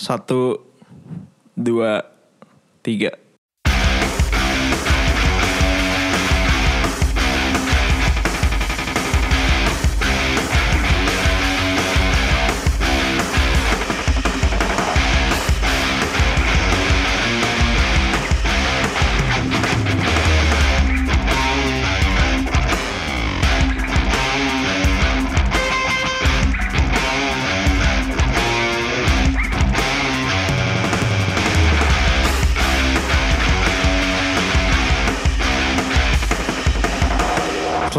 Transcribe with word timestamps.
Satu, 0.00 0.56
dua, 1.52 2.08
tiga. 2.80 3.20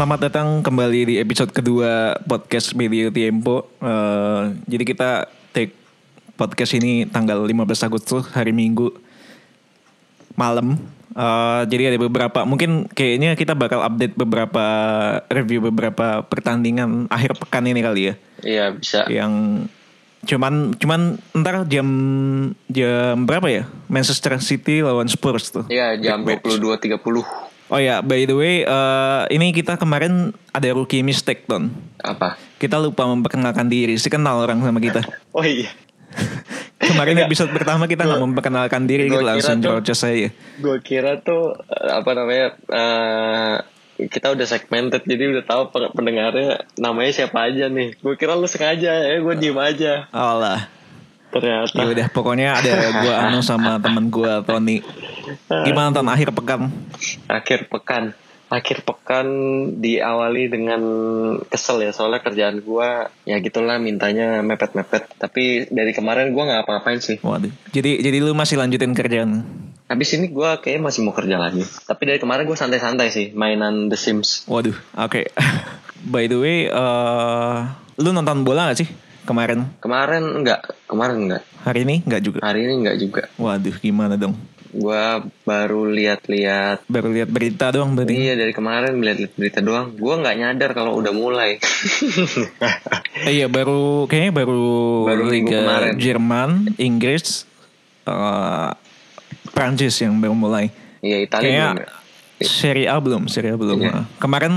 Selamat 0.02 0.18
datang 0.18 0.66
kembali 0.66 1.00
di 1.06 1.14
episode 1.22 1.54
kedua 1.54 2.18
podcast 2.26 2.74
Medio 2.74 3.14
Tiempo. 3.14 3.70
Eh, 3.78 4.50
jadi 4.66 4.82
kita 4.82 5.30
take 5.54 5.78
podcast 6.34 6.74
ini 6.74 7.06
tanggal 7.06 7.38
15 7.38 7.86
Agustus 7.86 8.26
hari 8.34 8.50
Minggu 8.50 8.90
malam. 10.34 10.74
Eh, 11.14 11.62
jadi 11.70 11.94
ada 11.94 12.02
beberapa 12.02 12.42
mungkin 12.42 12.90
kayaknya 12.90 13.38
kita 13.38 13.54
bakal 13.54 13.78
update 13.78 14.18
beberapa 14.18 14.66
review 15.30 15.70
beberapa 15.70 16.26
pertandingan 16.26 17.06
akhir 17.06 17.38
pekan 17.38 17.70
ini 17.70 17.78
kali 17.86 18.10
ya. 18.10 18.14
Iya 18.42 18.66
bisa. 18.74 19.06
Yang 19.06 19.32
cuman 20.26 20.74
cuman 20.82 21.22
ntar 21.30 21.62
jam 21.70 21.86
jam 22.66 23.22
berapa 23.22 23.46
ya? 23.46 23.70
Manchester 23.86 24.34
City 24.42 24.82
lawan 24.82 25.06
Spurs 25.06 25.54
tuh. 25.54 25.70
Iya 25.70 25.94
jam 25.94 26.26
Big 26.26 26.42
match. 26.42 26.58
22.30 26.58 27.51
Oh 27.72 27.80
ya, 27.80 28.04
by 28.04 28.22
the 28.22 28.36
way, 28.36 28.54
eh, 28.60 29.22
ini 29.30 29.48
kita 29.50 29.74
kemarin 29.74 30.12
ada 30.50 30.68
rookie 30.70 31.00
mistake 31.00 31.48
ton. 31.48 31.72
apa? 31.98 32.36
Kita 32.60 32.76
lupa 32.76 33.08
memperkenalkan 33.08 33.64
diri. 33.64 33.96
Si 33.96 34.06
kenal 34.06 34.38
orang 34.38 34.60
sama 34.60 34.76
kita. 34.76 35.00
Oh 35.32 35.40
iya. 35.40 35.72
Kemarin 36.82 37.24
episode 37.24 37.48
pertama 37.48 37.88
kita 37.88 38.04
nggak 38.04 38.20
memperkenalkan 38.20 38.84
diri, 38.84 39.06
gitu 39.06 39.24
langsung 39.24 39.64
terocos 39.64 40.04
aja. 40.04 40.28
Gue 40.58 40.76
kira 40.82 41.16
tuh 41.16 41.56
eh, 41.64 41.88
apa 41.90 42.10
namanya? 42.12 42.46
eh, 42.68 43.56
kita 44.02 44.28
udah 44.28 44.44
segmented 44.44 45.00
jadi 45.02 45.30
udah 45.30 45.44
tahu 45.46 45.62
pe- 45.70 45.92
pendengarnya 45.94 46.68
namanya 46.76 47.12
siapa 47.14 47.48
aja 47.48 47.70
nih. 47.70 47.96
Gue 47.96 48.18
kira 48.18 48.34
lu 48.34 48.44
sengaja 48.44 48.92
ya, 48.98 49.16
gue 49.16 49.34
diem 49.38 49.56
aja. 49.56 50.10
Allah. 50.10 50.68
Ternyata. 51.32 51.72
Ya 51.72 51.86
udah, 51.88 52.06
pokoknya 52.12 52.48
ada 52.60 52.72
gua 53.00 53.14
Anu 53.28 53.40
sama 53.40 53.80
teman 53.80 54.12
gua 54.12 54.44
Tony. 54.44 54.84
Gimana 55.48 55.88
ton 55.96 56.08
akhir 56.12 56.36
pekan? 56.36 56.68
Akhir 57.24 57.72
pekan. 57.72 58.12
Akhir 58.52 58.84
pekan 58.84 59.26
diawali 59.80 60.52
dengan 60.52 60.82
kesel 61.48 61.88
ya 61.88 61.96
soalnya 61.96 62.20
kerjaan 62.20 62.60
gua 62.60 63.08
ya 63.24 63.40
gitulah 63.40 63.80
mintanya 63.80 64.44
mepet-mepet. 64.44 65.08
Tapi 65.16 65.72
dari 65.72 65.96
kemarin 65.96 66.36
gua 66.36 66.52
nggak 66.52 66.62
apa-apain 66.68 67.00
sih. 67.00 67.16
Waduh. 67.24 67.48
Jadi 67.72 68.04
jadi 68.04 68.20
lu 68.20 68.36
masih 68.36 68.60
lanjutin 68.60 68.92
kerjaan? 68.92 69.40
Habis 69.88 70.20
ini 70.20 70.28
gua 70.28 70.60
kayaknya 70.60 70.92
masih 70.92 71.00
mau 71.00 71.16
kerja 71.16 71.40
lagi. 71.40 71.64
Tapi 71.64 72.02
dari 72.04 72.20
kemarin 72.20 72.44
gua 72.44 72.60
santai-santai 72.60 73.08
sih 73.08 73.32
mainan 73.32 73.88
The 73.88 73.96
Sims. 73.96 74.44
Waduh. 74.44 74.76
Oke. 75.00 75.32
By 76.12 76.28
the 76.28 76.36
way, 76.36 76.68
eh 76.68 77.58
lu 78.00 78.10
nonton 78.12 78.44
bola 78.44 78.72
gak 78.72 78.84
sih 78.84 78.88
kemarin? 79.24 79.68
Kemarin 79.78 80.24
enggak, 80.42 80.60
kemarin 80.86 81.16
enggak. 81.28 81.42
Hari 81.62 81.86
ini 81.86 81.96
nggak 82.02 82.22
juga? 82.22 82.38
Hari 82.42 82.60
ini 82.66 82.72
enggak 82.82 82.96
juga. 82.98 83.22
Waduh, 83.38 83.76
gimana 83.78 84.14
dong? 84.18 84.34
Gua 84.72 85.20
baru 85.44 85.84
lihat-lihat. 85.84 86.88
Baru 86.88 87.12
lihat 87.12 87.28
berita 87.28 87.68
doang 87.68 87.92
berarti. 87.92 88.16
Iya 88.16 88.40
dari 88.40 88.56
kemarin 88.56 88.96
lihat 89.04 89.36
berita 89.36 89.60
doang. 89.60 89.92
Gua 90.00 90.16
nggak 90.16 90.36
nyadar 90.40 90.70
kalau 90.72 90.96
udah 90.96 91.12
mulai. 91.12 91.60
Eh, 93.28 93.32
iya 93.36 93.46
baru 93.52 94.08
kayaknya 94.08 94.32
baru, 94.32 94.64
Baru 95.04 95.24
Liga 95.28 95.60
kemarin. 95.60 95.92
Jerman, 96.00 96.50
Inggris, 96.80 97.44
eh 98.08 98.70
Prancis 99.52 99.92
yang 100.00 100.16
baru 100.16 100.32
mulai. 100.32 100.72
Iya 101.04 101.18
Italia 101.20 101.44
Kayaknya 101.44 101.66
belum 101.68 101.84
ya? 101.84 102.00
Serie 102.42 102.88
A 102.88 102.96
belum, 102.98 103.22
Serie 103.28 103.52
A 103.52 103.56
belum. 103.60 103.76
Iya. 103.78 103.92
Nah, 103.92 104.04
Kemarin 104.16 104.54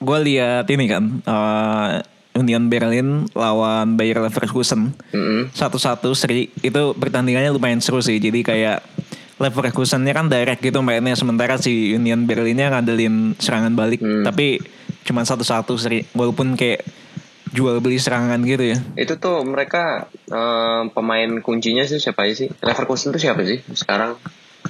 gue 0.00 0.18
lihat 0.24 0.66
ini 0.72 0.84
kan 0.88 1.04
eh, 1.20 1.90
Union 2.38 2.70
Berlin 2.70 3.26
lawan 3.34 3.98
Bayer 3.98 4.22
Leverkusen 4.22 4.94
satu-satu 5.50 6.14
seri 6.14 6.48
itu 6.62 6.94
pertandingannya 6.94 7.50
lumayan 7.50 7.82
seru 7.82 7.98
sih. 8.00 8.22
Jadi 8.22 8.40
kayak 8.46 8.80
Leverkusennya 9.40 10.12
kan 10.12 10.28
direct 10.28 10.60
gitu 10.60 10.84
mainnya 10.84 11.16
sementara 11.16 11.56
si 11.56 11.96
Union 11.96 12.28
Berlinnya 12.28 12.68
ngandelin 12.70 13.34
serangan 13.40 13.72
balik. 13.72 14.04
Hmm. 14.04 14.20
Tapi 14.20 14.60
cuma 15.08 15.24
satu-satu 15.24 15.80
seri 15.80 16.04
walaupun 16.12 16.60
kayak 16.60 16.84
jual 17.50 17.80
beli 17.80 17.96
serangan 17.96 18.38
gitu 18.44 18.76
ya. 18.76 18.78
Itu 19.00 19.16
tuh 19.16 19.40
mereka 19.48 20.12
eh, 20.28 20.82
pemain 20.92 21.30
kuncinya 21.40 21.82
sih 21.88 21.96
siapa 21.96 22.28
aja 22.28 22.46
sih? 22.46 22.48
Leverkusen 22.60 23.16
tuh 23.16 23.22
siapa 23.22 23.42
sih 23.48 23.64
sekarang? 23.72 24.20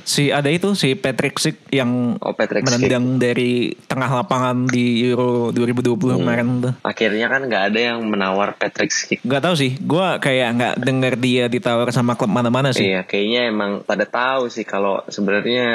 Si 0.01 0.31
ada 0.31 0.47
itu 0.47 0.73
si 0.73 0.95
Patrick 0.95 1.37
Schick 1.37 1.59
yang 1.69 2.17
Oh 2.19 2.33
Patrick 2.33 2.62
Schick. 2.62 2.78
menendang 2.83 3.19
dari 3.19 3.51
tengah 3.84 4.11
lapangan 4.17 4.67
di 4.67 5.03
Euro 5.05 5.51
2020 5.51 5.97
Hmm. 6.11 6.21
kemarin 6.21 6.47
tuh. 6.61 6.73
Akhirnya 6.81 7.27
kan 7.27 7.43
nggak 7.45 7.65
ada 7.69 7.81
yang 7.81 7.99
menawar 8.03 8.55
Patrick 8.55 8.89
Schick. 8.89 9.21
Gak 9.21 9.41
tahu 9.41 9.55
sih, 9.55 9.77
gue 9.77 10.06
kayak 10.19 10.49
nggak 10.53 10.75
denger 10.81 11.15
dia 11.17 11.45
ditawar 11.47 11.91
sama 11.91 12.15
klub 12.15 12.29
mana-mana 12.29 12.71
sih. 12.71 12.87
Iya, 12.87 13.03
kayaknya 13.03 13.49
emang 13.49 13.73
pada 13.83 14.05
tahu 14.05 14.47
sih 14.47 14.62
kalau 14.62 15.03
sebenarnya 15.06 15.67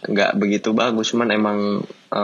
nggak 0.00 0.32
begitu 0.34 0.70
bagus, 0.70 1.10
cuman 1.10 1.30
emang 1.30 1.58
eh, 2.14 2.20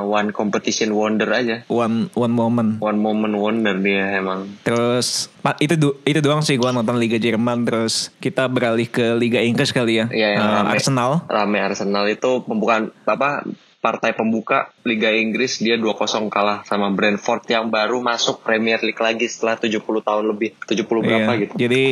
one 0.00 0.30
competition 0.30 0.94
wonder 0.94 1.26
aja, 1.28 1.66
One 1.66 2.06
one 2.12 2.30
moment. 2.30 2.78
one 2.78 2.96
moment 2.96 3.34
wonder 3.34 3.74
dia 3.74 4.16
emang. 4.16 4.46
Terus 4.62 5.26
itu 5.58 5.74
du- 5.74 5.98
itu 6.02 6.18
doang 6.18 6.40
sih 6.40 6.54
gue 6.54 6.70
nonton 6.70 6.94
Liga 6.94 7.18
Jerman. 7.18 7.66
Terus 7.66 8.14
kita 8.16 8.46
beralih 8.46 8.86
ke 8.86 9.12
Liga 9.12 9.42
Inggris 9.42 9.74
kali 9.74 9.98
ya. 9.98 10.06
Iya, 10.06 10.28
Eh, 10.30 10.38
rame. 10.38 10.70
Arsenal. 10.70 11.10
Rame 11.26 11.58
Arsenal 11.58 12.06
itu 12.06 12.40
pembukaan 12.40 12.94
apa? 13.02 13.42
Partai 13.78 14.14
pembuka 14.14 14.70
Liga 14.82 15.10
Inggris 15.10 15.58
dia 15.58 15.74
2-0 15.74 15.90
kalah 16.28 16.62
sama 16.62 16.86
Brentford 16.88 17.42
yang 17.48 17.66
baru 17.66 17.98
masuk 17.98 18.38
Premier 18.40 18.78
League 18.78 18.94
lagi 18.96 19.26
setelah 19.26 19.58
70 19.58 19.82
tahun 20.00 20.22
lebih. 20.24 20.54
70 20.62 21.02
berapa 21.02 21.26
Iya. 21.28 21.40
gitu. 21.42 21.52
Jadi 21.58 21.82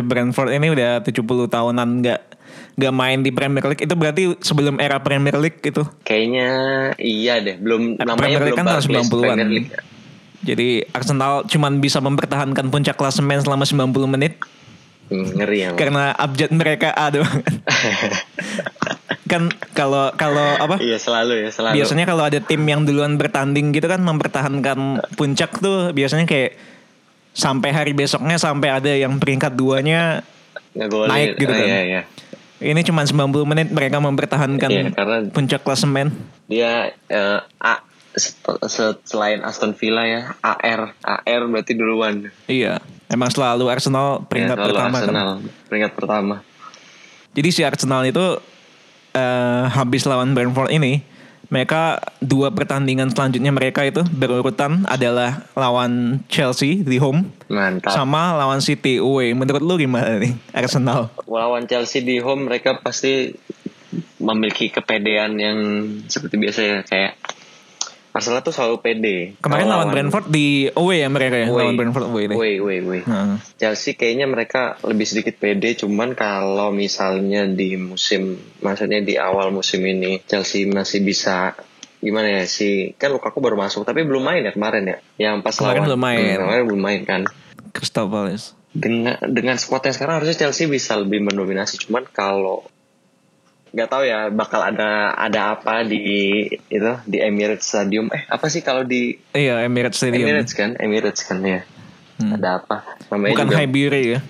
Brentford 0.00 0.54
ini 0.54 0.70
udah 0.70 1.02
70 1.02 1.50
tahunan 1.50 1.88
nggak 1.98 2.20
nggak 2.72 2.92
main 2.92 3.18
di 3.20 3.30
Premier 3.30 3.62
League. 3.64 3.80
Itu 3.80 3.94
berarti 3.94 4.22
sebelum 4.38 4.76
era 4.76 4.98
Premier 4.98 5.34
League 5.34 5.60
itu. 5.60 5.82
Kayaknya 6.02 6.48
iya 6.96 7.38
deh, 7.38 7.56
belum 7.56 7.96
namanya 7.96 8.16
Premier 8.16 8.40
League 8.42 8.52
belum 8.52 8.60
kan 8.60 8.66
tahun 8.66 8.80
Barclays 8.80 9.08
90-an. 9.08 9.22
Premier 9.24 9.50
League. 9.50 9.70
Jadi 10.40 10.68
Arsenal 10.90 11.32
cuman 11.44 11.72
bisa 11.78 11.98
mempertahankan 11.98 12.64
puncak 12.68 12.94
klasemen 12.94 13.38
selama 13.38 13.62
90 13.62 13.86
menit 14.08 14.34
Hmm, 15.10 15.26
ngeri 15.26 15.58
ya. 15.60 15.68
karena 15.74 16.14
abjad 16.14 16.48
mereka 16.48 16.94
A 16.94 17.10
doang. 17.10 17.26
kan 19.26 19.50
kalau 19.72 20.10
kalau 20.14 20.54
apa? 20.54 20.78
Iya 20.78 20.96
selalu 20.96 21.42
ya, 21.42 21.48
selalu. 21.50 21.74
Biasanya 21.78 22.04
kalau 22.06 22.22
ada 22.22 22.38
tim 22.38 22.62
yang 22.62 22.82
duluan 22.82 23.14
bertanding 23.14 23.70
gitu 23.70 23.86
kan 23.86 24.00
mempertahankan 24.00 25.02
puncak 25.14 25.50
tuh 25.58 25.90
biasanya 25.90 26.24
kayak 26.24 26.54
sampai 27.30 27.70
hari 27.70 27.90
besoknya 27.90 28.38
sampai 28.38 28.70
ada 28.70 28.90
yang 28.90 29.18
peringkat 29.18 29.54
duanya 29.54 30.22
naik 30.74 31.36
gitu 31.36 31.46
Oh, 31.46 31.54
kan. 31.54 31.66
Iya, 31.66 31.80
iya. 31.84 32.00
Ini 32.60 32.80
cuma 32.82 33.02
90 33.02 33.16
menit 33.46 33.68
mereka 33.68 33.98
mempertahankan 33.98 34.68
Iya, 34.68 34.90
karena 34.90 35.16
puncak 35.28 35.60
klasemen. 35.60 36.12
dia 36.44 36.92
eh, 37.06 37.38
A 37.58 37.80
se- 38.10 38.36
se- 38.66 39.00
selain 39.02 39.40
Aston 39.40 39.72
Villa 39.72 40.02
ya 40.02 40.20
AR 40.38 40.92
AR 40.98 41.42
berarti 41.46 41.72
duluan 41.72 42.28
Iya, 42.44 42.78
emang 43.06 43.28
selalu 43.28 43.66
Arsenal 43.66 44.22
peringkat 44.22 44.52
ya, 44.52 44.60
selalu 44.60 44.70
pertama 44.70 44.88
kan. 44.90 45.00
Arsenal 45.00 45.28
peringkat 45.66 45.92
pertama 45.94 46.34
Jadi 47.30 47.48
si 47.48 47.62
Arsenal 47.62 48.02
itu 48.04 48.24
eh, 49.12 49.64
habis 49.68 50.02
lawan 50.02 50.30
Brentford 50.30 50.70
ini, 50.70 51.02
mereka 51.50 51.98
dua 52.22 52.54
pertandingan 52.54 53.10
selanjutnya 53.10 53.50
mereka 53.50 53.82
itu 53.82 54.06
berurutan 54.06 54.86
adalah 54.86 55.44
lawan 55.58 56.22
Chelsea 56.30 56.86
di 56.86 56.96
home 57.02 57.34
mantap 57.50 57.90
sama 57.90 58.38
lawan 58.38 58.62
City 58.62 59.02
away. 59.02 59.34
Menurut 59.34 59.60
lu 59.60 59.74
gimana 59.74 60.16
nih 60.16 60.38
Arsenal? 60.54 61.10
lawan 61.26 61.66
Chelsea 61.66 62.06
di 62.06 62.22
home 62.22 62.46
mereka 62.46 62.78
pasti 62.78 63.34
memiliki 64.22 64.70
kepedean 64.70 65.34
yang 65.42 65.58
seperti 66.06 66.38
biasa 66.38 66.60
ya 66.62 66.78
kayak 66.86 67.18
Arsenal 68.10 68.42
tuh 68.42 68.50
selalu 68.50 68.76
pede 68.82 69.18
Kemarin 69.38 69.70
Kalau 69.70 69.74
lawan 69.78 69.88
Brentford 69.94 70.26
di 70.28 70.66
away 70.74 71.06
ya 71.06 71.08
mereka 71.08 71.36
ya, 71.38 71.46
away, 71.46 71.62
lawan 71.62 71.76
Brentford 71.78 72.06
away 72.10 72.24
deh. 72.26 72.36
away, 72.36 72.52
away, 72.58 72.78
away. 72.82 73.00
Nah, 73.06 73.38
Chelsea 73.54 73.94
kayaknya 73.94 74.26
mereka 74.26 74.74
lebih 74.82 75.06
sedikit 75.06 75.38
pede 75.38 75.78
cuman 75.78 76.18
kalau 76.18 76.74
misalnya 76.74 77.46
di 77.46 77.78
musim 77.78 78.34
maksudnya 78.60 78.98
di 79.00 79.14
awal 79.14 79.54
musim 79.54 79.80
ini 79.86 80.18
Chelsea 80.26 80.66
masih 80.66 81.06
bisa 81.06 81.54
gimana 82.00 82.32
ya 82.32 82.44
si 82.48 82.96
kan 82.96 83.12
Lukaku 83.12 83.44
baru 83.44 83.60
masuk 83.60 83.84
tapi 83.84 84.02
belum 84.08 84.24
main 84.24 84.40
ya 84.40 84.56
kemarin 84.56 84.88
ya 84.88 84.96
yang 85.20 85.44
pas 85.44 85.52
Kemarin 85.52 85.84
lawan 85.84 85.88
belum 85.92 86.00
main. 86.00 86.18
Hmm, 86.18 86.38
kemarin 86.48 86.64
belum 86.66 86.82
main 86.82 87.00
kan 87.04 87.20
Crystal 87.76 88.08
Palace. 88.08 88.56
dengan 88.70 89.18
dengan 89.28 89.58
squad 89.58 89.82
yang 89.82 89.94
sekarang 89.98 90.14
harusnya 90.22 90.46
Chelsea 90.46 90.70
bisa 90.70 90.94
lebih 90.94 91.26
mendominasi 91.26 91.76
cuman 91.86 92.06
kalau 92.08 92.69
nggak 93.70 93.88
tahu 93.88 94.02
ya 94.02 94.28
bakal 94.28 94.60
ada 94.60 95.14
ada 95.14 95.54
apa 95.54 95.86
di 95.86 96.02
itu 96.50 96.92
di 97.06 97.18
Emirates 97.18 97.66
Stadium. 97.66 98.10
Eh 98.10 98.26
apa 98.26 98.46
sih 98.46 98.60
kalau 98.60 98.82
di 98.82 99.14
Iya 99.30 99.62
Emirates 99.62 100.02
Stadium. 100.02 100.26
Emirates 100.26 100.52
kan? 100.52 100.74
Emirates 100.76 101.22
kan 101.22 101.38
ya 101.40 101.62
ada 102.20 102.60
apa? 102.60 102.84
Namanya 103.08 103.32
Bukan 103.32 103.46
juga 103.48 103.56
Highbury 103.58 104.02
ya. 104.12 104.20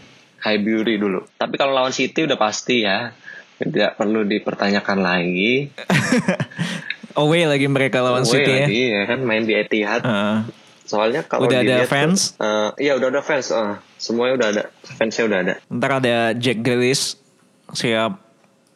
Highbury 0.41 0.95
dulu. 0.97 1.21
Tapi 1.35 1.55
kalau 1.57 1.75
lawan 1.75 1.91
City 1.91 2.23
udah 2.23 2.39
pasti 2.39 2.87
ya. 2.87 3.11
Tidak 3.59 3.99
perlu 3.99 4.25
dipertanyakan 4.25 4.99
lagi. 5.05 5.69
Away 7.21 7.45
lagi 7.45 7.67
mereka 7.67 8.01
lawan 8.01 8.23
Away 8.23 8.33
City 8.33 8.53
ya. 8.53 8.65
lagi 8.65 8.83
ya 8.89 9.03
kan? 9.05 9.19
Main 9.21 9.45
di 9.45 9.55
Etihad. 9.59 10.01
Heeh. 10.01 10.39
soalnya 10.87 11.23
kalau 11.23 11.47
Udah 11.47 11.63
ada 11.63 11.87
tuh, 11.87 11.87
fans? 11.87 12.35
eh, 12.35 12.71
iya 12.83 12.99
udah 12.99 13.15
ada 13.15 13.23
fans 13.23 13.55
eh, 13.55 13.79
semuanya 13.95 14.35
udah 14.35 14.49
ada. 14.51 14.63
Fansnya 14.99 15.23
udah 15.27 15.39
ada. 15.39 15.55
Ntar 15.71 15.91
ada 16.03 16.17
Jack 16.35 16.63
Grealish. 16.63 17.15
Siap 17.71 18.30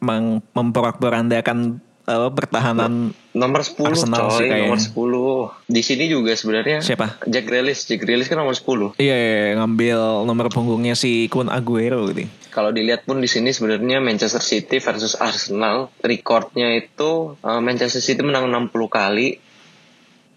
memporak-porandakan 0.04 1.80
apa, 2.04 2.28
pertahanan 2.36 3.16
Nomor 3.32 3.64
10 3.64 3.80
Arsenal 3.80 4.30
sih 4.36 4.46
kayaknya. 4.46 4.70
nomor 4.70 4.78
10. 4.78 5.72
Di 5.72 5.82
sini 5.82 6.04
juga 6.06 6.36
sebenarnya 6.36 6.78
Siapa? 6.84 7.18
Jack 7.26 7.44
Grealish, 7.48 7.88
Jack 7.88 8.04
Grealish 8.04 8.28
kan 8.30 8.38
nomor 8.38 8.54
10. 8.54 8.94
Iya, 9.00 9.16
iya, 9.16 9.16
iya, 9.16 9.52
ngambil 9.58 10.22
nomor 10.28 10.52
punggungnya 10.52 10.94
si 10.94 11.26
Kun 11.32 11.48
Aguero 11.50 12.06
gitu. 12.12 12.28
Kalau 12.54 12.70
dilihat 12.70 13.02
pun 13.08 13.18
di 13.18 13.26
sini 13.26 13.50
sebenarnya 13.50 13.98
Manchester 13.98 14.38
City 14.38 14.78
versus 14.78 15.18
Arsenal, 15.18 15.90
recordnya 16.04 16.70
itu 16.78 17.34
eh, 17.42 17.60
Manchester 17.64 17.98
City 17.98 18.22
menang 18.22 18.46
60 18.46 18.70
kali, 18.86 19.42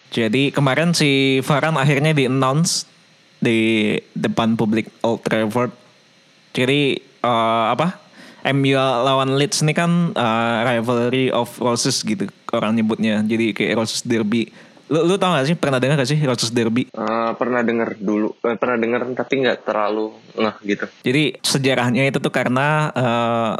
Jadi 0.09 0.51
kemarin 0.51 0.93
si 0.93 1.41
Varane 1.41 1.77
akhirnya 1.77 2.13
di 2.13 2.25
announce 2.25 2.85
di 3.39 3.93
depan 4.11 4.57
publik 4.57 4.89
Old 5.01 5.21
Trafford. 5.21 5.71
Jadi 6.53 6.99
eh, 7.01 7.67
apa? 7.73 8.09
MU 8.49 8.79
lawan 8.79 9.35
Leeds 9.37 9.61
ini 9.67 9.75
kan 9.75 10.15
eh, 10.15 10.57
rivalry 10.65 11.29
of 11.35 11.53
roses 11.61 12.01
gitu 12.07 12.31
orang 12.55 12.79
nyebutnya. 12.79 13.21
Jadi 13.25 13.53
kayak 13.53 13.83
roses 13.83 14.01
derby. 14.07 14.49
Lu 14.89 15.05
lu 15.05 15.21
tau 15.21 15.37
gak 15.37 15.45
sih 15.45 15.57
pernah 15.59 15.77
dengar 15.77 16.01
gak 16.01 16.09
sih 16.09 16.17
roses 16.25 16.49
derby? 16.49 16.89
Eh, 16.89 17.31
pernah 17.37 17.61
dengar 17.61 17.93
dulu, 18.01 18.33
eh, 18.41 18.57
pernah 18.57 18.81
dengar 18.81 19.05
tapi 19.13 19.45
nggak 19.45 19.69
terlalu 19.69 20.17
ngeh 20.39 20.57
gitu. 20.65 20.87
Jadi 21.05 21.23
sejarahnya 21.45 22.09
itu 22.09 22.19
tuh 22.23 22.33
karena 22.33 22.89
eh, 22.97 23.53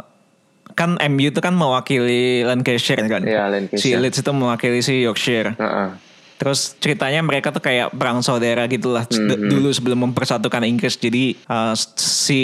kan 0.73 0.95
MU 1.11 1.29
itu 1.29 1.43
kan 1.43 1.53
mewakili 1.53 2.47
Lancashire 2.47 3.03
kan. 3.05 3.21
Iya, 3.21 3.45
Si 3.45 3.53
Lancashire. 3.53 3.99
Leeds 3.99 4.17
itu 4.23 4.31
mewakili 4.31 4.79
si 4.81 5.03
Yorkshire. 5.05 5.53
Heeh. 5.59 6.08
Terus 6.39 6.71
ceritanya 6.79 7.19
mereka 7.19 7.51
tuh 7.51 7.59
kayak 7.59 7.91
perang 7.91 8.23
saudara 8.23 8.63
gitulah 8.65 9.03
Mhm. 9.05 9.51
dulu 9.51 9.69
sebelum 9.69 10.07
mempersatukan 10.07 10.63
Inggris. 10.63 10.95
Jadi 10.95 11.35
uh, 11.45 11.75
si 11.99 12.41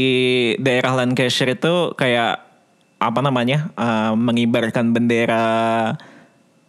daerah 0.59 0.91
Lancashire 0.93 1.55
itu 1.55 1.95
kayak 1.95 2.43
apa 2.95 3.19
namanya 3.19 3.71
uh, 3.73 4.11
mengibarkan 4.11 4.91
bendera 4.91 5.95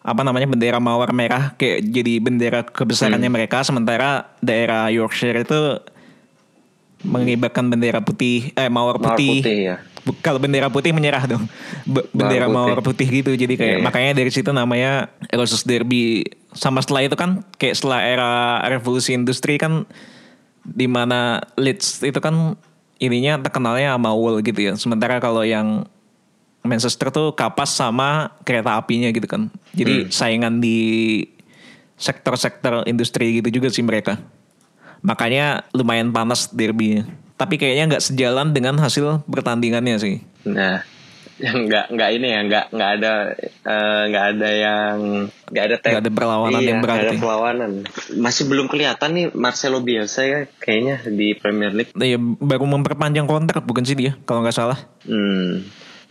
apa 0.07 0.23
namanya 0.23 0.47
bendera 0.47 0.79
mawar 0.79 1.11
merah 1.11 1.51
kayak 1.55 1.83
jadi 1.85 2.23
bendera 2.23 2.63
kebesarannya 2.63 3.27
Hmm. 3.27 3.37
mereka. 3.43 3.67
Sementara 3.67 4.31
daerah 4.39 4.87
Yorkshire 4.87 5.43
itu 5.43 5.83
mengibarkan 7.03 7.67
bendera 7.67 7.99
putih 8.01 8.55
eh 8.55 8.71
mawar 8.71 8.99
Mawar 8.99 9.19
putih. 9.19 9.43
putih 9.43 9.59
ya. 9.67 9.77
Kalau 10.23 10.39
bendera 10.39 10.71
putih 10.71 10.95
menyerah 10.95 11.27
dong. 11.27 11.51
Be- 11.83 12.07
bendera 12.15 12.47
Mawar 12.47 12.79
mawar 12.79 12.81
putih 12.83 13.11
gitu. 13.11 13.35
Jadi 13.35 13.59
kayak 13.59 13.67
Iya, 13.67 13.79
iya. 13.81 13.85
makanya 13.85 14.13
dari 14.15 14.31
situ 14.31 14.51
namanya 14.55 15.11
Roses 15.35 15.67
Derby. 15.67 16.23
Sama 16.55 16.79
setelah 16.79 17.03
itu 17.11 17.17
kan 17.19 17.43
kayak 17.59 17.75
setelah 17.75 18.01
era 18.07 18.33
revolusi 18.71 19.13
industri 19.19 19.59
kan 19.59 19.83
di 20.63 20.87
mana 20.87 21.43
Leeds 21.59 22.03
itu 22.03 22.19
kan 22.23 22.55
ininya 23.03 23.39
terkenalnya 23.43 23.99
sama 23.99 24.15
wool 24.15 24.39
gitu 24.41 24.61
ya. 24.63 24.73
Sementara 24.79 25.19
kalau 25.19 25.43
yang 25.43 25.85
Manchester 26.67 27.15
tuh 27.15 27.31
kapas 27.35 27.71
sama 27.71 28.35
kereta 28.43 28.75
apinya 28.75 29.07
gitu 29.11 29.27
kan. 29.27 29.51
Jadi 29.75 30.11
saingan 30.11 30.59
di 30.59 30.79
sektor-sektor 31.97 32.85
industri 32.91 33.41
gitu 33.41 33.49
juga 33.61 33.71
sih 33.71 33.87
mereka. 33.87 34.19
Makanya 35.01 35.65
lumayan 35.71 36.11
panas 36.11 36.51
derbynya. 36.51 37.07
Tapi 37.37 37.55
kayaknya 37.61 37.97
nggak 37.97 38.05
sejalan 38.05 38.57
dengan 38.57 38.81
hasil 38.81 39.25
pertandingannya 39.29 39.97
sih. 40.01 40.17
Nah, 40.49 40.81
yang 41.45 41.69
nggak 41.69 41.93
nggak 41.93 42.11
ini 42.17 42.27
ya 42.33 42.41
nggak 42.49 42.67
nggak 42.73 42.91
ada 42.97 43.13
eh, 43.45 44.03
nggak 44.09 44.25
ada 44.33 44.49
yang 44.57 44.97
nggak 45.53 45.65
ada 45.69 45.77
tem- 45.77 45.93
Nggak 45.93 46.05
ada 46.09 46.13
perlawanan 46.17 46.61
iya, 46.65 46.69
yang 46.73 46.79
nggak 46.81 46.89
ada 46.89 47.03
berarti. 47.05 47.17
perlawanan. 47.21 47.71
Masih 48.17 48.45
belum 48.49 48.67
kelihatan 48.73 49.11
nih 49.13 49.27
Marcelo 49.37 49.85
Bielsa 49.85 50.25
ya 50.25 50.41
kayaknya 50.57 51.05
di 51.07 51.37
Premier 51.37 51.77
League. 51.77 51.93
Iya 51.93 52.17
baru 52.19 52.65
memperpanjang 52.65 53.29
kontrak 53.29 53.69
bukan 53.69 53.85
sih 53.85 53.93
dia 53.95 54.17
kalau 54.25 54.41
nggak 54.41 54.57
salah. 54.57 54.81
Hmm. 55.05 55.61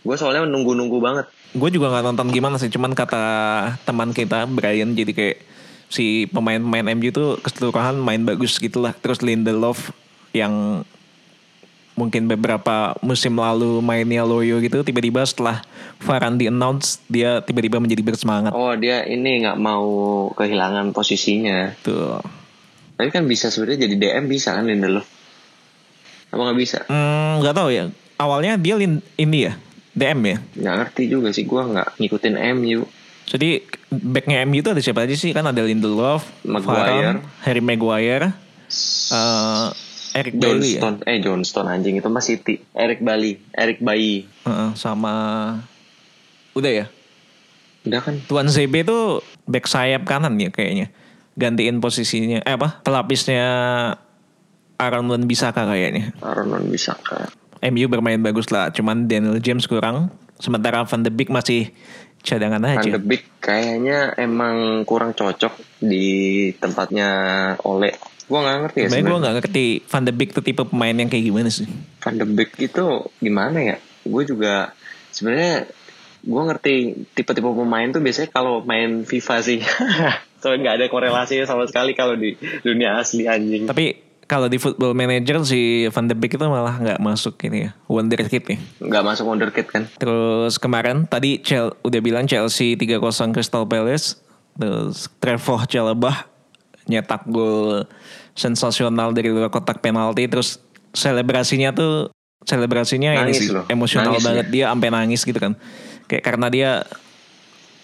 Gue 0.06 0.14
soalnya 0.14 0.46
nunggu-nunggu 0.46 1.02
banget. 1.02 1.26
Gue 1.50 1.74
juga 1.74 1.90
nggak 1.90 2.04
nonton 2.06 2.30
gimana 2.30 2.62
sih, 2.62 2.70
cuman 2.70 2.94
kata 2.94 3.22
teman 3.82 4.14
kita 4.14 4.46
Brian 4.46 4.94
jadi 4.94 5.10
kayak 5.10 5.38
si 5.90 6.30
pemain-pemain 6.30 6.94
MU 6.94 7.10
tuh 7.10 7.42
keseluruhan 7.42 7.98
main 7.98 8.22
bagus 8.22 8.62
gitulah. 8.62 8.94
Terus 8.94 9.18
Lindelof 9.26 9.90
yang 10.30 10.86
mungkin 11.96 12.28
beberapa 12.28 12.92
musim 13.00 13.34
lalu 13.34 13.80
mainnya 13.80 14.22
loyo 14.22 14.60
gitu 14.60 14.84
tiba-tiba 14.84 15.24
setelah 15.24 15.64
Varane 15.96 16.36
di 16.36 16.46
announce 16.46 17.00
dia 17.08 17.40
tiba-tiba 17.40 17.80
menjadi 17.80 18.04
bersemangat 18.04 18.52
Oh 18.52 18.76
dia 18.76 19.02
ini 19.02 19.40
nggak 19.40 19.56
mau 19.56 19.84
kehilangan 20.30 20.92
posisinya. 20.92 21.72
tuh 21.80 22.20
Tapi 22.96 23.08
kan 23.08 23.24
bisa 23.24 23.48
sebenarnya 23.48 23.88
jadi 23.88 23.94
DM 23.96 24.24
bisa 24.26 24.52
kan 24.52 24.64
Lindelof. 24.64 25.04
Apa 26.28 26.40
nggak 26.42 26.58
bisa? 26.58 26.78
Hmm, 26.88 27.40
nggak 27.40 27.56
tahu 27.56 27.68
ya 27.68 27.88
awalnya 28.16 28.56
dia 28.56 28.76
lin, 28.76 29.00
ini 29.16 29.48
ya 29.48 29.52
DM 29.92 30.20
ya 30.22 30.36
Nggak 30.54 30.74
ngerti 30.76 31.02
juga 31.08 31.28
sih 31.32 31.44
gue 31.44 31.62
nggak 31.64 31.88
ngikutin 31.96 32.34
MU. 32.56 32.84
jadi 33.26 33.58
backnya 33.90 34.44
MU 34.44 34.60
itu 34.60 34.70
ada 34.70 34.78
siapa 34.78 35.02
aja 35.02 35.16
sih 35.16 35.32
kan 35.32 35.42
ada 35.42 35.58
Lindelof 35.58 36.28
Maguire. 36.44 37.16
Varane, 37.18 37.20
Harry 37.42 37.58
Maguire 37.58 38.30
eh, 39.10 39.66
Eric 40.16 40.34
Bailly 40.40 40.80
ya 40.80 40.96
eh 41.04 41.20
Johnston 41.20 41.68
anjing 41.68 42.00
itu 42.00 42.08
mah 42.08 42.24
City. 42.24 42.64
Eric 42.72 43.04
Bali, 43.04 43.36
Eric 43.52 43.84
Bayi. 43.84 44.24
Heeh, 44.48 44.70
sama 44.72 45.14
udah 46.56 46.72
ya 46.72 46.86
Udah 47.84 48.00
kan? 48.02 48.18
Tuan 48.24 48.48
ZB 48.48 48.82
itu 48.82 49.20
back 49.46 49.68
sayap 49.68 50.08
kanan 50.08 50.40
ya 50.40 50.48
kayaknya 50.50 50.90
gantiin 51.36 51.78
posisinya 51.84 52.40
eh 52.42 52.54
apa 52.56 52.80
pelapisnya 52.80 53.44
Aaron 54.80 55.06
Wan 55.12 55.28
Bisaka 55.28 55.68
kayaknya 55.68 56.16
Aaron 56.24 56.48
bisa 56.72 56.96
kan. 56.96 57.28
MU 57.72 57.86
bermain 57.88 58.20
bagus 58.20 58.48
lah 58.48 58.72
cuman 58.72 59.08
Daniel 59.08 59.36
James 59.40 59.68
kurang 59.68 60.12
sementara 60.40 60.84
Van 60.84 61.04
de 61.04 61.12
Beek 61.12 61.28
masih 61.28 61.72
cadangan 62.24 62.60
Van 62.64 62.80
aja 62.80 62.96
de 62.96 63.00
Beek 63.00 63.24
kayaknya 63.40 64.16
emang 64.16 64.82
kurang 64.88 65.12
cocok 65.12 65.56
di 65.80 66.50
tempatnya 66.56 67.08
Ole. 67.64 68.15
Gua 68.26 68.42
nggak 68.42 68.56
ngerti 68.66 68.78
ya 68.82 68.86
sebenarnya 68.90 69.06
gue 69.06 69.22
nggak 69.22 69.34
ngerti 69.38 69.64
Van 69.86 70.02
de 70.02 70.12
Beek 70.12 70.30
tuh 70.34 70.42
tipe 70.42 70.62
pemain 70.66 70.94
yang 70.94 71.06
kayak 71.06 71.24
gimana 71.30 71.48
sih 71.48 71.66
Van 72.02 72.14
de 72.18 72.26
Beek 72.26 72.50
itu 72.58 72.86
gimana 73.22 73.58
ya? 73.62 73.76
Gue 74.02 74.22
juga 74.26 74.74
sebenarnya 75.14 75.70
gue 76.26 76.42
ngerti 76.42 76.74
tipe-tipe 77.14 77.46
pemain 77.46 77.86
tuh 77.86 78.02
biasanya 78.02 78.34
kalau 78.34 78.66
main 78.66 79.06
FIFA 79.06 79.36
sih. 79.46 79.62
Soalnya 80.42 80.58
nggak 80.58 80.76
ada 80.82 80.86
korelasinya 80.90 81.46
sama 81.46 81.70
sekali 81.70 81.94
kalau 81.94 82.18
di 82.18 82.34
dunia 82.62 82.98
asli 82.98 83.30
anjing. 83.30 83.70
tapi 83.70 84.02
kalau 84.26 84.50
di 84.50 84.58
Football 84.58 84.98
Manager 84.98 85.46
si 85.46 85.86
Van 85.86 86.10
de 86.10 86.18
Beek 86.18 86.34
itu 86.34 86.42
malah 86.50 86.82
nggak 86.82 86.98
masuk 86.98 87.38
ini 87.46 87.70
ya 87.70 87.78
wonderkid 87.86 88.42
ya 88.42 88.58
Nggak 88.82 89.04
masuk 89.06 89.24
wonderkid 89.30 89.66
kan? 89.70 89.86
Terus 90.02 90.58
kemarin 90.58 91.06
tadi 91.06 91.38
Chel 91.46 91.70
udah 91.86 92.00
bilang 92.02 92.26
Chelsea 92.26 92.74
3-0 92.74 92.98
Crystal 93.30 93.62
Palace. 93.62 94.18
Terus 94.58 95.06
Trevor 95.22 95.70
Chalobah 95.70 96.26
nyetak 96.86 97.26
gol 97.28 97.86
sensasional 98.34 99.14
dari 99.14 99.30
luar 99.30 99.50
kotak 99.50 99.82
penalti. 99.82 100.26
Terus 100.26 100.58
selebrasinya 100.96 101.74
tuh 101.76 102.10
selebrasinya 102.46 103.16
Nangis 103.16 103.42
ini 103.42 103.48
sih 103.48 103.50
loh. 103.52 103.64
emosional 103.66 104.14
Nangis 104.14 104.24
banget 104.24 104.46
dia 104.54 104.64
sampai 104.70 104.88
nangis 104.90 105.20
gitu 105.26 105.38
kan. 105.38 105.52
Kayak 106.06 106.22
karena 106.22 106.46
dia 106.48 106.70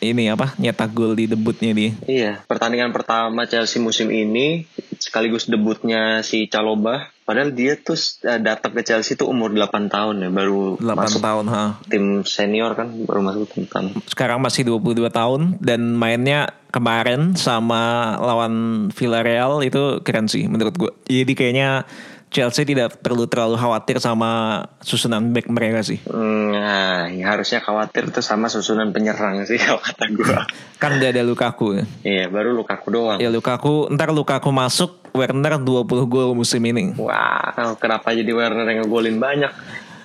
ini 0.03 0.27
apa 0.29 0.59
nyetak 0.59 0.91
gol 0.91 1.15
di 1.15 1.31
debutnya 1.31 1.71
dia. 1.71 1.91
Iya, 2.05 2.33
pertandingan 2.45 2.91
pertama 2.91 3.47
Chelsea 3.47 3.79
musim 3.79 4.11
ini 4.11 4.67
sekaligus 4.99 5.47
debutnya 5.47 6.27
si 6.27 6.51
Caloba. 6.51 7.15
Padahal 7.23 7.55
dia 7.55 7.79
tuh 7.79 7.95
eh, 8.27 8.43
datang 8.43 8.75
ke 8.75 8.83
Chelsea 8.83 9.15
tuh 9.15 9.31
umur 9.31 9.55
8 9.55 9.87
tahun 9.87 10.27
ya, 10.27 10.31
baru 10.35 10.75
8 10.83 10.99
masuk 10.99 11.23
tahun 11.23 11.47
ha. 11.55 11.79
tim 11.87 12.27
senior 12.27 12.75
kan, 12.75 12.91
baru 13.07 13.23
masuk 13.23 13.47
tim 13.55 13.65
tamu. 13.71 13.95
Sekarang 14.11 14.43
masih 14.43 14.67
22 14.67 15.07
tahun 15.07 15.63
dan 15.63 15.95
mainnya 15.95 16.51
kemarin 16.75 17.39
sama 17.39 18.17
lawan 18.19 18.89
Villarreal 18.91 19.63
itu 19.63 20.03
keren 20.03 20.27
sih 20.27 20.51
menurut 20.51 20.75
gue. 20.75 20.91
Jadi 21.07 21.33
kayaknya 21.39 21.87
Chelsea 22.33 22.65
tidak 22.65 22.99
perlu 23.05 23.29
terlalu 23.29 23.61
khawatir 23.61 24.01
sama 24.01 24.65
susunan 24.81 25.21
back 25.37 25.53
mereka 25.53 25.85
sih. 25.85 26.01
Hmm, 26.09 26.43
Nah, 26.63 27.11
ya 27.11 27.35
harusnya 27.35 27.59
khawatir 27.59 28.15
tuh 28.15 28.23
sama 28.23 28.47
susunan 28.47 28.95
penyerang 28.95 29.43
sih 29.43 29.59
kalau 29.63 29.83
kata 29.83 30.05
gua. 30.15 30.47
Kan 30.79 31.03
udah 31.03 31.09
ada 31.11 31.23
Lukaku. 31.27 31.83
Iya, 32.07 32.31
baru 32.31 32.55
Lukaku 32.55 32.87
doang. 32.95 33.19
Ya 33.19 33.29
Lukaku, 33.35 33.91
ntar 33.91 34.15
Lukaku 34.15 34.55
masuk, 34.55 35.03
Werner 35.11 35.59
20 35.59 36.07
gol 36.07 36.33
musim 36.39 36.63
ini. 36.63 36.95
Wah, 36.97 37.51
kenapa 37.77 38.15
jadi 38.15 38.31
Werner 38.31 38.65
yang 38.65 38.87
ngegolin 38.87 39.19
banyak? 39.19 39.53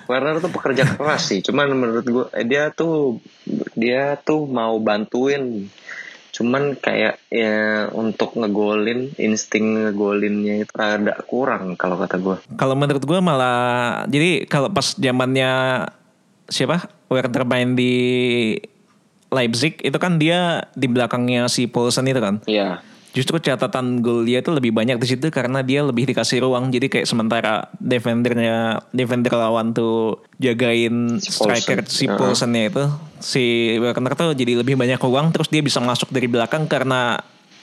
Werner 0.08 0.40
tuh 0.40 0.50
pekerja 0.50 0.88
keras 0.88 1.30
sih. 1.30 1.44
Cuman 1.44 1.68
menurut 1.76 2.06
gua 2.08 2.26
eh, 2.34 2.42
dia 2.42 2.72
tuh 2.74 3.20
dia 3.78 4.18
tuh 4.18 4.48
mau 4.48 4.74
bantuin. 4.82 5.68
Cuman 6.38 6.78
kayak 6.78 7.18
ya 7.34 7.90
untuk 7.90 8.38
ngegolin, 8.38 9.10
insting 9.18 9.74
ngegolinnya 9.74 10.62
itu 10.62 10.70
rada 10.70 11.18
kurang 11.26 11.74
kalau 11.74 11.98
kata 11.98 12.16
gua. 12.22 12.38
Kalau 12.54 12.78
menurut 12.78 13.02
gue 13.02 13.18
malah, 13.18 14.06
jadi 14.06 14.46
kalau 14.46 14.70
pas 14.70 14.94
zamannya 14.94 15.82
siapa 16.46 16.86
Werner 17.10 17.42
main 17.42 17.74
di 17.74 17.94
Leipzig 19.34 19.82
itu 19.82 19.98
kan 19.98 20.22
dia 20.22 20.70
di 20.78 20.86
belakangnya 20.86 21.50
si 21.50 21.66
Paulsen 21.66 22.06
itu 22.06 22.22
kan. 22.22 22.38
Iya. 22.46 22.86
Justru 23.16 23.40
catatan 23.40 24.04
gol 24.04 24.28
dia 24.28 24.44
tuh 24.44 24.54
lebih 24.54 24.70
banyak 24.70 25.00
di 25.00 25.06
situ 25.08 25.32
karena 25.32 25.64
dia 25.64 25.82
lebih 25.82 26.06
dikasih 26.06 26.44
ruang. 26.44 26.70
Jadi 26.70 26.92
kayak 26.92 27.06
sementara 27.08 27.66
defendernya 27.80 28.84
defender 28.94 29.32
lawan 29.34 29.72
tuh 29.72 30.22
jagain 30.38 31.18
Si 31.18 31.32
striker 31.32 31.82
si 31.88 32.06
Heeh. 32.06 32.14
Paulsennya 32.14 32.68
itu 32.70 32.84
si 33.18 33.74
Werner 33.80 34.14
tuh 34.14 34.36
jadi 34.36 34.62
lebih 34.62 34.78
banyak 34.78 35.00
ruang 35.02 35.34
terus 35.34 35.50
dia 35.50 35.64
bisa 35.64 35.82
masuk 35.82 36.14
dari 36.14 36.30
belakang 36.30 36.70
karena 36.70 37.18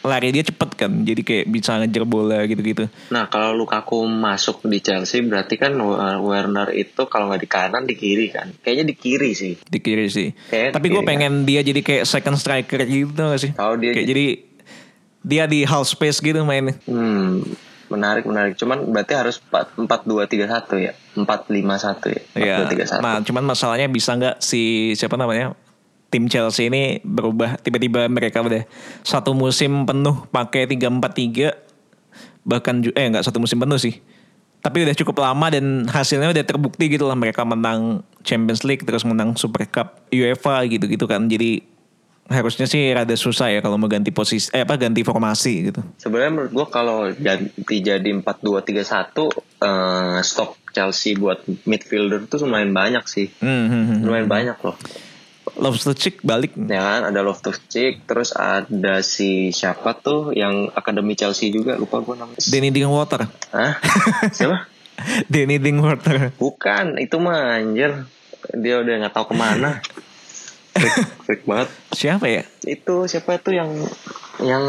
lari 0.05 0.29
dia 0.29 0.45
cepet 0.45 0.69
kan. 0.77 0.91
Jadi 1.01 1.21
kayak 1.25 1.45
bisa 1.49 1.81
ngejar 1.81 2.05
bola 2.05 2.45
gitu-gitu. 2.45 2.85
Nah, 3.09 3.25
kalau 3.25 3.57
Lukaku 3.57 4.05
masuk 4.05 4.61
di 4.69 4.77
Chelsea 4.77 5.25
berarti 5.25 5.57
kan 5.57 5.73
Werner 6.21 6.69
itu 6.77 7.09
kalau 7.09 7.31
nggak 7.31 7.41
di 7.41 7.49
kanan 7.49 7.83
di 7.89 7.97
kiri 7.97 8.29
kan. 8.29 8.53
Kayaknya 8.61 8.85
di 8.91 8.95
kiri 8.97 9.31
sih. 9.33 9.57
di 9.65 9.79
kiri 9.81 10.05
sih. 10.05 10.29
Kayak 10.53 10.77
Tapi 10.77 10.87
gue 10.93 11.01
kiri, 11.01 11.09
pengen 11.09 11.33
dia 11.49 11.65
jadi 11.65 11.81
kayak 11.81 12.05
second 12.05 12.37
striker 12.37 12.85
gitu 12.85 13.17
gak 13.17 13.41
sih? 13.41 13.51
Tahu 13.57 13.73
dia 13.81 13.97
kayak 13.97 14.09
jadi 14.09 14.25
dia 15.25 15.49
di 15.49 15.65
half 15.65 15.89
space 15.89 16.21
gitu 16.21 16.45
mainnya. 16.45 16.77
Hmm, 16.85 17.41
menarik 17.89 18.29
menarik. 18.29 18.53
Cuman 18.55 18.85
berarti 18.93 19.17
harus 19.17 19.41
4 19.41 19.81
2 20.05 20.29
3 20.29 20.45
1 20.45 20.77
ya. 20.77 20.93
4 21.17 21.25
5 21.25 21.25
1 21.49 22.13
ya. 22.13 22.21
4 22.29 22.37
Iya. 22.37 22.55
2 22.61 22.69
3 22.69 23.01
1. 23.01 23.01
Nah, 23.01 23.17
cuman 23.25 23.43
masalahnya 23.49 23.89
bisa 23.89 24.13
nggak 24.13 24.37
si 24.37 24.93
siapa 24.93 25.17
namanya? 25.17 25.57
Tim 26.13 26.29
Chelsea 26.29 26.69
ini 26.69 27.01
berubah 27.01 27.57
tiba-tiba 27.59 28.05
mereka 28.07 28.39
udah 28.39 28.63
satu 29.01 29.33
musim 29.33 29.83
penuh 29.83 30.29
pakai 30.29 30.69
3-4-3 30.69 31.51
bahkan 32.45 32.77
eh 32.85 33.05
nggak 33.09 33.25
satu 33.25 33.41
musim 33.41 33.57
penuh 33.57 33.81
sih. 33.81 33.97
Tapi 34.61 34.81
udah 34.81 34.95
cukup 34.97 35.21
lama 35.21 35.49
dan 35.49 35.85
hasilnya 35.85 36.29
udah 36.29 36.45
terbukti 36.45 36.89
gitu 36.89 37.05
lah 37.05 37.13
mereka 37.13 37.41
menang 37.45 38.01
Champions 38.25 38.65
League 38.65 38.81
terus 38.81 39.05
menang 39.05 39.33
Super 39.37 39.65
Cup 39.65 40.05
UEFA 40.09 40.65
gitu-gitu 40.69 41.05
kan. 41.05 41.25
Jadi 41.25 41.74
harusnya 42.25 42.65
sih 42.65 42.89
rada 42.89 43.13
susah 43.13 43.53
ya 43.53 43.59
kalau 43.61 43.77
mau 43.77 43.85
ganti 43.85 44.09
posisi 44.09 44.49
eh 44.49 44.65
apa 44.65 44.81
ganti 44.81 45.05
formasi 45.05 45.53
gitu. 45.69 45.81
Sebenarnya 46.01 46.31
menurut 46.33 46.51
gua 46.51 46.67
kalau 46.73 47.09
ganti 47.13 47.75
jadi 47.85 48.09
4 48.09 48.21
2 48.25 48.65
3 48.65 48.81
1 48.81 49.13
eh 49.61 50.17
stok 50.25 50.57
Chelsea 50.73 51.13
buat 51.13 51.45
midfielder 51.69 52.25
tuh 52.25 52.49
lumayan 52.49 52.73
banyak 52.73 53.05
sih. 53.05 53.29
Hmm, 53.39 53.69
hmm. 53.69 53.97
Lumayan 54.03 54.27
banyak 54.27 54.57
loh. 54.65 54.75
Loftus 55.55 55.95
Cheek 55.95 56.19
balik. 56.25 56.57
Ya 56.57 56.81
kan 56.81 57.01
ada 57.13 57.21
Loftus 57.21 57.61
Cheek, 57.69 58.03
terus 58.09 58.35
ada 58.35 58.99
si 59.05 59.53
siapa 59.55 59.95
tuh 59.95 60.35
yang 60.35 60.73
akademi 60.73 61.15
Chelsea 61.15 61.53
juga 61.53 61.79
lupa 61.79 62.01
gua 62.03 62.25
namanya. 62.25 62.41
Danny 62.41 62.69
Dingwater. 62.73 63.29
Hah? 63.53 63.79
Siapa? 64.35 64.67
Danny 65.31 65.61
Dingwater. 65.61 66.35
Bukan, 66.35 66.99
itu 66.99 67.15
mah 67.21 67.61
anjir. 67.61 68.03
Dia 68.51 68.83
udah 68.83 68.93
nggak 69.05 69.13
tahu 69.15 69.31
ke 69.31 69.35
mana. 69.37 69.79
freak, 70.75 70.95
freak 71.23 71.41
banget. 71.43 71.67
Siapa 71.91 72.25
ya? 72.27 72.43
Itu 72.61 73.07
siapa 73.07 73.35
itu 73.35 73.51
yang 73.51 73.71
yang 74.39 74.65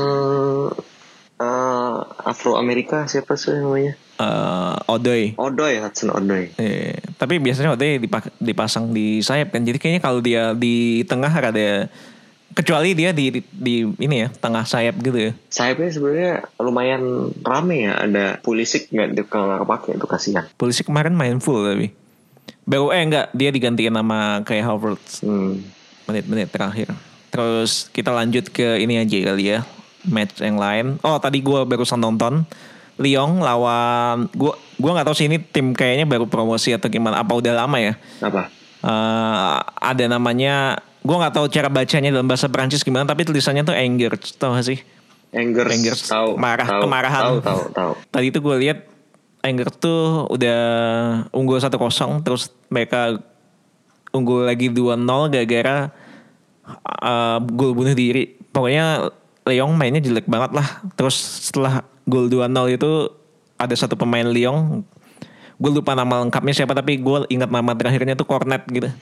eh, 1.37 1.97
Afro 2.23 2.57
Amerika 2.57 3.05
siapa 3.05 3.35
sih 3.35 3.53
namanya? 3.53 3.95
Eh, 4.17 4.75
Odoi. 4.89 5.37
Odoy, 5.37 5.77
Hudson 5.77 6.09
Odoy. 6.09 6.49
Eh, 6.57 6.97
tapi 7.15 7.37
biasanya 7.37 7.75
Odoi 7.75 7.99
dipak- 7.99 8.33
dipasang 8.39 8.91
di 8.91 9.21
sayap 9.21 9.53
kan. 9.53 9.61
Jadi 9.61 9.77
kayaknya 9.77 10.01
kalau 10.01 10.21
dia 10.21 10.57
di 10.57 11.05
tengah 11.05 11.29
ada 11.29 11.91
kecuali 12.57 12.97
dia 12.97 13.13
di, 13.13 13.29
di, 13.29 13.41
di 13.45 13.75
ini 14.01 14.25
ya 14.25 14.33
tengah 14.33 14.65
sayap 14.65 14.97
gitu 14.99 15.19
ya. 15.21 15.33
Sayapnya 15.53 15.91
sebenarnya 15.93 16.33
lumayan 16.57 17.03
rame 17.45 17.85
ya. 17.85 18.01
Ada 18.01 18.41
Pulisic 18.41 18.89
nggak 18.89 19.09
di 19.13 19.23
kalau 19.29 19.53
nggak 19.53 19.61
kepake 19.63 19.89
itu 19.93 20.07
kasihan. 20.09 20.45
Polisi 20.57 20.81
kemarin 20.81 21.13
main 21.13 21.37
full 21.37 21.61
tapi 21.61 21.93
baru 22.67 22.91
eh 22.91 22.99
enggak 22.99 23.27
dia 23.31 23.55
digantiin 23.55 23.95
nama 23.95 24.43
kayak 24.43 24.67
Havertz 24.67 25.23
Hmm. 25.23 25.63
Menit-menit 26.07 26.49
terakhir. 26.51 26.91
Terus 27.31 27.91
kita 27.93 28.15
lanjut 28.15 28.49
ke 28.51 28.81
ini 28.81 29.03
aja 29.03 29.35
kali 29.35 29.45
ya 29.59 29.61
match 30.07 30.41
yang 30.41 30.57
lain. 30.57 30.87
Oh 31.03 31.19
tadi 31.19 31.43
gue 31.43 31.61
barusan 31.67 32.01
nonton 32.01 32.47
Lyon 32.97 33.45
lawan 33.45 34.33
gue 34.33 34.53
gua 34.81 34.91
nggak 34.97 35.07
tahu 35.13 35.17
sih 35.21 35.29
ini 35.29 35.37
tim 35.37 35.77
kayaknya 35.77 36.09
baru 36.09 36.25
promosi 36.25 36.73
atau 36.73 36.89
gimana 36.89 37.21
apa 37.21 37.33
udah 37.37 37.53
lama 37.53 37.77
ya. 37.77 37.93
Apa? 38.25 38.49
Eh, 38.81 39.57
ada 39.61 40.05
namanya 40.09 40.81
gue 41.07 41.17
nggak 41.17 41.35
tahu 41.35 41.47
cara 41.53 41.69
bacanya 41.69 42.11
dalam 42.15 42.27
bahasa 42.27 42.47
Perancis 42.49 42.83
gimana 42.83 43.07
tapi 43.07 43.23
tulisannya 43.27 43.63
tuh 43.63 43.75
anger 43.75 44.19
tau 44.39 44.59
gak 44.59 44.67
sih 44.67 44.79
Angers, 45.37 45.69
Angers, 45.69 46.01
tahu, 46.07 46.39
marah, 46.39 46.65
tahu, 46.65 46.83
kemarahan. 46.87 47.23
Tahu, 47.23 47.37
tahu, 47.43 47.63
tahu. 47.75 47.93
tadi 48.09 48.27
itu 48.31 48.39
gue 48.41 48.57
lihat 48.63 48.79
anger 49.43 49.69
tuh 49.75 50.25
udah 50.33 50.61
unggul 51.35 51.59
1-0 51.59 51.77
terus 52.25 52.55
mereka 52.73 53.21
unggul 54.17 54.49
lagi 54.49 54.73
2-0 54.73 55.05
gara-gara 55.29 55.93
eh, 57.05 57.39
gol 57.53 57.73
bunuh 57.77 57.93
diri. 57.93 58.37
Pokoknya 58.51 59.13
Lyon 59.47 59.77
mainnya 59.79 60.03
jelek 60.03 60.27
banget 60.27 60.57
lah. 60.57 60.83
Terus 60.97 61.17
setelah 61.51 61.87
gol 62.09 62.27
2-0 62.33 62.51
itu 62.73 63.13
ada 63.57 63.75
satu 63.77 63.95
pemain 63.95 64.27
Lyon 64.27 64.85
gue 65.57 65.73
lupa 65.73 65.97
nama 65.97 66.21
lengkapnya 66.21 66.53
siapa 66.53 66.77
tapi 66.77 67.01
gue 67.01 67.33
ingat 67.33 67.49
nama 67.49 67.73
terakhirnya 67.73 68.13
tuh 68.13 68.29
Cornet 68.29 68.69
gitu. 68.69 68.93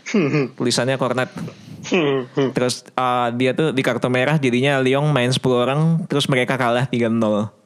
Tulisannya 0.56 0.96
Cornet. 0.96 1.28
Terus 2.56 2.88
uh, 2.96 3.28
dia 3.36 3.52
tuh 3.52 3.76
di 3.76 3.84
kartu 3.84 4.08
merah 4.08 4.40
jadinya 4.40 4.80
Lyon 4.80 5.12
main 5.12 5.28
10 5.28 5.40
orang 5.52 5.80
terus 6.08 6.24
mereka 6.24 6.56
kalah 6.56 6.88
3-0 6.88 7.58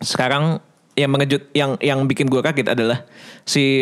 sekarang 0.00 0.60
yang 0.96 1.12
mengejut 1.12 1.48
yang 1.52 1.76
yang 1.80 2.04
bikin 2.08 2.28
gue 2.28 2.40
kaget 2.40 2.72
adalah 2.72 3.04
si 3.44 3.80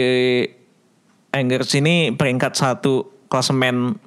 Angers 1.35 1.75
ini 1.75 2.15
peringkat 2.15 2.55
satu 2.55 3.11
klasemen 3.27 3.99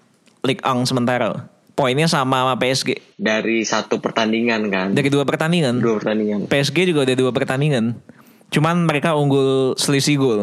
Ligue 0.47 0.63
1 0.63 0.87
sementara 0.87 1.51
poinnya 1.77 2.09
sama 2.09 2.41
sama 2.41 2.53
PSG 2.57 3.19
Dari 3.19 3.61
satu 3.67 4.01
pertandingan 4.01 4.71
kan. 4.71 4.87
dari 4.95 5.13
dua 5.13 5.27
pertandingan 5.27 5.77
dua 5.77 6.01
pertandingan. 6.01 6.49
PSG 6.49 6.89
juga 6.89 7.05
ada 7.05 7.13
dua 7.13 7.29
pertandingan. 7.29 7.99
Cuman 8.49 8.87
mereka 8.87 9.13
unggul 9.13 9.77
selisih 9.77 10.17
gol. 10.17 10.41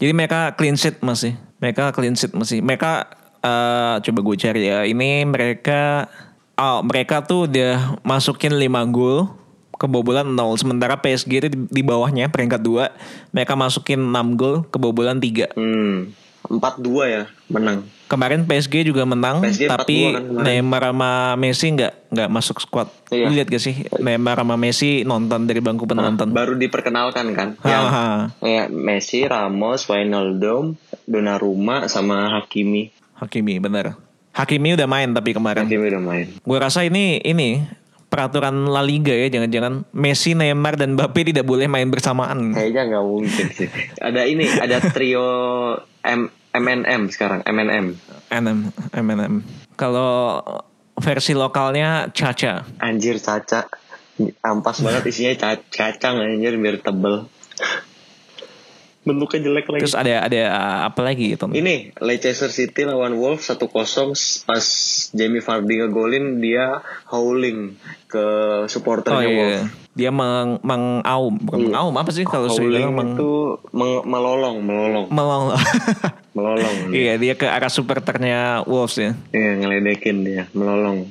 Jadi 0.00 0.12
mereka 0.16 0.54
clean 0.56 0.78
sheet 0.78 1.02
masih. 1.04 1.36
Mereka 1.60 1.92
clean 1.92 2.14
sheet 2.16 2.32
masih. 2.32 2.64
Mereka 2.64 3.12
eh, 3.44 3.94
coba 4.00 4.18
gue 4.24 4.36
cari 4.38 4.62
ya. 4.70 4.88
Ini 4.88 5.26
mereka 5.28 6.08
oh, 6.56 6.80
mereka 6.80 7.26
tuh 7.26 7.50
udah 7.50 8.00
masukin 8.06 8.56
5 8.56 8.94
gol 8.94 9.41
kebobolan 9.82 10.24
0 10.28 10.38
sementara 10.54 10.94
PSG 10.96 11.32
itu 11.36 11.48
di, 11.50 11.82
bawahnya 11.82 12.26
peringkat 12.26 12.58
2 12.58 12.88
mereka 13.30 13.52
masukin 13.52 13.98
6 14.00 14.14
gol 14.34 14.62
kebobolan 14.64 15.18
3 15.18 15.52
Hmm. 15.52 16.14
4-2 16.44 16.82
ya 17.06 17.24
menang. 17.46 17.86
kemarin 18.04 18.42
PSG 18.42 18.82
juga 18.84 19.02
menang 19.02 19.38
PSG 19.40 19.62
4-2 19.64 19.72
tapi 19.72 19.96
kan 20.02 20.22
kemarin. 20.22 20.42
Neymar 20.42 20.82
sama 20.84 21.10
Messi 21.34 21.66
nggak 21.70 21.92
nggak 22.10 22.28
masuk 22.28 22.58
squad 22.58 22.88
Iya. 23.08 23.24
Lu 23.24 23.32
lihat 23.32 23.46
gak 23.46 23.60
sih 23.60 23.74
Neymar 23.96 24.36
sama 24.36 24.56
Messi 24.56 25.02
nonton 25.02 25.44
dari 25.44 25.58
bangku 25.58 25.84
penonton 25.84 26.28
Baru 26.28 26.54
diperkenalkan 26.54 27.30
kan. 27.30 27.48
Ha, 27.58 27.68
Yang 27.68 27.86
ha. 27.88 28.06
ya, 28.40 28.62
Messi, 28.68 29.22
Ramos, 29.22 29.86
Wijnaldum, 29.86 30.74
Donnarumma 31.06 31.86
sama 31.86 32.26
Hakimi. 32.32 32.90
Hakimi 33.14 33.58
bener. 33.58 33.94
Hakimi 34.32 34.72
udah 34.72 34.88
main 34.88 35.08
tapi 35.08 35.30
kemarin. 35.30 35.62
Hakimi 35.62 35.86
udah 35.88 36.02
main. 36.02 36.26
Gue 36.38 36.58
rasa 36.58 36.82
ini 36.82 37.20
ini 37.20 37.62
peraturan 38.12 38.68
La 38.68 38.84
Liga 38.84 39.16
ya 39.16 39.32
jangan-jangan 39.32 39.88
Messi, 39.96 40.36
Neymar 40.36 40.76
dan 40.76 40.92
Mbappe 40.92 41.24
tidak 41.24 41.48
boleh 41.48 41.64
main 41.64 41.88
bersamaan. 41.88 42.52
Kayaknya 42.52 42.82
nggak 42.92 43.04
mungkin 43.08 43.46
sih. 43.48 43.68
Ada 43.96 44.28
ini, 44.28 44.44
ada 44.52 44.84
trio 44.84 45.24
M 46.04 46.28
MNM 46.52 47.08
sekarang 47.08 47.40
MNM. 47.48 47.96
NM, 48.28 48.58
MNM. 48.92 49.34
Kalau 49.80 50.44
versi 51.00 51.32
lokalnya 51.32 52.12
Caca. 52.12 52.68
Anjir 52.84 53.16
caca. 53.16 53.64
Ampas 54.44 54.84
banget 54.84 55.08
isinya 55.08 55.32
ca- 55.40 55.64
kacang 55.72 56.20
anjir 56.20 56.52
biar 56.60 56.84
tebel. 56.84 57.24
Bentuknya 59.02 59.40
jelek 59.42 59.66
lagi. 59.66 59.82
Terus 59.82 59.98
ada 59.98 60.14
ada 60.22 60.42
apa 60.86 61.00
lagi 61.02 61.34
gitu? 61.34 61.46
Ini 61.46 61.90
Leicester 61.98 62.46
City 62.46 62.86
lawan 62.86 63.18
Wolves 63.18 63.44
1-0 63.44 63.66
pas 64.46 64.64
Jamie 65.10 65.42
Vardy 65.42 65.74
ngegolin 65.76 66.38
dia 66.38 66.78
howling 67.06 67.74
ke 68.06 68.22
Oh 68.22 68.70
supporternya 68.70 69.26
iya. 69.26 69.34
Wolves. 69.34 69.62
Dia 69.92 70.08
meng 70.08 70.56
mengaum, 70.62 71.34
bukan 71.36 71.58
Iya. 71.58 71.66
mengaum 71.68 71.94
apa 71.94 72.10
sih 72.10 72.24
kalau 72.24 72.46
saya 72.46 72.62
Howling 72.62 72.78
bilang 72.80 72.94
meng 72.94 73.10
itu 73.12 73.30
meng- 73.70 74.06
melolong, 74.06 74.56
melolong, 74.62 75.06
melong. 75.08 75.44
melolong. 76.32 76.76
iya, 76.96 77.18
dia 77.18 77.34
ke 77.34 77.44
arah 77.44 77.68
supporternya 77.68 78.62
Wolves 78.64 78.96
ya. 78.96 79.18
Iya 79.30 79.58
ngeledekin 79.58 80.22
dia, 80.22 80.46
melolong. 80.52 81.10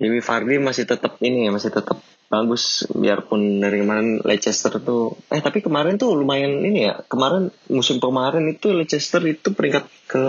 Jamie 0.00 0.18
Vardy 0.18 0.58
masih 0.58 0.82
tetap 0.82 1.14
ini 1.20 1.46
ya, 1.46 1.50
masih 1.52 1.70
tetap 1.70 2.00
bagus 2.32 2.88
biarpun 2.96 3.60
dari 3.60 3.84
kemarin 3.84 4.24
Leicester 4.24 4.80
tuh 4.80 5.20
eh 5.28 5.44
tapi 5.44 5.60
kemarin 5.60 6.00
tuh 6.00 6.16
lumayan 6.16 6.64
ini 6.64 6.88
ya 6.88 6.96
kemarin 7.04 7.52
musim 7.68 8.00
kemarin 8.00 8.48
itu 8.48 8.72
Leicester 8.72 9.20
itu 9.28 9.52
peringkat 9.52 9.84
ke 10.08 10.24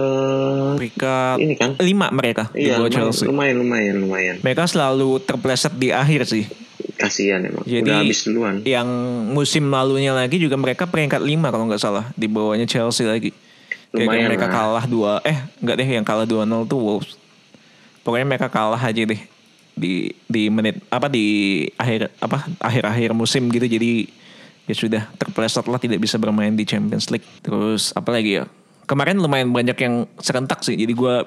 Peringkat 0.76 1.40
ini 1.40 1.56
kan 1.56 1.80
lima 1.80 2.12
mereka 2.12 2.52
di 2.52 2.68
iya 2.68 2.76
bawah 2.76 2.92
lumayan, 2.92 3.08
Chelsea. 3.08 3.24
lumayan 3.24 3.56
lumayan 3.56 3.96
lumayan 4.04 4.36
Mereka 4.44 4.68
selalu 4.68 5.24
terpleset 5.24 5.80
di 5.80 5.96
akhir 5.96 6.28
sih. 6.28 6.44
kasihan 6.94 7.40
emang 7.40 7.64
Jadi 7.64 7.88
udah 7.88 7.98
habis 8.04 8.20
duluan 8.28 8.56
yang 8.68 8.88
musim 9.32 9.72
lalunya 9.72 10.12
lagi 10.12 10.36
juga 10.44 10.60
mereka 10.60 10.84
peringkat 10.84 11.24
5 11.24 11.40
kalau 11.56 11.66
nggak 11.72 11.80
salah 11.82 12.12
di 12.20 12.28
bawahnya 12.28 12.68
Chelsea 12.68 13.08
lagi. 13.08 13.32
Kayak 13.96 14.12
Lumayan 14.12 14.28
mereka 14.28 14.48
lah. 14.52 14.54
kalah 14.54 14.86
dua 14.92 15.14
eh 15.24 15.40
nggak 15.64 15.76
deh 15.80 15.88
yang 15.88 16.04
kalah 16.04 16.28
2-0 16.28 16.68
tuh 16.68 16.80
Wolves. 16.84 17.16
Pokoknya 18.04 18.28
mereka 18.28 18.52
kalah 18.52 18.78
aja 18.78 19.08
deh 19.08 19.22
di 19.74 20.14
di 20.30 20.54
menit 20.54 20.86
apa 20.94 21.10
di 21.10 21.26
akhir 21.76 22.14
apa 22.22 22.46
akhir-akhir 22.62 23.18
musim 23.18 23.50
gitu 23.50 23.66
jadi 23.66 24.06
ya 24.64 24.76
sudah 24.76 25.04
terpleset 25.20 25.66
lah 25.68 25.80
tidak 25.80 26.00
bisa 26.00 26.16
bermain 26.16 26.54
di 26.56 26.64
Champions 26.64 27.12
League. 27.12 27.26
Terus 27.44 27.92
apa 27.96 28.16
lagi 28.16 28.40
ya? 28.42 28.46
Kemarin 28.88 29.20
lumayan 29.20 29.52
banyak 29.52 29.76
yang 29.80 30.08
serentak 30.20 30.64
sih. 30.64 30.76
Jadi 30.76 30.94
gua 30.96 31.24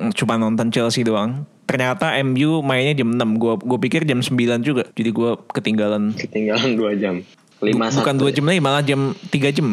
mm, 0.00 0.12
cuma 0.16 0.36
nonton 0.36 0.68
Chelsea 0.68 1.04
doang. 1.04 1.44
Ternyata 1.68 2.16
MU 2.24 2.64
mainnya 2.64 2.96
jam 2.96 3.12
6. 3.12 3.40
Gua 3.40 3.60
gua 3.60 3.78
pikir 3.80 4.04
jam 4.08 4.20
9 4.20 4.64
juga. 4.64 4.88
Jadi 4.92 5.10
gua 5.12 5.36
ketinggalan 5.52 6.16
ketinggalan 6.16 6.70
dua 6.76 6.96
jam 6.96 7.20
lima 7.58 7.90
Bu- 7.90 8.00
bukan 8.00 8.14
dua 8.16 8.30
jam 8.32 8.44
lagi 8.48 8.60
malah 8.60 8.82
jam 8.84 9.12
3 9.28 9.52
jam. 9.52 9.68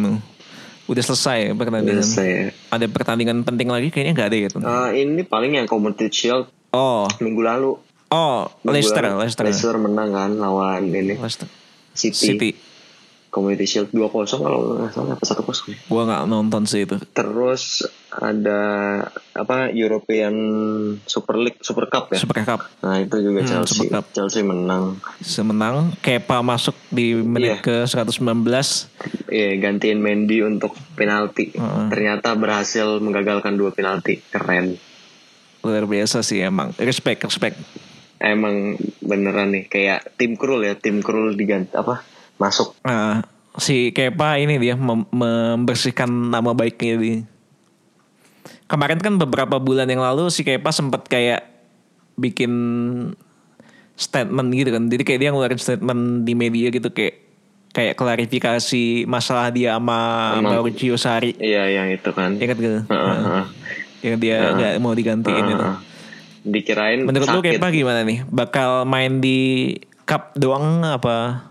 Udah 0.86 1.02
selesai 1.02 1.58
pertandingan. 1.58 2.06
saya 2.06 2.54
Ada 2.70 2.86
pertandingan 2.86 3.42
penting 3.42 3.74
lagi 3.74 3.90
kayaknya 3.90 4.14
nggak 4.14 4.30
ada 4.30 4.38
gitu. 4.38 4.58
ini 4.94 5.26
paling 5.26 5.58
yang 5.58 5.66
Community 5.66 6.14
Shield 6.14 6.46
Oh, 6.76 7.08
minggu 7.24 7.40
lalu 7.40 7.72
oh, 8.12 8.52
Minggu 8.62 8.76
Leicester, 8.76 9.04
lalu, 9.08 9.24
Leicester. 9.24 9.44
Leicester 9.48 9.76
menang 9.80 10.12
kan 10.12 10.32
lawan 10.36 10.92
ini 10.92 11.16
Leicester. 11.16 11.48
City, 11.96 12.28
City. 12.36 12.52
Community 13.36 13.68
Shield 13.68 13.92
2-0 13.92 14.08
kalau 14.40 14.80
nggak 14.80 14.96
salah 14.96 15.12
apa 15.20 15.52
1-0 15.52 15.92
Gua 15.92 16.08
nggak 16.08 16.24
nonton 16.32 16.64
sih 16.64 16.88
itu. 16.88 16.96
Terus 17.12 17.84
ada 18.16 18.64
apa 19.36 19.76
European 19.76 20.36
Super 21.04 21.36
League 21.44 21.60
Super 21.60 21.92
Cup 21.92 22.16
ya. 22.16 22.20
Super 22.24 22.48
Cup 22.48 22.64
Nah 22.80 23.04
itu 23.04 23.20
juga 23.20 23.44
Hmm, 23.44 23.50
Chelsea. 23.52 23.76
Super 23.76 23.92
Cup. 24.00 24.06
Chelsea 24.16 24.40
menang. 24.40 25.04
semenang 25.20 25.92
Kepa 26.00 26.40
masuk 26.40 26.80
di 26.88 27.12
menit 27.12 27.60
ke 27.60 27.84
119. 27.84 28.24
Iya 29.28 29.60
gantiin 29.60 30.00
Mendy 30.00 30.40
untuk 30.40 30.72
penalti. 30.96 31.52
Heeh. 31.52 31.92
Ternyata 31.92 32.40
berhasil 32.40 33.04
menggagalkan 33.04 33.60
dua 33.60 33.76
penalti. 33.76 34.24
Keren. 34.32 34.80
Luar 35.66 35.90
biasa 35.90 36.22
sih 36.22 36.46
emang. 36.46 36.70
Respect, 36.78 37.26
respect. 37.26 37.58
Emang 38.22 38.78
beneran 39.02 39.50
nih 39.50 39.66
kayak 39.66 40.16
tim 40.16 40.38
Krul 40.38 40.62
ya. 40.62 40.78
Tim 40.78 41.02
Krul 41.02 41.34
diganti 41.34 41.74
apa 41.74 42.06
masuk. 42.38 42.78
Nah, 42.86 43.26
si 43.58 43.90
Kepa 43.92 44.38
ini 44.38 44.62
dia 44.62 44.78
mem- 44.78 45.10
membersihkan 45.10 46.08
nama 46.08 46.54
baiknya 46.54 46.96
di 47.02 47.14
kemarin 48.66 49.00
kan 49.02 49.16
beberapa 49.18 49.58
bulan 49.62 49.90
yang 49.90 50.02
lalu 50.04 50.30
si 50.30 50.46
Kepa 50.46 50.70
sempat 50.70 51.08
kayak 51.08 51.44
bikin 52.16 52.52
statement 53.96 54.52
gitu 54.52 54.70
kan 54.76 54.84
jadi 54.92 55.04
kayak 55.08 55.20
dia 55.24 55.30
ngeluarin 55.32 55.60
statement 55.60 56.28
di 56.28 56.34
media 56.36 56.68
gitu 56.68 56.92
kayak 56.92 57.24
kayak 57.76 57.96
klarifikasi 58.00 59.04
masalah 59.04 59.52
dia 59.52 59.76
sama 59.76 60.00
Mauricio 60.40 60.96
Sarri 60.96 61.36
Iya 61.36 61.68
yang 61.68 61.92
itu 61.92 62.08
kan. 62.16 62.40
Ingat 62.40 62.58
gitu 62.60 62.80
Heeh, 62.88 63.18
heeh. 63.20 63.46
Yang 64.06 64.18
dia 64.22 64.38
nggak 64.54 64.74
mau 64.78 64.94
digantiin 64.94 65.46
itu 65.50 65.58
Heeh. 65.58 65.78
Dikirain 66.46 67.02
menurut 67.02 67.26
lu 67.26 67.42
sakit. 67.42 67.58
Kepa 67.58 67.74
gimana 67.74 68.06
nih 68.06 68.22
bakal 68.30 68.86
main 68.86 69.18
di 69.18 69.74
cup 70.06 70.38
doang 70.38 70.86
apa 70.86 71.50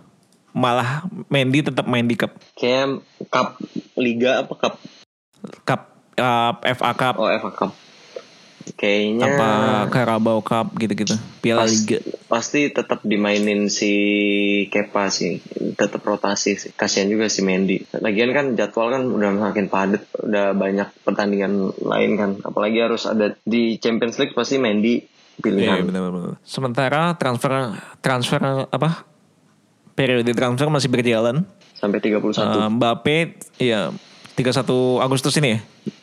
malah 0.54 1.02
Mendy 1.26 1.66
tetap 1.66 1.90
main 1.90 2.06
di 2.06 2.14
cup 2.14 2.38
Kayak 2.54 3.02
cup 3.26 3.58
liga 3.98 4.46
apa 4.46 4.54
cup 4.54 4.74
Cup, 5.68 5.92
uh, 6.16 6.56
FA 6.64 6.92
Cup, 6.96 7.14
oh 7.20 7.28
FA 7.28 7.50
Cup. 7.52 7.70
Kayaknya 8.72 9.28
apa 9.30 9.48
Carabao 9.88 10.40
Cup 10.40 10.72
gitu-gitu, 10.74 11.12
Piala 11.38 11.62
pas- 11.62 11.70
Liga. 11.70 12.00
pasti 12.26 12.68
tetap 12.68 13.00
dimainin 13.00 13.68
si 13.68 13.92
Kepa 14.66 15.06
sih 15.06 15.38
tetap 15.74 16.00
rotasi 16.00 16.56
sih 16.56 16.70
kasihan 16.72 17.06
juga 17.06 17.26
si 17.26 17.40
Mendy 17.40 17.84
lagian 17.94 18.30
kan 18.30 18.46
jadwal 18.52 18.88
kan 18.88 19.04
udah 19.04 19.30
makin 19.30 19.66
padat 19.66 20.02
udah 20.16 20.50
banyak 20.50 20.88
pertandingan 21.00 21.52
lain 21.76 22.10
kan 22.14 22.30
apalagi 22.40 22.80
harus 22.80 23.04
ada 23.04 23.36
di 23.38 23.76
Champions 23.76 24.16
League 24.16 24.32
pasti 24.32 24.56
Mendy 24.56 25.04
Iya 25.34 25.42
pilihan 25.42 25.82
benar-benar. 25.84 26.38
Sementara 26.40 27.12
transfer 27.12 27.74
transfer 27.98 28.38
apa? 28.64 29.02
Periode 29.92 30.30
transfer 30.30 30.66
masih 30.68 30.86
berjalan. 30.88 31.42
sampai 31.74 31.98
31 31.98 32.32
Uh, 32.34 32.70
Mbappe, 32.70 33.34
ya 33.56 33.90
31 34.32 34.66
Agustus 34.98 35.34
ini 35.36 35.48
ya. 35.48 35.60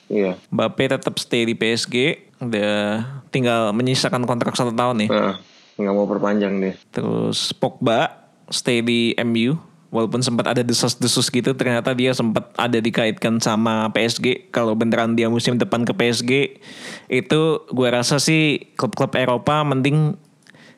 iya 0.08 0.32
Mbappe 0.48 0.84
tetap 0.90 1.16
stay 1.18 1.44
di 1.44 1.52
PSG. 1.52 2.28
Udah 2.42 3.02
tinggal 3.30 3.70
menyisakan 3.72 4.26
kontrak 4.26 4.54
satu 4.54 4.72
tahun 4.72 5.06
nih. 5.06 5.10
Heeh. 5.10 5.36
nggak 5.74 5.96
mau 5.96 6.06
perpanjang 6.06 6.54
deh 6.60 6.76
Terus 6.90 7.54
Pogba 7.54 8.14
stay 8.48 8.84
di 8.84 9.18
MU 9.18 9.58
walaupun 9.90 10.22
sempat 10.22 10.46
ada 10.48 10.62
desas-desus 10.62 11.26
gitu 11.28 11.52
ternyata 11.52 11.92
dia 11.92 12.12
sempat 12.12 12.54
ada 12.54 12.78
dikaitkan 12.78 13.38
sama 13.38 13.90
PSG 13.90 14.48
kalau 14.50 14.72
beneran 14.72 15.16
dia 15.16 15.26
musim 15.26 15.58
depan 15.58 15.82
ke 15.82 15.92
PSG 15.92 16.32
itu 17.10 17.42
gua 17.68 17.90
rasa 17.94 18.18
sih 18.18 18.72
klub-klub 18.74 19.10
Eropa 19.16 19.64
mending 19.64 20.14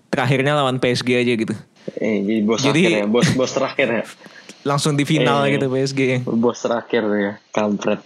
terakhirnya 0.07 0.55
lawan 0.55 0.77
PSG 0.77 1.09
aja 1.15 1.33
gitu 1.35 1.53
eh, 1.95 2.17
jadi 2.21 2.39
bos 2.41 2.59
Jadi- 2.59 2.85
terakhir 2.85 2.95
ya 2.95 3.05
bos 3.05 3.27
bos 3.33 3.51
terakhir 3.51 3.87
ya 3.91 4.03
langsung 4.69 4.95
di 4.95 5.03
final 5.03 5.43
Eh. 5.43 5.53
gitu 5.53 5.67
PSG 5.67 5.99
bos 6.23 6.57
terakhir 6.57 7.03
ya 7.11 7.33
kampret 7.51 7.99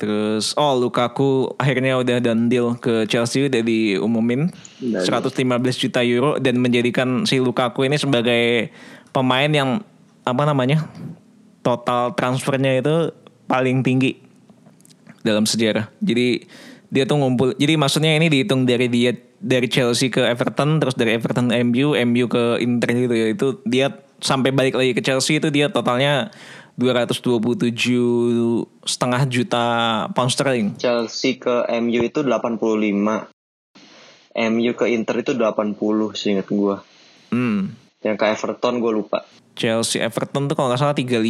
terus 0.00 0.56
oh 0.56 0.80
Lukaku 0.80 1.52
akhirnya 1.60 2.00
udah 2.00 2.24
done 2.24 2.48
deal 2.48 2.72
ke 2.80 3.04
Chelsea 3.04 3.52
udah 3.52 3.60
diumumin 3.60 4.48
Dan- 4.80 5.04
115 5.04 5.36
juta 5.76 6.00
euro 6.00 6.40
dan 6.40 6.56
menjadikan 6.56 7.28
si 7.28 7.36
Lukaku 7.36 7.84
ini 7.84 8.00
sebagai 8.00 8.72
pemain 9.12 9.52
yang 9.52 9.84
apa 10.24 10.42
namanya 10.48 10.88
total 11.60 12.16
transfernya 12.16 12.80
itu 12.80 13.12
paling 13.44 13.84
tinggi 13.84 14.16
dalam 15.20 15.44
sejarah. 15.44 15.92
Jadi 16.00 16.48
dia 16.90 17.04
tuh 17.06 17.20
ngumpul. 17.20 17.54
Jadi 17.54 17.76
maksudnya 17.76 18.16
ini 18.16 18.32
dihitung 18.32 18.64
dari 18.64 18.88
dia 18.88 19.12
dari 19.40 19.68
Chelsea 19.70 20.08
ke 20.08 20.20
Everton 20.24 20.80
terus 20.82 20.96
dari 20.96 21.16
Everton 21.16 21.52
MU, 21.70 21.94
MU 21.94 22.26
ke 22.26 22.58
Inter 22.60 22.88
gitu 22.96 23.14
ya. 23.14 23.26
Itu 23.30 23.46
dia 23.68 23.86
sampai 24.20 24.52
balik 24.52 24.76
lagi 24.76 24.92
ke 24.92 25.00
Chelsea 25.00 25.40
itu 25.40 25.48
dia 25.48 25.72
totalnya 25.72 26.28
227 26.80 27.68
setengah 28.88 29.22
juta 29.28 29.64
pound 30.16 30.32
sterling. 30.32 30.72
Chelsea 30.80 31.36
ke 31.36 31.68
MU 31.84 32.00
itu 32.00 32.24
85 32.24 33.28
MU 34.30 34.72
ke 34.72 34.86
Inter 34.88 35.16
itu 35.20 35.36
80 35.36 35.76
seingat 36.16 36.48
gua 36.48 36.80
Hmm. 37.30 37.76
yang 38.02 38.18
ke 38.18 38.26
Everton 38.26 38.82
gue 38.82 38.90
lupa 38.90 39.22
Chelsea 39.54 40.00
Everton 40.00 40.48
tuh 40.48 40.56
kalau 40.56 40.72
nggak 40.72 40.80
salah 40.80 40.96
35. 40.96 41.20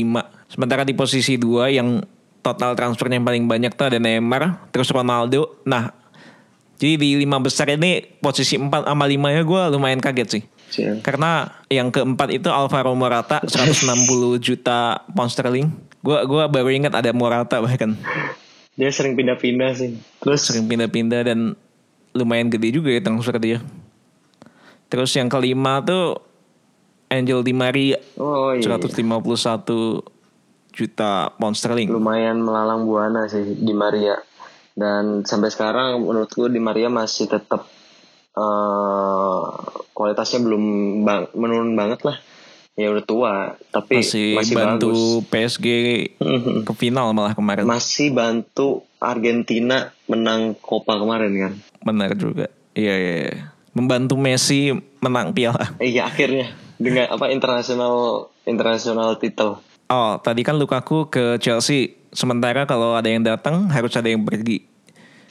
Sementara 0.47 0.87
di 0.87 0.95
posisi 0.95 1.35
2 1.35 1.67
yang 1.75 1.99
total 2.47 2.79
transfernya 2.79 3.19
yang 3.19 3.27
paling 3.27 3.45
banyak 3.51 3.73
tuh 3.75 3.91
ada 3.91 3.99
Neymar, 3.99 4.71
terus 4.71 4.89
Ronaldo. 4.95 5.61
Nah, 5.67 5.91
jadi 6.81 6.97
di 6.97 7.11
lima 7.21 7.43
besar 7.43 7.69
ini 7.75 8.01
posisi 8.23 8.57
4 8.57 8.87
sama 8.87 9.05
5 9.05 9.35
ya 9.35 9.43
gue 9.43 9.63
lumayan 9.75 9.99
kaget 9.99 10.29
sih. 10.31 10.43
Sih. 10.71 10.87
Karena 11.03 11.51
yang 11.69 11.91
keempat 11.91 12.31
itu 12.31 12.49
Alvaro 12.49 12.95
Morata 12.95 13.43
160 13.43 14.39
juta 14.39 15.03
pound 15.13 15.31
sterling. 15.31 15.69
Gua 16.01 16.25
gua 16.25 16.49
baru 16.49 16.73
ingat 16.73 16.97
ada 16.97 17.13
Morata 17.13 17.61
bahkan 17.61 17.99
dia 18.81 18.89
sering 18.89 19.13
pindah-pindah 19.13 19.71
sih 19.77 19.93
terus 20.25 20.41
sering 20.49 20.65
pindah-pindah 20.65 21.21
dan 21.29 21.53
lumayan 22.17 22.49
gede 22.49 22.81
juga 22.81 22.89
ya 22.89 23.05
transfer 23.05 23.37
dia. 23.37 23.59
Terus 24.91 25.13
yang 25.15 25.29
kelima 25.29 25.85
tuh 25.85 26.19
Angel 27.13 27.45
Di 27.45 27.53
Maria 27.53 28.01
oh 28.17 28.57
iya 28.57 28.79
151 28.79 29.05
juta 30.71 31.35
pound 31.37 31.59
sterling. 31.59 31.91
lumayan 31.91 32.41
melalang 32.41 32.87
buana 32.87 33.27
sih 33.27 33.59
di 33.59 33.75
Maria 33.75 34.17
dan 34.79 35.27
sampai 35.27 35.51
sekarang 35.51 36.01
menurutku 36.01 36.47
di 36.47 36.63
Maria 36.63 36.87
masih 36.87 37.27
tetap 37.27 37.67
eh 38.33 39.41
kualitasnya 39.91 40.41
belum 40.41 40.65
bang, 41.03 41.23
menurun 41.35 41.75
banget 41.75 42.01
lah 42.03 42.17
ya 42.73 42.89
udah 42.89 43.05
tua 43.05 43.35
tapi 43.69 44.01
Masih, 44.01 44.33
masih, 44.33 44.55
bantu 44.57 44.89
bagus 44.89 45.29
PSG 45.29 45.67
Mhm. 46.17 46.65
ke 46.65 46.73
final 46.73 47.13
malah 47.13 47.35
kemarin. 47.35 47.67
masih 47.67 48.09
bantu 48.11 48.87
Argentina 48.97 49.91
menang 50.07 50.55
Copa 50.57 50.97
kemarin 50.97 51.33
kan 51.35 51.53
Benar 51.81 52.13
juga. 52.13 52.53
Iya, 52.73 52.95
iya, 52.95 53.15
iya. 53.27 53.37
Membantu 53.71 54.15
Messi 54.15 54.71
menang 54.99 55.33
piala. 55.33 55.75
iya 55.79 56.07
akhirnya 56.07 56.49
dengan 56.77 57.11
apa 57.11 57.29
internasional 57.29 57.95
internasional 58.43 59.17
title 59.17 59.61
Oh, 59.87 60.15
tadi 60.17 60.41
kan 60.41 60.55
Lukaku 60.55 61.11
ke 61.11 61.35
Chelsea. 61.37 61.99
Sementara 62.13 62.63
kalau 62.63 62.95
ada 62.95 63.11
yang 63.11 63.27
datang 63.27 63.67
harus 63.67 63.91
ada 63.93 64.07
yang 64.07 64.23
pergi. 64.23 64.63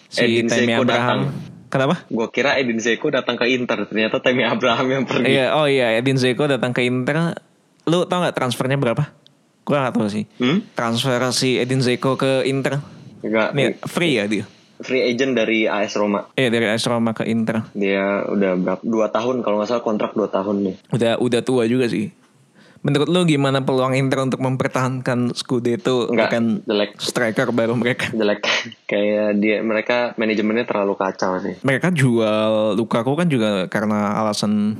Si 0.06 0.20
Edin 0.20 0.52
Tammy 0.52 0.76
Abraham. 0.76 1.32
Kenapa? 1.70 2.02
gue 2.04 2.28
kira 2.30 2.58
Edin 2.58 2.78
Dzeko 2.78 3.08
datang 3.10 3.38
ke 3.38 3.46
Inter 3.48 3.86
ternyata 3.86 4.18
Tammy 4.18 4.42
Abraham 4.44 4.88
yang 4.90 5.04
pergi 5.06 5.30
Iya, 5.30 5.54
oh 5.54 5.66
iya, 5.66 5.94
Edin 5.94 6.18
Dzeko 6.18 6.46
datang 6.46 6.74
ke 6.74 6.82
Inter. 6.82 7.38
Lu 7.86 8.04
tau 8.04 8.20
gak 8.20 8.34
transfernya 8.34 8.76
berapa? 8.76 9.14
Gue 9.62 9.76
gak 9.76 9.94
tahu 9.94 10.10
sih. 10.10 10.26
hmm? 10.36 10.74
Transfer 10.74 11.22
si 11.30 11.56
Edin 11.56 11.78
Dzeko 11.78 12.14
ke 12.16 12.42
Inter. 12.44 12.82
Enggak, 13.20 13.54
Nih, 13.54 13.78
free 13.86 14.16
ya 14.16 14.26
dia. 14.26 14.46
free 14.80 15.04
agent 15.04 15.36
dari 15.36 15.68
AS 15.68 15.92
Roma 15.94 16.32
Eh 16.34 16.48
dari 16.48 16.64
AS 16.64 16.88
Roma 16.88 17.12
ke 17.12 17.28
Inter. 17.28 17.68
dia 17.76 18.24
udah 18.24 18.56
berapa 18.56 18.80
dua 18.82 19.12
tahun 19.12 19.44
kalau 19.44 19.60
nggak 19.60 19.68
salah 19.68 19.84
kontrak 19.84 20.16
dua 20.16 20.32
tahun 20.32 20.64
nih 20.64 20.76
Udah 20.90 21.20
udah 21.20 21.42
tua 21.42 21.68
juga 21.68 21.86
sih. 21.86 22.16
Menurut 22.80 23.12
lu 23.12 23.28
gimana 23.28 23.60
peluang 23.60 23.92
Inter 23.92 24.24
untuk 24.24 24.40
mempertahankan 24.40 25.36
Scudetto 25.36 26.08
Enggak, 26.08 26.32
dengan 26.32 26.44
jelek. 26.64 26.92
striker 26.96 27.52
baru 27.52 27.76
mereka? 27.76 28.08
jelek 28.16 28.40
kayak 28.92 29.36
dia 29.36 29.60
mereka 29.60 30.16
manajemennya 30.16 30.64
terlalu 30.64 30.96
kacau 30.96 31.44
sih 31.44 31.60
Mereka 31.60 31.92
jual 31.92 32.80
Lukaku 32.80 33.20
kan 33.20 33.28
juga 33.28 33.68
karena 33.68 34.16
alasan 34.16 34.80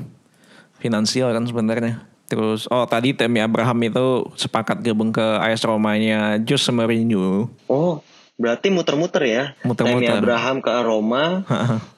finansial 0.80 1.36
kan 1.36 1.44
sebenarnya. 1.44 2.08
Terus 2.30 2.70
oh 2.70 2.88
tadi 2.88 3.12
Temi 3.12 3.44
Abraham 3.44 3.84
itu 3.84 4.32
sepakat 4.38 4.80
gabung 4.80 5.12
ke 5.12 5.42
AS 5.44 5.66
Romanya 5.66 6.40
Jose 6.40 6.72
Mourinho. 6.72 7.52
oh 7.68 8.00
berarti 8.40 8.72
muter-muter 8.72 9.28
ya 9.28 9.44
Muter-muter. 9.68 10.16
Tammy 10.16 10.24
Abraham 10.24 10.64
ke 10.64 10.72
Roma 10.80 11.44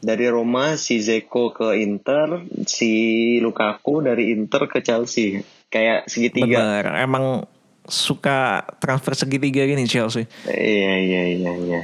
dari 0.02 0.26
Roma 0.26 0.74
si 0.74 0.98
Zeko 0.98 1.54
ke 1.54 1.78
Inter 1.78 2.42
si 2.66 2.90
Lukaku 3.38 4.02
dari 4.02 4.34
Inter 4.34 4.66
ke 4.66 4.82
Chelsea 4.82 5.46
kayak 5.72 6.06
segitiga 6.06 6.60
Benar, 6.60 6.86
emang 7.00 7.48
suka 7.82 8.62
transfer 8.78 9.16
segitiga 9.18 9.64
gini 9.64 9.88
Chelsea. 9.88 10.28
iya 10.46 10.94
iya 11.00 11.22
iya 11.32 11.52
iya 11.58 11.80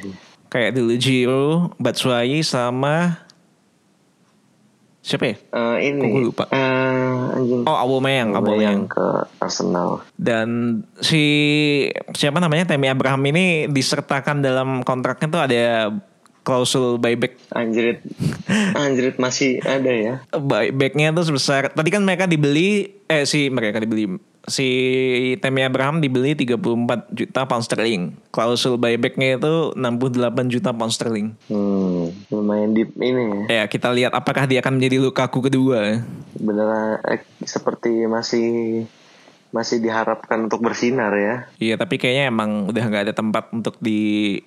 Kayak 0.47 0.75
dulu 0.75 0.93
Giro, 0.95 1.47
Batshuayi 1.75 2.39
sama 2.39 3.19
siapa 5.01 5.23
ya? 5.25 5.35
Eh, 5.39 5.77
ini 5.87 5.99
Kok 5.99 6.07
gue 6.09 6.23
lupa? 6.25 6.43
Eh, 6.47 7.15
anjing 7.33 7.61
Oh 7.63 7.75
Aubameyang, 7.75 8.29
yang 8.29 8.37
Aubameyang. 8.37 8.79
ke 8.85 9.07
Arsenal 9.39 10.03
Dan 10.13 10.47
si 10.99 11.23
siapa 12.11 12.39
namanya 12.39 12.67
Temi 12.67 12.87
Abraham 12.87 13.23
ini 13.25 13.67
disertakan 13.67 14.39
dalam 14.39 14.83
kontraknya 14.83 15.27
tuh 15.27 15.41
ada 15.41 15.63
klausul 16.47 16.95
buyback. 16.95 17.35
anjrit 17.51 17.99
anjrit 18.71 19.19
masih 19.19 19.59
ada 19.67 19.91
ya 19.91 20.13
Buybacknya 20.31 21.11
tuh 21.11 21.27
sebesar 21.27 21.75
tadi 21.75 21.91
kan 21.91 21.99
mereka 21.99 22.23
dibeli 22.23 22.87
eh 23.11 23.27
si 23.27 23.51
mereka 23.51 23.83
dibeli 23.83 24.15
si 24.47 24.67
Temi 25.43 25.59
Abraham 25.59 25.99
dibeli 25.99 26.31
34 26.31 27.11
juta 27.11 27.43
pound 27.43 27.67
sterling. 27.67 28.15
Klausul 28.31 28.79
buybacknya 28.79 29.35
itu 29.35 29.75
68 29.75 30.47
juta 30.47 30.71
pound 30.71 30.95
sterling. 30.95 31.35
hmm 31.51 32.31
lumayan 32.31 32.71
deep 32.71 32.95
ini 32.95 33.43
ya 33.43 33.43
Ya 33.51 33.63
kita 33.67 33.91
lihat 33.91 34.15
apakah 34.15 34.47
dia 34.47 34.63
akan 34.63 34.79
menjadi 34.79 35.03
Lukaku 35.03 35.43
kedua. 35.43 35.99
beneran 36.39 37.03
eh, 37.03 37.19
seperti 37.43 38.07
masih 38.07 38.47
masih 39.51 39.83
diharapkan 39.83 40.47
untuk 40.47 40.63
bersinar 40.63 41.11
ya 41.11 41.35
Iya 41.59 41.75
tapi 41.75 41.99
kayaknya 41.99 42.31
emang 42.31 42.71
udah 42.71 42.83
nggak 42.83 43.03
ada 43.11 43.15
tempat 43.15 43.51
untuk 43.51 43.75
di 43.79 44.39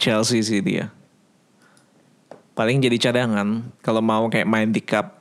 Chelsea 0.00 0.40
sih 0.40 0.64
dia. 0.64 0.88
Paling 2.56 2.80
jadi 2.80 2.96
cadangan 2.96 3.68
kalau 3.84 4.00
mau 4.00 4.26
kayak 4.32 4.48
main 4.48 4.72
di 4.72 4.80
cup 4.80 5.20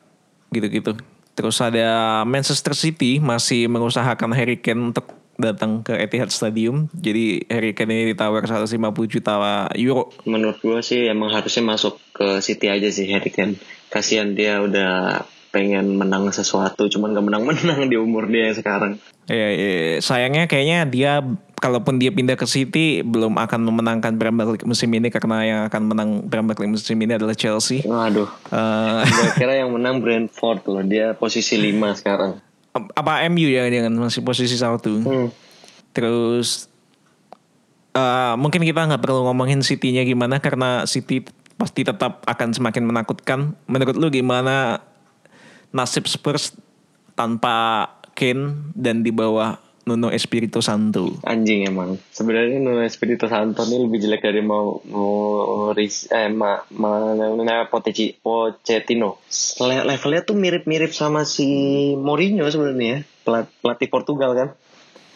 gitu-gitu. 0.55 0.95
Terus 1.35 1.59
ada 1.59 2.23
Manchester 2.23 2.71
City 2.75 3.19
masih 3.19 3.67
mengusahakan 3.67 4.31
Harry 4.35 4.59
Kane 4.59 4.91
untuk 4.91 5.19
datang 5.39 5.83
ke 5.83 5.95
Etihad 5.95 6.31
Stadium. 6.31 6.91
Jadi 6.91 7.47
Harry 7.47 7.71
Kane 7.71 7.95
ini 7.95 8.05
ditawar 8.11 8.43
150 8.43 8.75
juta 9.07 9.39
euro. 9.75 10.11
menurut 10.27 10.59
gue 10.59 10.79
sih 10.83 11.07
emang 11.07 11.31
harusnya 11.31 11.63
masuk 11.63 11.95
ke 12.11 12.43
City 12.43 12.67
aja 12.67 12.91
sih 12.91 13.07
Harry 13.07 13.31
Kane 13.31 13.55
kasihan 13.87 14.35
dia 14.35 14.59
udah 14.59 15.23
pengen 15.49 15.97
menang 15.97 16.29
sesuatu 16.29 16.85
cuman 16.89 17.17
gak 17.17 17.25
menang-menang 17.25 17.89
di 17.91 17.97
umur 17.97 18.29
dia 18.29 18.49
yang 18.49 18.57
sekarang 18.57 18.93
Ya, 19.29 19.45
ya, 19.53 20.01
sayangnya 20.01 20.49
kayaknya 20.49 20.89
dia 20.89 21.21
kalaupun 21.61 22.01
dia 22.01 22.09
pindah 22.09 22.33
ke 22.33 22.49
City 22.49 23.05
belum 23.05 23.37
akan 23.37 23.61
memenangkan 23.61 24.17
Premier 24.17 24.49
League 24.49 24.65
musim 24.65 24.89
ini 24.89 25.13
karena 25.13 25.37
yang 25.45 25.59
akan 25.69 25.81
menang 25.85 26.09
Premier 26.33 26.57
League 26.57 26.73
musim 26.73 26.97
ini 26.97 27.13
adalah 27.13 27.37
Chelsea. 27.37 27.85
waduh 27.85 28.25
Eh, 28.49 29.01
gue 29.05 29.29
kira 29.37 29.53
yang 29.53 29.69
menang 29.69 30.01
Brentford 30.01 30.65
loh 30.65 30.81
dia 30.81 31.13
posisi 31.13 31.61
5 31.61 32.01
sekarang 32.01 32.41
apa 32.73 33.25
MU 33.29 33.49
ya 33.53 33.69
dengan 33.69 33.93
masih 34.01 34.25
posisi 34.25 34.57
satu. 34.57 34.97
hmm. 34.97 35.29
Terus 35.93 36.69
eh 37.93 38.33
mungkin 38.33 38.65
kita 38.65 38.89
nggak 38.89 39.01
perlu 39.01 39.29
ngomongin 39.29 39.61
City-nya 39.61 40.05
gimana 40.05 40.41
karena 40.41 40.89
City 40.89 41.21
pasti 41.53 41.85
tetap 41.85 42.25
akan 42.25 42.49
semakin 42.49 42.83
menakutkan. 42.85 43.53
Menurut 43.69 43.93
lu 43.93 44.07
gimana 44.09 44.81
nasib 45.71 46.09
Spurs 46.09 46.53
tanpa 47.13 47.85
Kane 48.15 48.73
dan 48.75 49.03
di 49.03 49.11
bawah 49.13 49.57
Nuno 49.85 50.13
Espirito 50.13 50.61
Santo? 50.61 51.17
anjing 51.25 51.65
emang 51.65 51.97
sebenarnya 52.13 52.61
Nuno 52.61 52.85
Espirito 52.85 53.25
Santo 53.25 53.65
ini 53.65 53.89
lebih 53.89 53.97
jelek 53.97 54.21
dari 54.21 54.45
mau 54.45 54.77
mau 54.85 55.73
eh 55.73 56.29
ma, 56.29 56.61
ma, 56.77 56.89
ma 57.15 57.65
Pochetti- 57.65 58.13
Pochettino 58.13 59.17
Le- 59.65 59.85
levelnya 59.85 60.21
tuh 60.21 60.37
mirip-mirip 60.37 60.93
sama 60.93 61.25
si 61.25 61.47
Mourinho 61.97 62.45
sebenarnya 62.45 62.85
ya. 62.85 62.99
Pelat- 63.25 63.53
pelatih 63.61 63.89
Portugal 63.89 64.31
kan 64.37 64.49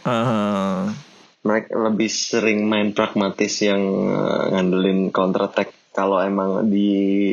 Ah, 0.04 0.92
mereka 1.48 1.80
lebih 1.80 2.12
sering 2.12 2.68
main 2.68 2.92
pragmatis 2.92 3.64
yang 3.64 3.80
eh, 4.10 4.44
ngandelin 4.52 5.14
counter 5.16 5.48
attack 5.48 5.72
kalau 5.94 6.20
emang 6.20 6.68
di 6.68 6.90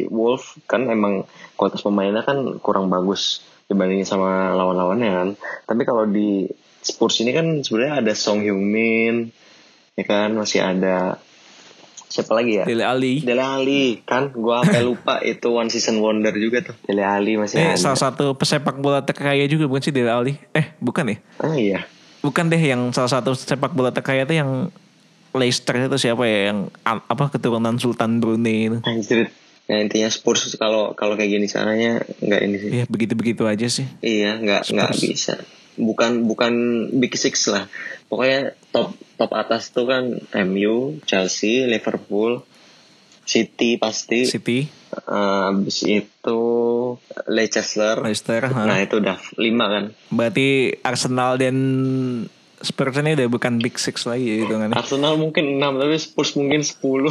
Wolf 0.07 0.61
kan 0.68 0.87
emang 0.87 1.25
kualitas 1.57 1.81
pemainnya 1.81 2.23
kan 2.23 2.61
kurang 2.61 2.92
bagus 2.92 3.40
dibandingin 3.66 4.05
sama 4.05 4.53
lawan-lawannya 4.53 5.11
kan 5.11 5.29
tapi 5.64 5.83
kalau 5.83 6.05
di 6.05 6.44
Spurs 6.81 7.20
ini 7.20 7.33
kan 7.33 7.61
sebenarnya 7.61 8.05
ada 8.05 8.12
Song 8.12 8.40
Heung 8.40 8.64
Min 8.64 9.33
ya 9.96 10.05
kan 10.05 10.33
masih 10.33 10.61
ada 10.61 11.20
siapa 12.11 12.35
lagi 12.35 12.59
ya 12.59 12.64
Dele 12.66 12.83
Ali. 12.83 13.23
Dele 13.23 13.44
Ali 13.44 13.83
kan 14.03 14.35
gua 14.35 14.66
sampai 14.66 14.83
lupa 14.83 15.23
itu 15.31 15.46
one 15.46 15.70
season 15.70 16.03
wonder 16.03 16.35
juga 16.35 16.64
tuh 16.66 16.77
Dele 16.83 17.07
Ali 17.07 17.38
masih 17.38 17.62
Eh, 17.62 17.66
ada 17.73 17.79
salah 17.79 18.01
satu 18.01 18.35
pesepak 18.35 18.83
bola 18.83 19.05
terkaya 19.07 19.46
juga 19.46 19.70
bukan 19.70 19.83
sih 19.85 19.94
Dele 19.94 20.11
Ali? 20.11 20.35
Eh, 20.51 20.75
bukan 20.83 21.07
ya? 21.07 21.16
ah 21.38 21.55
iya 21.55 21.81
Bukan 22.20 22.53
deh 22.53 22.61
yang 22.61 22.92
salah 22.92 23.09
satu 23.09 23.33
sepak 23.33 23.73
bola 23.73 23.94
terkaya 23.94 24.29
itu 24.29 24.37
yang 24.37 24.68
Leicester 25.33 25.79
itu 25.79 25.97
siapa 25.97 26.25
ya 26.25 26.51
yang 26.51 26.69
apa 26.85 27.31
keturunan 27.31 27.79
Sultan 27.79 28.19
Brunei 28.19 28.66
itu. 28.66 28.79
Anjir. 28.83 29.31
Ya 29.71 29.79
intinya 29.79 30.11
Spurs 30.11 30.51
kalau 30.59 30.99
kalau 30.99 31.14
kayak 31.14 31.31
gini 31.31 31.47
caranya 31.47 32.03
nggak 32.19 32.40
ini 32.43 32.57
sih. 32.59 32.71
Ya 32.75 32.85
begitu-begitu 32.90 33.47
aja 33.47 33.66
sih. 33.71 33.87
Iya, 34.03 34.43
nggak 34.43 34.62
nggak 34.66 34.90
bisa. 34.99 35.38
Bukan 35.79 36.27
bukan 36.27 36.53
big 36.99 37.14
six 37.14 37.47
lah. 37.47 37.71
Pokoknya 38.11 38.59
top 38.75 38.90
top 39.14 39.31
atas 39.31 39.71
tuh 39.71 39.87
kan 39.87 40.19
MU, 40.43 40.99
Chelsea, 41.07 41.71
Liverpool, 41.71 42.43
City 43.23 43.79
pasti. 43.79 44.27
City, 44.27 44.66
Eh, 44.90 45.07
Habis 45.55 45.87
itu 45.87 46.40
Leicester. 47.31 48.03
Leicester. 48.03 48.43
ha. 48.51 48.66
Nah 48.66 48.83
itu 48.83 48.99
udah 48.99 49.23
lima 49.38 49.71
kan. 49.71 49.85
Berarti 50.11 50.75
Arsenal 50.83 51.38
dan 51.38 51.57
Spurs 52.61 52.96
ini 52.96 53.16
udah 53.16 53.29
bukan 53.29 53.57
big 53.57 53.77
six 53.77 54.05
lagi 54.05 54.25
ya 54.27 54.37
hitungannya. 54.44 54.77
Arsenal 54.77 55.16
mungkin 55.16 55.57
6 55.57 55.81
tapi 55.81 55.96
Spurs 55.96 56.33
mungkin 56.35 56.61
10 56.61 56.77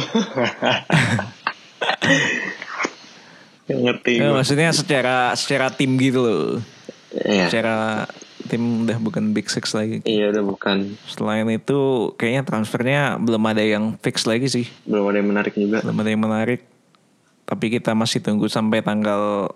Nggak 3.66 3.80
ngerti 3.86 4.12
Ya, 4.18 4.30
maksudnya 4.30 4.70
secara 4.70 5.16
secara 5.34 5.70
tim 5.70 5.94
gitu 5.96 6.20
loh. 6.22 6.44
Iya. 7.14 7.46
Secara 7.50 8.06
tim 8.46 8.82
udah 8.82 8.98
bukan 8.98 9.30
big 9.30 9.46
six 9.46 9.70
lagi. 9.72 10.02
Iya 10.02 10.30
udah 10.30 10.42
bukan 10.42 10.98
Selain 11.06 11.46
itu 11.46 11.78
kayaknya 12.14 12.42
transfernya 12.42 13.00
belum 13.18 13.42
ada 13.46 13.62
yang 13.62 13.94
fix 13.98 14.26
lagi 14.26 14.46
sih. 14.46 14.66
belum 14.86 15.06
ada 15.06 15.16
yang 15.18 15.28
menarik 15.28 15.54
juga. 15.54 15.82
belum 15.82 15.96
ada 15.96 16.10
yang 16.10 16.22
menarik 16.22 16.60
tapi 17.42 17.66
kita 17.66 17.98
masih 17.98 18.22
tunggu 18.22 18.46
sampai 18.46 18.78
tanggal 18.78 19.50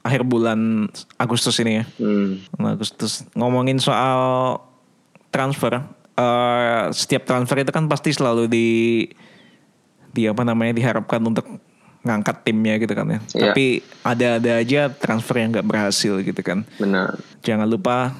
akhir 0.00 0.22
bulan 0.22 0.86
Agustus 1.14 1.58
ini 1.58 1.82
ya 1.82 1.84
Hmm. 1.98 2.38
Agustus 2.60 3.26
ngomongin 3.34 3.78
soal 3.78 4.62
transfer 5.34 5.82
eh, 6.14 6.84
setiap 6.94 7.26
transfer 7.26 7.58
itu 7.66 7.74
kan 7.74 7.90
pasti 7.90 8.14
selalu 8.14 8.46
di 8.46 8.68
di 10.14 10.30
apa 10.30 10.46
namanya 10.46 10.78
diharapkan 10.78 11.18
untuk 11.26 11.42
ngangkat 12.04 12.46
timnya 12.46 12.78
gitu 12.78 12.92
kan 12.94 13.06
ya. 13.08 13.18
Iya. 13.18 13.42
Tapi 13.50 13.66
ada-ada 14.04 14.52
aja 14.60 14.80
transfer 14.92 15.40
yang 15.40 15.50
nggak 15.50 15.66
berhasil 15.66 16.20
gitu 16.22 16.38
kan. 16.44 16.62
Benar. 16.78 17.18
Jangan 17.42 17.66
lupa, 17.66 18.14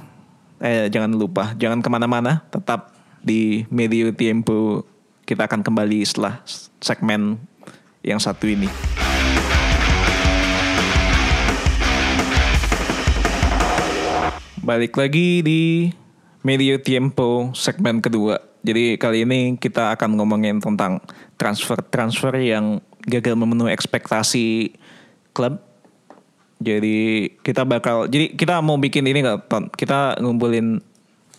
eh 0.59 0.91
jangan 0.91 1.15
lupa, 1.15 1.55
jangan 1.55 1.85
ke 1.85 1.89
mana-mana, 1.93 2.43
tetap 2.51 2.97
di 3.23 3.63
Medio 3.71 4.11
Tiempo. 4.11 4.83
Kita 5.25 5.49
akan 5.49 5.65
kembali 5.65 6.05
setelah 6.05 6.43
segmen 6.81 7.41
yang 8.05 8.21
satu 8.21 8.45
ini. 8.45 8.69
Balik 14.65 14.97
lagi 14.97 15.45
di 15.45 15.61
Medio 16.45 16.77
Tiempo 16.77 17.57
segmen 17.57 18.05
kedua. 18.05 18.37
Jadi 18.61 19.01
kali 19.01 19.25
ini 19.25 19.57
kita 19.57 19.97
akan 19.97 20.21
ngomongin 20.21 20.61
tentang 20.61 21.01
transfer-transfer 21.41 22.37
yang 22.37 22.85
gagal 23.09 23.33
memenuhi 23.33 23.73
ekspektasi 23.73 24.77
klub. 25.33 25.57
Jadi 26.61 27.29
kita 27.41 27.65
bakal, 27.65 28.13
jadi 28.13 28.37
kita 28.37 28.61
mau 28.61 28.77
bikin 28.77 29.09
ini 29.09 29.25
nggak, 29.25 29.49
Ton? 29.49 29.73
Kita 29.73 30.21
ngumpulin 30.21 30.85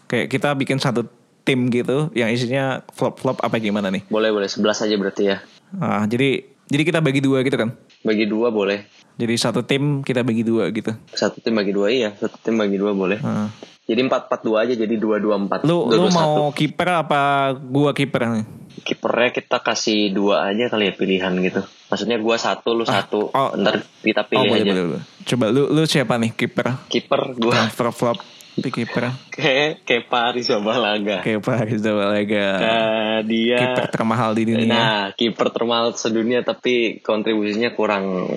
kayak 0.10 0.28
kita 0.30 0.58
bikin 0.58 0.82
satu 0.82 1.06
tim 1.46 1.70
gitu 1.70 2.10
yang 2.18 2.34
isinya 2.34 2.82
flop-flop 2.98 3.46
apa 3.46 3.62
gimana 3.62 3.94
nih? 3.94 4.02
Boleh 4.10 4.34
boleh 4.34 4.50
11 4.50 4.90
aja 4.90 4.96
berarti 4.98 5.24
ya. 5.30 5.38
Ah, 5.78 6.10
jadi 6.10 6.46
jadi 6.66 6.82
kita 6.82 7.00
bagi 7.02 7.22
dua 7.22 7.46
gitu 7.46 7.58
kan? 7.62 7.78
Bagi 8.02 8.26
dua 8.26 8.50
boleh. 8.50 8.90
Jadi 9.22 9.34
satu 9.38 9.62
tim 9.62 10.02
kita 10.02 10.26
bagi 10.26 10.42
dua 10.42 10.74
gitu. 10.74 10.98
Satu 11.14 11.38
tim 11.42 11.54
bagi 11.54 11.72
dua 11.74 11.94
iya, 11.94 12.10
satu 12.18 12.42
tim 12.42 12.58
bagi 12.58 12.82
dua 12.82 12.98
boleh. 12.98 13.22
Ah. 13.22 13.54
Jadi 13.86 14.00
empat 14.02 14.28
empat 14.30 14.42
dua 14.42 14.66
aja 14.66 14.74
jadi 14.74 14.96
dua 14.98 15.22
dua 15.22 15.38
empat. 15.38 15.62
Lu 15.66 15.86
lu 15.90 16.10
mau 16.10 16.50
kiper 16.50 16.90
apa 17.06 17.54
gua 17.58 17.94
kiper 17.94 18.22
nih? 18.30 18.48
kipernya 18.76 19.34
kita 19.34 19.66
kasih 19.66 20.14
dua 20.14 20.46
aja 20.52 20.70
kali 20.70 20.92
ya 20.92 20.94
pilihan 20.94 21.34
gitu. 21.42 21.66
Maksudnya 21.90 22.22
gua 22.22 22.38
satu, 22.38 22.78
lu 22.78 22.86
satu. 22.86 23.34
oh. 23.34 23.50
Ntar 23.58 23.82
kita 24.06 24.22
Oh 24.22 24.30
pilih 24.30 24.50
boleh, 24.52 24.62
aja. 24.62 24.72
boleh, 24.74 24.84
boleh. 24.94 25.04
Coba 25.26 25.46
lu 25.50 25.64
lu 25.74 25.82
siapa 25.90 26.22
nih 26.22 26.38
kiper? 26.38 26.86
Kiper 26.86 27.22
gua 27.34 27.54
Transfer 27.66 27.90
flop 27.90 28.18
di 28.56 28.70
kiper. 28.72 29.12
kayak 29.36 29.84
kayak 29.84 30.06
Paris 30.08 30.48
Balaga. 30.48 31.20
Kayak 31.26 31.42
Pak 31.44 31.60
Rizalaga. 31.68 32.48
Nah, 32.56 33.18
dia 33.28 33.58
Kiper 33.60 33.86
termahal 33.92 34.32
di 34.32 34.44
dunia. 34.48 34.72
Nah, 34.72 35.04
kiper 35.12 35.48
termahal 35.52 35.92
sedunia 35.92 36.40
tapi 36.46 37.04
kontribusinya 37.04 37.76
kurang 37.76 38.32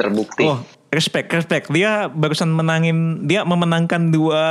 terbukti. 0.00 0.48
Oh, 0.48 0.60
respect, 0.92 1.32
respect. 1.32 1.66
Dia 1.72 2.06
barusan 2.12 2.52
menangin, 2.52 3.24
dia 3.24 3.42
memenangkan 3.42 4.12
dua 4.12 4.44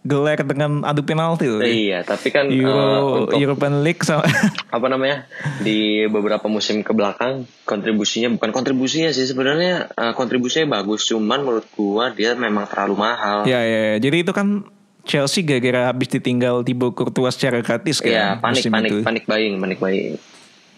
gelar 0.00 0.40
dengan 0.40 0.80
adu 0.80 1.04
penalti 1.04 1.44
loh. 1.44 1.60
Iya, 1.60 2.00
tapi 2.00 2.32
kan 2.32 2.48
eh, 2.48 2.56
Euro 2.56 3.28
untuk 3.28 3.36
European 3.36 3.84
League 3.84 4.00
sama 4.00 4.24
apa 4.76 4.86
namanya 4.88 5.28
di 5.60 6.08
beberapa 6.08 6.48
musim 6.48 6.80
ke 6.80 6.96
belakang 6.96 7.44
kontribusinya 7.68 8.32
bukan 8.32 8.48
kontribusinya 8.48 9.12
sih 9.12 9.28
sebenarnya 9.28 9.92
eh, 9.92 10.12
kontribusinya 10.16 10.80
bagus 10.80 11.04
cuman 11.04 11.44
menurut 11.44 11.68
gua 11.76 12.16
dia 12.16 12.32
memang 12.32 12.64
terlalu 12.64 12.96
mahal. 12.96 13.44
ya, 13.44 13.60
ya 13.60 13.80
ya. 13.92 13.96
jadi 14.00 14.24
itu 14.24 14.32
kan 14.32 14.64
Chelsea 15.04 15.44
gara-gara 15.44 15.92
habis 15.92 16.08
ditinggal 16.08 16.64
Thibaut 16.64 16.96
Courtois 16.96 17.36
secara 17.36 17.60
gratis 17.60 18.00
kan 18.00 18.08
Iya, 18.08 18.26
panik 18.40 18.56
musim 18.64 18.72
panik 18.72 18.90
itu. 18.90 18.96
panik 19.04 19.24
buying, 19.28 19.54
panik 19.60 19.78
buying. 19.80 20.14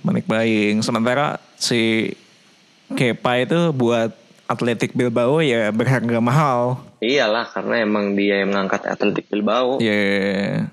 Panik 0.02 0.26
buying. 0.26 0.76
Sementara 0.82 1.38
si 1.58 2.10
Kepa 2.92 3.38
itu 3.38 3.70
buat 3.70 4.21
Atletic 4.52 4.92
Bilbao 4.92 5.40
ya 5.40 5.72
berharga 5.72 6.20
mahal. 6.20 6.78
Iyalah 7.00 7.48
karena 7.48 7.82
emang 7.82 8.12
dia 8.12 8.44
yang 8.44 8.52
mengangkat 8.52 8.84
Athletic 8.84 9.32
Bilbao. 9.32 9.80
Ya. 9.80 10.68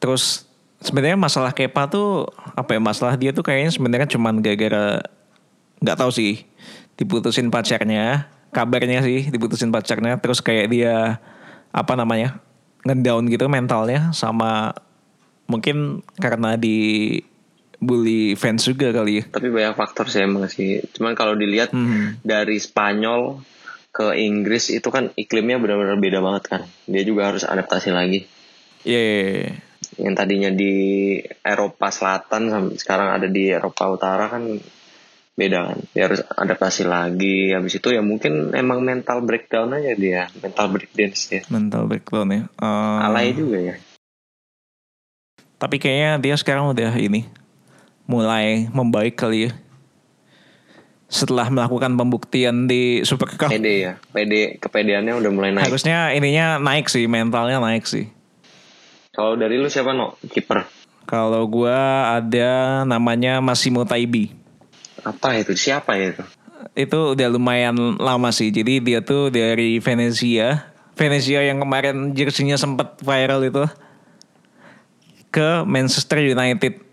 Terus 0.00 0.48
sebenarnya 0.80 1.20
masalah 1.20 1.52
Kepa 1.52 1.88
tuh 1.88 2.28
apa 2.56 2.76
ya 2.76 2.80
masalah 2.80 3.14
dia 3.20 3.32
tuh 3.32 3.44
kayaknya 3.44 3.70
sebenarnya 3.72 4.08
cuman 4.08 4.40
gara-gara 4.40 5.04
nggak 5.80 5.98
tahu 5.98 6.10
sih 6.12 6.44
diputusin 6.96 7.52
pacarnya 7.52 8.32
kabarnya 8.52 9.04
sih 9.04 9.28
diputusin 9.28 9.68
pacarnya 9.68 10.16
terus 10.16 10.40
kayak 10.40 10.72
dia 10.72 11.20
apa 11.74 11.92
namanya 11.92 12.40
ngedown 12.88 13.28
gitu 13.28 13.50
mentalnya 13.50 14.14
sama 14.16 14.72
mungkin 15.50 16.00
karena 16.16 16.56
di 16.56 17.20
bully 17.78 18.34
fans 18.34 18.64
juga 18.64 18.90
kali 18.90 19.20
ya. 19.20 19.24
Tapi 19.28 19.48
banyak 19.48 19.74
faktor 19.74 20.08
sih 20.08 20.24
emang 20.24 20.48
sih. 20.48 20.80
Cuman 20.92 21.12
kalau 21.12 21.34
dilihat 21.34 21.70
Hmm. 21.70 22.16
dari 22.20 22.56
Spanyol 22.56 23.40
ke 23.90 24.12
Inggris 24.12 24.68
itu 24.68 24.88
kan 24.88 25.08
iklimnya 25.14 25.56
benar-benar 25.56 25.96
beda 25.96 26.20
banget 26.20 26.44
kan. 26.46 26.62
Dia 26.84 27.02
juga 27.02 27.32
harus 27.32 27.44
adaptasi 27.44 27.88
lagi. 27.90 28.28
Iya. 28.84 29.00
iya, 29.00 29.16
iya. 29.40 29.52
Yang 29.96 30.14
tadinya 30.14 30.50
di 30.52 30.72
Eropa 31.40 31.88
Selatan 31.88 32.42
sam- 32.48 32.74
sekarang 32.76 33.08
ada 33.16 33.28
di 33.28 33.48
Eropa 33.48 33.88
Utara 33.88 34.28
kan 34.28 34.44
beda 35.32 35.58
kan. 35.72 35.78
Dia 35.96 36.12
harus 36.12 36.20
adaptasi 36.20 36.84
lagi. 36.84 37.52
Habis 37.52 37.80
itu 37.80 37.88
ya 37.88 38.00
mungkin 38.00 38.52
emang 38.52 38.84
mental 38.84 39.20
breakdown 39.20 39.72
aja 39.72 39.92
dia, 39.96 40.28
mental 40.40 40.66
breakdance 40.68 41.28
dia. 41.28 41.42
Mental 41.48 41.88
breakdown 41.88 42.28
ya. 42.28 42.42
Eh, 42.52 42.98
Alay 43.00 43.32
juga 43.32 43.58
ya. 43.60 43.74
Tapi 45.56 45.80
kayaknya 45.80 46.20
dia 46.20 46.36
sekarang 46.36 46.68
udah 46.68 46.92
ini 47.00 47.24
mulai 48.06 48.70
membaik 48.70 49.18
kali 49.18 49.50
ya. 49.50 49.52
Setelah 51.06 51.46
melakukan 51.54 51.94
pembuktian 51.94 52.66
di 52.66 53.06
Super 53.06 53.30
Cup. 53.38 53.50
Pede 53.50 53.74
ya. 53.78 53.92
Pede 54.10 54.58
kepedeannya 54.58 55.14
udah 55.14 55.30
mulai 55.30 55.50
naik. 55.54 55.70
Harusnya 55.70 56.10
ininya 56.14 56.58
naik 56.58 56.90
sih, 56.90 57.06
mentalnya 57.06 57.62
naik 57.62 57.86
sih. 57.86 58.10
Kalau 59.14 59.38
dari 59.38 59.56
lu 59.58 59.70
siapa 59.70 59.94
no? 59.94 60.18
Kiper. 60.26 60.66
Kalau 61.06 61.46
gua 61.46 62.10
ada 62.18 62.82
namanya 62.82 63.38
Massimo 63.38 63.86
Taibi. 63.86 64.34
Apa 65.06 65.38
itu? 65.38 65.54
Siapa 65.54 65.94
ya 65.94 66.10
itu? 66.10 66.24
Itu 66.74 67.14
udah 67.14 67.28
lumayan 67.30 67.96
lama 68.02 68.34
sih. 68.34 68.50
Jadi 68.50 68.82
dia 68.82 69.00
tuh 69.06 69.30
dari 69.30 69.78
Venezia. 69.78 70.74
Venezia 70.98 71.46
yang 71.46 71.62
kemarin 71.62 72.10
jersinya 72.12 72.58
sempat 72.58 72.98
viral 72.98 73.46
itu 73.46 73.62
ke 75.30 75.62
Manchester 75.62 76.18
United. 76.26 76.85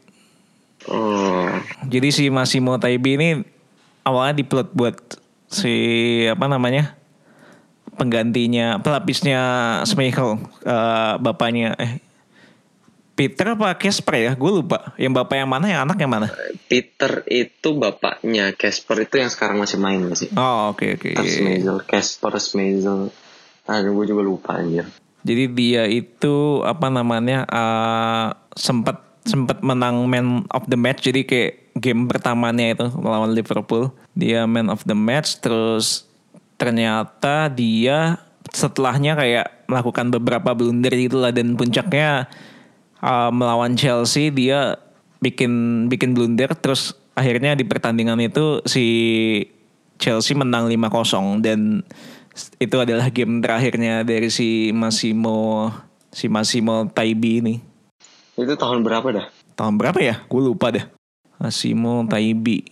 Oh, 0.90 1.48
Jadi 1.88 2.12
si 2.12 2.28
Massimo 2.28 2.76
Taibi 2.76 3.16
ini 3.16 3.30
awalnya 4.04 4.44
diplot 4.44 4.76
buat 4.76 4.96
si 5.48 5.74
apa 6.28 6.50
namanya 6.50 6.98
penggantinya 7.94 8.82
pelapisnya 8.82 9.42
Schmeichel 9.86 10.42
eh, 10.66 11.14
bapaknya. 11.22 11.78
Eh 11.78 12.02
Peter 13.14 13.54
apa 13.54 13.78
Casper 13.78 14.16
ya? 14.18 14.32
Gue 14.34 14.50
lupa. 14.50 14.98
Yang 14.98 15.22
bapak 15.22 15.36
yang 15.38 15.50
mana 15.50 15.66
yang 15.70 15.86
anak 15.86 16.02
yang 16.02 16.10
mana? 16.10 16.34
Peter 16.66 17.22
itu 17.30 17.78
bapaknya. 17.78 18.58
Casper 18.58 19.06
itu 19.06 19.22
yang 19.22 19.30
sekarang 19.30 19.62
masih 19.62 19.78
main 19.78 20.02
gak 20.10 20.18
sih? 20.18 20.30
oh 20.34 20.74
oke 20.74 20.98
oke 20.98 21.14
Peter 21.14 21.30
Schmeichel, 21.30 21.78
Casper 21.86 22.34
Schmeichel. 22.42 23.14
Aduh, 23.70 23.94
gue 23.96 24.06
juga 24.12 24.26
lupa 24.26 24.60
anjir. 24.60 24.90
jadi 25.24 25.48
dia 25.48 25.84
itu 25.88 26.60
apa 26.68 26.92
namanya 26.92 27.48
eh, 27.48 28.28
sempat 28.60 29.13
sempat 29.24 29.64
menang 29.64 30.04
man 30.08 30.44
of 30.52 30.68
the 30.68 30.76
match 30.76 31.08
jadi 31.08 31.24
kayak 31.24 31.54
game 31.80 32.06
pertamanya 32.06 32.76
itu 32.76 32.88
melawan 33.00 33.32
Liverpool. 33.32 33.92
Dia 34.14 34.46
man 34.46 34.70
of 34.70 34.84
the 34.86 34.96
match 34.96 35.40
terus 35.42 36.06
ternyata 36.60 37.50
dia 37.50 38.22
setelahnya 38.54 39.18
kayak 39.18 39.66
melakukan 39.66 40.14
beberapa 40.14 40.54
blunder 40.54 40.94
gitu 40.94 41.24
lah. 41.24 41.32
Dan 41.32 41.56
puncaknya 41.58 42.28
uh, 43.02 43.32
melawan 43.34 43.74
Chelsea 43.80 44.30
dia 44.30 44.78
bikin 45.24 45.86
bikin 45.90 46.14
blunder. 46.14 46.52
Terus 46.54 46.94
akhirnya 47.18 47.58
di 47.58 47.66
pertandingan 47.66 48.20
itu 48.22 48.62
si 48.68 48.86
Chelsea 49.98 50.36
menang 50.36 50.68
5-0 50.68 51.40
dan 51.40 51.86
itu 52.58 52.76
adalah 52.82 53.14
game 53.14 53.40
terakhirnya 53.40 54.02
dari 54.02 54.28
si 54.34 54.74
Massimo 54.74 55.70
si 56.10 56.28
Massimo 56.30 56.90
Taibi 56.92 57.40
ini. 57.40 57.56
Itu 58.34 58.58
tahun 58.58 58.82
berapa 58.82 59.08
dah? 59.14 59.26
Tahun 59.54 59.76
berapa 59.78 60.00
ya? 60.02 60.16
Gue 60.26 60.42
lupa 60.42 60.74
dah. 60.74 60.86
Massimo 61.38 62.06
Taibi 62.10 62.66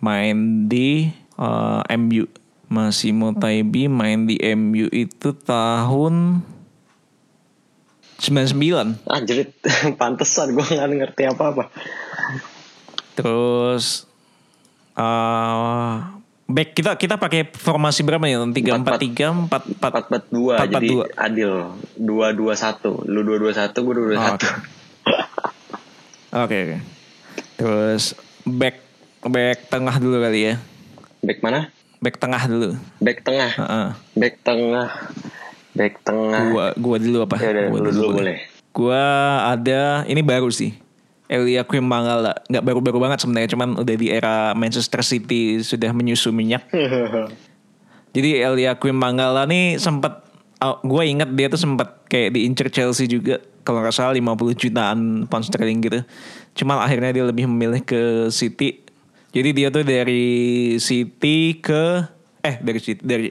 main 0.00 0.68
di 0.68 1.10
uh, 1.36 1.84
MU. 1.96 2.24
Massimo 2.72 3.36
Taibi 3.36 3.86
main 3.92 4.24
di 4.24 4.40
MU 4.56 4.88
itu 4.90 5.36
tahun 5.36 6.40
99. 8.16 9.04
Anjir, 9.04 9.52
pantesan 10.00 10.56
gue 10.56 10.64
gak 10.64 10.88
ngerti 10.88 11.22
apa-apa. 11.28 11.68
Terus 13.12 14.08
uh, 14.96 16.16
back 16.48 16.72
kita 16.72 16.96
kita 16.96 17.20
pakai 17.20 17.52
formasi 17.52 18.00
berapa 18.00 18.24
ya? 18.24 18.40
Tiga 18.48 18.80
empat 18.80 19.00
tiga 19.00 19.36
empat 19.36 19.62
empat. 19.68 19.90
442 20.32 20.56
Empat, 20.56 20.68
jadi 20.72 20.88
dua. 20.88 21.04
adil. 21.20 21.52
221. 22.00 23.12
Lu 23.12 23.20
221, 23.20 23.84
gue 23.84 23.94
221. 24.16 24.16
Oh, 24.16 24.75
Oke 26.36 26.52
oke. 26.52 26.76
oke. 26.76 26.78
Terus 27.56 28.04
back 28.44 28.76
back 29.24 29.72
tengah 29.72 29.96
dulu 29.96 30.20
kali 30.20 30.52
ya. 30.52 30.54
Back 31.24 31.40
mana? 31.40 31.72
Back 32.04 32.20
tengah 32.20 32.42
dulu. 32.44 32.76
Back 33.00 33.24
tengah. 33.24 33.52
Heeh. 33.56 33.88
Back 34.12 34.34
tengah. 34.44 34.88
Back 35.72 35.94
tengah. 36.04 36.40
Gua 36.52 36.66
gua 36.76 36.96
dulu 37.00 37.18
apa? 37.24 37.36
Ya 37.40 37.56
udah, 37.56 37.64
Gua 37.72 37.80
lu 37.80 37.88
dulu 37.88 38.08
boleh. 38.20 38.38
Gua 38.76 39.04
ada 39.48 40.04
ini 40.04 40.20
baru 40.20 40.52
sih. 40.52 40.76
Elia 41.26 41.64
Quim 41.64 41.82
Mangala 41.82 42.38
nggak 42.46 42.62
baru-baru 42.62 42.98
banget 43.02 43.24
sebenarnya 43.24 43.50
cuman 43.56 43.68
udah 43.82 43.96
di 43.98 44.12
era 44.12 44.52
Manchester 44.52 45.00
City 45.00 45.64
sudah 45.64 45.90
menyusu 45.96 46.30
minyak. 46.36 46.68
Jadi 48.14 48.44
Elia 48.44 48.76
Quim 48.76 48.94
Mangala 48.94 49.48
nih 49.48 49.80
sempat 49.80 50.20
oh, 50.60 50.78
gue 50.84 51.02
inget 51.08 51.32
dia 51.32 51.48
tuh 51.48 51.58
sempat 51.58 52.04
kayak 52.12 52.36
diincer 52.36 52.68
Chelsea 52.68 53.08
juga 53.08 53.40
kalau 53.66 53.82
nggak 53.82 53.90
salah 53.90 54.14
50 54.14 54.54
jutaan 54.54 55.26
pound 55.26 55.42
sterling 55.42 55.82
gitu. 55.82 56.06
Cuman 56.62 56.78
akhirnya 56.78 57.10
dia 57.10 57.24
lebih 57.26 57.50
memilih 57.50 57.82
ke 57.82 58.30
City. 58.30 58.86
Jadi 59.34 59.50
dia 59.50 59.68
tuh 59.74 59.82
dari 59.82 60.78
City 60.78 61.58
ke 61.58 62.06
eh 62.46 62.62
dari 62.62 62.78
City 62.78 63.02
dari 63.02 63.28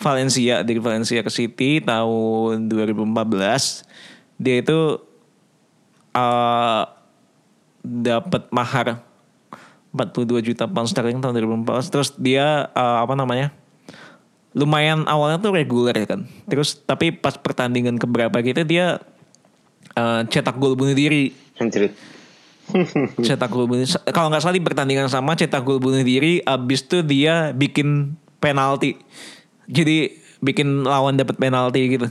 Valencia 0.00 0.64
dari 0.64 0.80
Valencia 0.80 1.20
ke 1.20 1.28
City 1.28 1.84
tahun 1.84 2.72
2014. 2.72 4.40
Dia 4.40 4.56
itu 4.64 5.04
uh, 6.16 6.84
dapat 7.84 8.48
mahar 8.48 9.04
42 9.96 10.52
juta 10.52 10.68
pound 10.68 10.90
sterling 10.90 11.22
tahun 11.24 11.40
2014 11.64 11.92
terus 11.92 12.08
dia 12.20 12.68
uh, 12.76 13.00
apa 13.00 13.16
namanya 13.16 13.48
lumayan 14.52 15.04
awalnya 15.08 15.40
tuh 15.40 15.56
reguler 15.56 15.96
kan 16.04 16.28
terus 16.48 16.76
tapi 16.84 17.12
pas 17.12 17.36
pertandingan 17.40 17.96
keberapa 17.96 18.34
gitu 18.44 18.64
dia 18.64 19.00
uh, 19.96 20.20
cetak 20.28 20.56
gol 20.60 20.76
bunuh 20.76 20.94
diri. 20.94 21.32
Cetak 23.26 23.50
gol 23.50 23.70
bunuh 23.70 23.86
kalau 24.10 24.28
nggak 24.28 24.42
salah 24.42 24.56
di 24.58 24.64
pertandingan 24.64 25.06
sama 25.06 25.38
cetak 25.38 25.62
gol 25.62 25.78
bunuh 25.78 26.02
diri 26.02 26.42
abis 26.42 26.84
tuh 26.84 27.02
dia 27.02 27.54
bikin 27.54 28.18
penalti. 28.38 28.98
Jadi 29.66 30.14
bikin 30.42 30.84
lawan 30.84 31.18
dapat 31.18 31.38
penalti 31.38 31.98
gitu. 31.98 32.06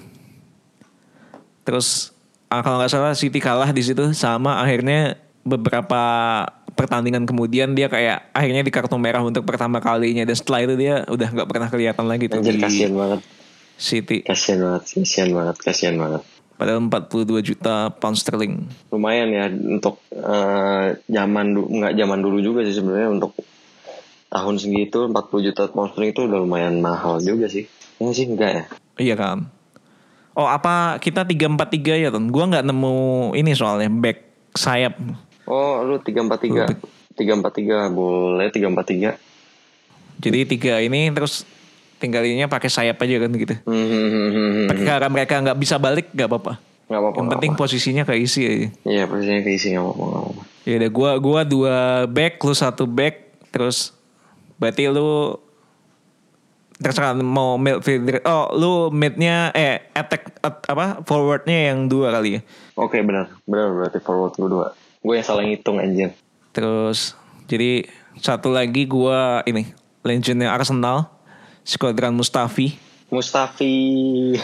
Terus 1.68 2.16
ah, 2.48 2.64
kalau 2.64 2.80
nggak 2.82 2.92
salah 2.92 3.14
City 3.14 3.40
kalah 3.44 3.70
di 3.72 3.84
situ 3.84 4.16
sama 4.16 4.64
akhirnya 4.64 5.20
beberapa 5.46 6.04
pertandingan 6.76 7.24
kemudian 7.24 7.72
dia 7.72 7.88
kayak 7.88 8.34
akhirnya 8.36 8.64
di 8.66 8.72
kartu 8.74 8.96
merah 9.00 9.24
untuk 9.24 9.44
pertama 9.44 9.80
kalinya. 9.84 10.24
Dan 10.24 10.36
setelah 10.36 10.64
itu 10.64 10.76
dia 10.80 11.04
udah 11.08 11.28
nggak 11.36 11.48
pernah 11.48 11.68
kelihatan 11.68 12.06
lagi 12.08 12.32
tuh 12.32 12.42
Anjir 12.42 12.58
kasihan 12.60 12.94
banget. 12.96 13.22
City. 13.76 14.24
Kasihan 14.24 14.60
banget, 14.64 14.84
kasihan 14.88 15.30
banget, 15.36 15.56
kasihan 15.60 15.96
banget. 16.00 16.24
Padahal 16.56 16.84
42 16.84 17.28
juta 17.42 17.92
pound 17.92 18.16
sterling 18.16 18.68
Lumayan 18.90 19.30
ya 19.30 19.46
untuk 19.48 20.00
eh, 20.10 20.86
zaman 21.06 21.46
nggak 21.52 21.94
zaman 21.94 22.20
dulu 22.20 22.38
juga 22.40 22.64
sih 22.64 22.74
sebenarnya 22.74 23.12
untuk 23.12 23.32
tahun 24.28 24.56
segitu 24.56 25.08
40 25.08 25.48
juta 25.48 25.68
pound 25.68 25.92
sterling 25.92 26.12
itu 26.12 26.22
udah 26.24 26.40
lumayan 26.40 26.80
mahal 26.80 27.20
juga 27.20 27.48
sih. 27.48 27.68
Ya 27.96 28.12
sih 28.12 28.28
enggak 28.28 28.52
ya? 28.52 28.64
iya 28.96 29.16
kan 29.16 29.48
oh 30.32 30.44
apa 30.44 31.00
kita 31.00 31.24
343 31.24 32.04
ya 32.04 32.10
ton 32.10 32.28
gua 32.28 32.48
nggak 32.48 32.64
nemu 32.64 32.96
ini 33.34 33.52
soalnya 33.52 33.88
back 33.88 34.20
sayap 34.52 34.96
Oh, 35.46 35.86
lu 35.86 36.02
343. 36.02 36.74
343 37.14 37.94
boleh 37.94 38.50
343. 38.50 39.14
jadi 40.18 40.40
tiga 40.44 40.74
ini 40.80 41.12
terus 41.12 41.46
tinggalinnya 41.98 42.46
pakai 42.46 42.68
sayap 42.68 42.98
aja 42.98 43.16
kan 43.18 43.32
gitu 43.32 43.56
Hmm, 43.62 43.86
hmm, 43.86 44.08
hmm, 44.08 44.30
hmm, 44.30 44.68
karena 44.80 45.08
mereka 45.08 45.34
nggak 45.40 45.58
bisa 45.58 45.76
balik 45.76 46.10
nggak 46.10 46.28
apa-apa 46.28 46.54
Nggak 46.86 47.00
apa-apa. 47.00 47.18
yang 47.18 47.28
penting 47.30 47.52
apa-apa. 47.52 47.64
posisinya 47.66 48.04
keisi 48.04 48.42
aja 48.44 48.68
Iya, 48.84 49.04
posisinya 49.06 49.42
keisi 49.42 49.68
nggak 49.70 49.82
apa-apa. 49.82 50.04
nggak 50.04 50.22
apa-apa. 50.22 50.44
Ya 50.64 50.74
udah 50.76 50.92
gua 50.92 51.12
gua 51.18 51.42
dua 51.42 51.78
back 52.06 52.34
lu 52.40 52.54
satu 52.54 52.84
back 52.86 53.16
terus 53.50 53.94
berarti 54.56 54.88
lu 54.88 55.38
terserah 56.76 57.16
mau 57.16 57.56
midfielder 57.56 58.20
oh 58.22 58.52
lu 58.52 58.72
midnya 58.90 59.48
eh 59.50 59.88
attack 59.92 60.36
at- 60.40 60.66
apa 60.66 61.00
forwardnya 61.02 61.72
yang 61.72 61.88
dua 61.88 62.12
kali 62.12 62.38
ya 62.38 62.42
Oke, 62.76 63.00
benar. 63.00 63.32
Benar 63.42 63.72
berarti 63.72 64.00
forward 64.00 64.36
gue 64.36 64.50
dua. 64.52 64.68
Gue 65.00 65.16
yang 65.16 65.24
salah 65.24 65.42
ngitung 65.42 65.80
anjir. 65.80 66.12
terus 66.52 67.16
jadi 67.46 67.88
satu 68.18 68.48
lagi 68.50 68.84
gua 68.86 69.44
ini 69.44 69.72
legendnya 70.02 70.50
Arsenal 70.50 71.08
Squadron 71.66 72.14
Mustafi 72.14 72.86
Mustafi. 73.06 74.34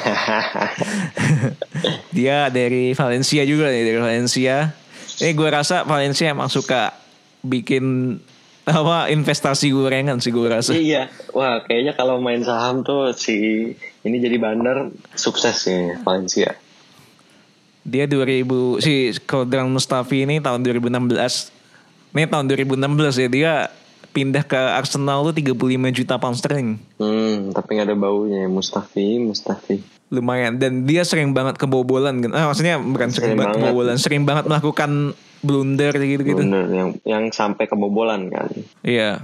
dia 2.15 2.45
dari 2.53 2.93
Valencia 2.93 3.41
juga 3.41 3.73
nih 3.73 3.83
dari 3.89 3.99
Valencia 3.99 4.69
ini 5.21 5.31
gue 5.33 5.49
rasa 5.49 5.81
Valencia 5.85 6.29
emang 6.29 6.49
suka 6.49 6.93
bikin 7.41 8.17
apa 8.69 9.09
investasi 9.09 9.73
gorengan 9.73 10.21
sih 10.21 10.29
gue 10.29 10.45
rasa 10.45 10.77
iya. 10.77 11.09
Wah, 11.33 11.65
kayaknya 11.65 11.97
kalau 11.97 12.21
main 12.21 12.45
saham 12.45 12.85
tuh 12.85 13.09
si 13.17 13.73
ini 14.05 14.17
jadi 14.21 14.37
bandar 14.37 14.93
sukses 15.17 15.65
sih 15.65 15.97
Valencia. 16.05 16.53
Dia 17.81 18.05
2000 18.05 18.45
si 18.77 19.09
Squadron 19.17 19.73
Mustafi 19.73 20.29
ini 20.29 20.37
tahun 20.37 20.61
2016. 20.61 22.13
Ini 22.13 22.29
tahun 22.29 22.45
2016 22.53 22.77
ya 23.17 23.29
dia 23.31 23.53
pindah 24.11 24.43
ke 24.43 24.55
Arsenal 24.55 25.23
tuh 25.31 25.35
35 25.35 25.97
juta 25.97 26.19
pound 26.19 26.37
sterling. 26.37 26.79
Hmm, 26.99 27.55
tapi 27.55 27.79
nggak 27.79 27.87
ada 27.91 27.97
baunya 27.97 28.45
ya 28.45 28.49
Mustafi, 28.51 29.19
Mustafi. 29.23 29.81
Lumayan 30.11 30.59
dan 30.59 30.83
dia 30.83 31.07
sering 31.07 31.31
banget 31.31 31.55
kebobolan 31.55 32.19
kan. 32.19 32.31
Ah, 32.35 32.51
maksudnya 32.51 32.75
bukan 32.77 33.09
sering, 33.09 33.33
Sering 33.33 33.39
banget 33.39 33.55
kebobolan, 33.57 33.97
sering 33.97 34.23
banget 34.27 34.45
melakukan 34.51 34.91
blunder 35.41 35.93
gitu-gitu. 35.95 36.43
Bener, 36.43 36.67
yang 36.69 36.89
yang 37.07 37.23
sampai 37.31 37.65
kebobolan 37.65 38.27
kan. 38.27 38.51
Iya. 38.83 39.23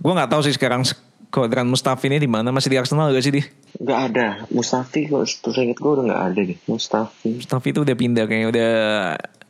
Gua 0.00 0.16
nggak 0.16 0.30
tahu 0.32 0.40
sih 0.46 0.54
sekarang 0.54 0.86
Squadron 1.30 1.70
Mustafi 1.70 2.10
ini 2.10 2.18
di 2.18 2.26
mana 2.26 2.50
masih 2.50 2.74
di 2.74 2.78
Arsenal 2.82 3.14
gak 3.14 3.22
sih 3.22 3.30
dia? 3.30 3.46
Nggak 3.78 4.00
ada. 4.10 4.26
Mustafi 4.50 5.06
kok 5.06 5.22
seinget 5.30 5.78
gue 5.78 5.92
udah 5.94 6.04
nggak 6.10 6.22
ada 6.26 6.40
deh. 6.42 6.58
Mustafi. 6.66 7.38
Mustafi 7.38 7.70
itu 7.70 7.86
udah 7.86 7.94
pindah 7.94 8.24
kayaknya 8.26 8.48
udah 8.50 8.70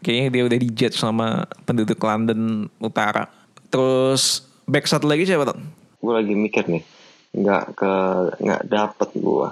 kayaknya 0.05 0.29
dia 0.29 0.43
udah 0.45 0.59
dijudge 0.61 0.97
sama 1.01 1.49
penduduk 1.65 1.97
London 1.97 2.69
Utara. 2.77 3.33
Terus 3.73 4.45
back 4.71 4.87
satu 4.87 5.11
lagi 5.11 5.27
siapa 5.27 5.51
tuh? 5.51 5.59
Gue 5.99 6.15
lagi 6.15 6.35
mikir 6.39 6.71
nih. 6.71 6.87
Nggak 7.35 7.65
ke 7.75 7.93
nggak 8.39 8.63
dapet 8.71 9.11
gue. 9.19 9.49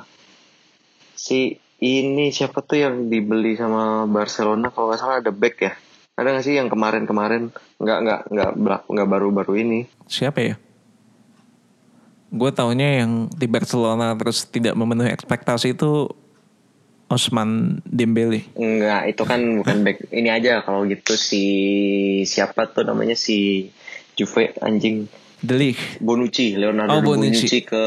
Si 1.19 1.59
ini 1.83 2.31
siapa 2.31 2.63
tuh 2.63 2.79
yang 2.79 2.95
dibeli 3.11 3.59
sama 3.59 4.07
Barcelona 4.07 4.71
kalau 4.71 4.95
nggak 4.95 5.01
salah 5.03 5.19
ada 5.19 5.35
back 5.35 5.57
ya. 5.59 5.73
Ada 6.15 6.35
nggak 6.35 6.47
sih 6.47 6.55
yang 6.55 6.71
kemarin-kemarin 6.71 7.51
nggak 7.83 7.99
nggak 8.03 8.21
nggak 8.31 8.81
nggak 8.87 9.09
baru-baru 9.11 9.53
ini? 9.59 9.81
Siapa 10.07 10.39
ya? 10.39 10.55
Gue 12.29 12.51
taunya 12.55 13.03
yang 13.03 13.27
di 13.33 13.47
Barcelona 13.51 14.15
terus 14.15 14.47
tidak 14.47 14.77
memenuhi 14.79 15.11
ekspektasi 15.11 15.75
itu 15.75 16.07
Osman 17.09 17.81
Dembele. 17.89 18.45
Enggak, 18.53 19.17
itu 19.17 19.23
kan 19.25 19.41
bukan 19.65 19.81
back. 19.81 20.13
Ini 20.13 20.29
aja 20.29 20.61
kalau 20.61 20.85
gitu 20.85 21.17
si 21.17 21.45
siapa 22.29 22.69
tuh 22.69 22.85
namanya 22.85 23.17
si 23.17 23.71
Juve 24.19 24.51
anjing 24.59 25.07
Ligt. 25.41 25.79
Bonucci, 25.99 26.53
Oh, 26.53 26.67
Leonardo 26.67 26.99
Bonucci. 27.01 27.47
Bonucci. 27.47 27.59
ke 27.63 27.83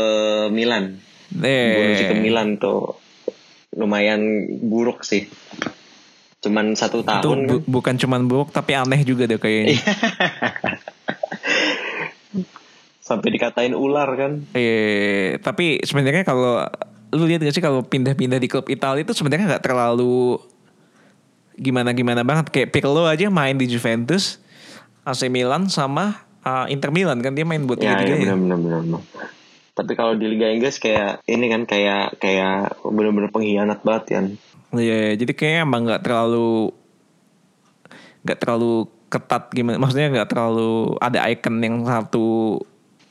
Milan. 0.47 0.95
Eh, 1.37 1.75
Bonucci 1.75 2.03
ke 2.05 2.15
Milan 2.17 2.55
tuh 2.55 2.95
lumayan 3.73 4.23
buruk 4.61 5.03
sih. 5.03 5.27
Cuman 6.39 6.73
satu 6.73 6.99
itu 6.99 7.05
tahun 7.05 7.21
kan. 7.37 7.49
bu- 7.51 7.65
bukan 7.69 7.95
cuman 7.97 8.25
buruk 8.25 8.49
tapi 8.49 8.73
aneh 8.73 9.03
juga 9.03 9.23
deh 9.25 9.37
kayaknya. 9.37 9.77
sampai 13.01 13.29
dikatain 13.29 13.73
ular 13.73 14.07
kan. 14.09 14.31
Eh, 14.53 15.37
tapi 15.37 15.79
sebenarnya 15.81 16.23
kalau 16.23 16.63
lu 17.11 17.23
lihat 17.25 17.43
gak 17.43 17.51
sih 17.51 17.59
kalau 17.59 17.83
pindah-pindah 17.83 18.39
di 18.39 18.47
klub 18.47 18.65
Italia 18.65 19.03
itu 19.03 19.11
sebenarnya 19.11 19.51
nggak 19.51 19.63
terlalu 19.63 20.39
gimana 21.53 21.91
gimana 21.91 22.23
banget 22.23 22.47
kayak 22.49 22.71
Pirlo 22.71 23.03
aja 23.03 23.27
main 23.27 23.53
di 23.53 23.67
Juventus, 23.67 24.39
AC 25.03 25.27
Milan 25.27 25.65
sama 25.65 26.13
uh, 26.41 26.65
Inter 26.67 26.89
Milan 26.89 27.19
kan 27.19 27.31
dia 27.31 27.41
main 27.41 27.63
buat 27.63 27.77
Ya, 27.77 27.93
tiga 27.93 27.95
ya 27.95 27.99
tiganya. 28.05 28.35
benar 28.37 28.57
benar 28.59 28.79
benar. 28.81 29.01
Tapi 29.71 29.91
kalau 29.95 30.13
di 30.13 30.27
Liga 30.27 30.47
Inggris 30.47 30.77
kayak 30.77 31.23
ini 31.25 31.47
kan 31.47 31.63
kayak 31.63 32.17
kayak 32.17 32.77
bener-bener 32.83 33.29
pengkhianat 33.29 33.81
banget 33.81 34.03
kan. 34.11 34.25
Iya, 34.71 35.15
jadi 35.15 35.31
kayaknya 35.31 35.61
emang 35.63 35.81
nggak 35.83 36.03
terlalu 36.03 36.71
nggak 38.21 38.39
terlalu 38.39 38.73
ketat 39.07 39.43
gimana, 39.51 39.75
maksudnya 39.75 40.07
nggak 40.09 40.29
terlalu 40.29 40.95
ada 40.97 41.19
icon 41.27 41.57
yang 41.59 41.83
satu 41.83 42.59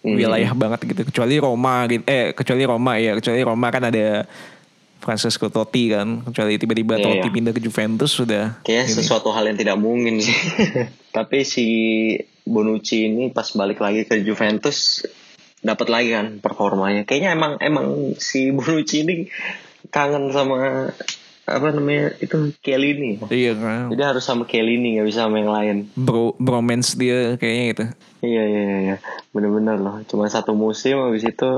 Hmm. 0.00 0.16
wilayah 0.16 0.56
banget 0.56 0.80
gitu. 0.88 1.04
Kecuali 1.04 1.36
Roma 1.36 1.84
gitu, 1.84 2.00
eh 2.08 2.32
kecuali 2.32 2.64
Roma 2.64 2.96
ya, 2.96 3.12
kecuali 3.12 3.44
Roma 3.44 3.68
kan 3.68 3.84
ada 3.84 4.24
Francesco 5.00 5.48
Totti 5.48 5.88
kan, 5.88 6.22
kecuali 6.22 6.60
tiba-tiba 6.60 7.00
Iya, 7.00 7.04
Totti 7.08 7.28
iya. 7.28 7.34
pindah 7.34 7.52
ke 7.56 7.60
Juventus 7.60 8.12
sudah. 8.12 8.60
Ini. 8.62 8.84
sesuatu 8.86 9.32
hal 9.32 9.48
yang 9.48 9.58
tidak 9.58 9.80
mungkin 9.80 10.20
sih. 10.20 10.36
Tapi 11.16 11.42
si 11.42 11.66
Bonucci 12.44 13.08
ini 13.08 13.32
pas 13.32 13.48
balik 13.52 13.80
lagi 13.80 14.04
ke 14.04 14.20
Juventus 14.20 15.02
dapat 15.60 15.88
lagi 15.88 16.12
kan 16.12 16.38
performanya. 16.38 17.02
Kayaknya 17.04 17.30
emang 17.34 17.52
emang 17.58 17.86
si 18.16 18.52
Bonucci 18.52 19.02
ini 19.02 19.14
kangen 19.88 20.30
sama 20.30 20.88
apa 21.50 21.66
namanya 21.74 22.14
itu 22.22 22.54
Chiellini. 22.62 23.18
Iya 23.26 23.58
kan, 23.58 23.90
Jadi 23.90 24.02
harus 24.06 24.22
sama 24.22 24.46
Chiellini 24.46 24.94
nggak 24.94 25.08
bisa 25.08 25.26
sama 25.26 25.42
yang 25.42 25.50
lain. 25.50 25.76
bro 25.98 26.38
bromance 26.38 26.94
dia 26.94 27.34
kayaknya 27.36 27.64
gitu. 27.74 27.84
Iya 28.20 28.42
iya 28.46 28.62
iya, 28.62 28.78
iya. 28.78 28.96
bener-bener 29.32 29.80
loh. 29.80 29.98
Cuma 30.06 30.30
satu 30.30 30.54
musim 30.54 31.00
habis 31.00 31.26
itu 31.26 31.50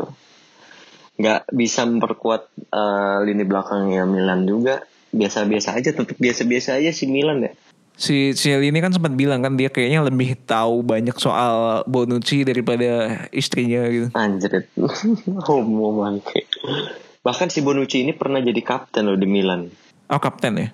nggak 1.21 1.53
bisa 1.53 1.85
memperkuat 1.85 2.43
eh, 2.73 3.17
lini 3.29 3.45
belakangnya 3.45 4.05
Milan 4.09 4.49
juga. 4.49 4.85
biasa-biasa 5.13 5.77
aja 5.77 5.93
tetap 5.93 6.17
biasa-biasa 6.17 6.81
aja 6.81 6.89
si 6.89 7.05
Milan 7.05 7.45
ya 7.45 7.53
Si 7.93 8.33
Ciel 8.33 8.65
ini 8.65 8.81
kan 8.81 8.97
sempat 8.97 9.13
bilang 9.13 9.45
kan 9.45 9.61
dia 9.61 9.69
kayaknya 9.69 10.09
lebih 10.09 10.41
tahu 10.49 10.81
banyak 10.81 11.13
soal 11.21 11.85
Bonucci 11.85 12.41
daripada 12.41 13.21
istrinya 13.29 13.85
gitu. 13.93 14.09
anjir 14.17 14.73
homo 15.45 15.93
bangke 16.01 16.49
bahkan 17.21 17.53
si 17.53 17.61
Bonucci 17.61 18.09
ini 18.09 18.17
pernah 18.17 18.41
jadi 18.41 18.57
kapten 18.65 19.05
loh 19.05 19.21
di 19.21 19.29
Milan 19.29 19.69
Oh 20.13 20.21
kapten 20.21 20.61
ya? 20.61 20.69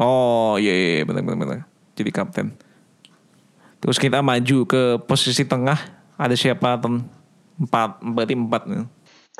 Oh 0.00 0.56
iya 0.56 0.72
iya 0.72 0.90
iya, 0.96 1.04
benar 1.04 1.20
benar 1.28 1.38
benar. 1.44 1.60
Jadi 1.92 2.08
kapten. 2.08 2.56
Terus 3.84 4.00
kita 4.00 4.24
maju 4.24 4.64
ke 4.64 4.96
posisi 5.04 5.44
tengah 5.44 5.76
ada 6.16 6.32
siapa 6.32 6.80
tem 6.80 7.04
empat 7.60 8.00
berarti 8.00 8.32
empat 8.32 8.62
nih. 8.64 8.88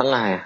Tengah 0.00 0.24
ya. 0.32 0.40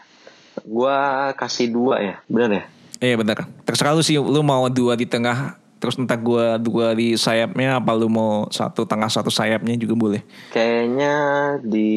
Gua 0.67 1.31
kasih 1.39 1.71
dua 1.71 2.03
ya 2.03 2.17
benar 2.27 2.51
ya? 2.51 2.65
Iya 2.99 3.15
benar. 3.15 3.47
Terserah 3.63 3.95
lu 3.95 4.03
sih 4.03 4.19
lu 4.19 4.43
mau 4.43 4.67
dua 4.67 4.99
di 4.99 5.07
tengah 5.07 5.55
terus 5.79 5.95
entah 6.01 6.19
gua 6.19 6.59
dua 6.59 6.97
di 6.97 7.15
sayapnya 7.15 7.79
apa 7.79 7.93
lu 7.95 8.11
mau 8.11 8.51
satu 8.51 8.83
tengah 8.83 9.07
satu 9.07 9.31
sayapnya 9.31 9.79
juga 9.79 9.95
boleh. 9.95 10.21
Kayaknya 10.51 11.15
di 11.63 11.93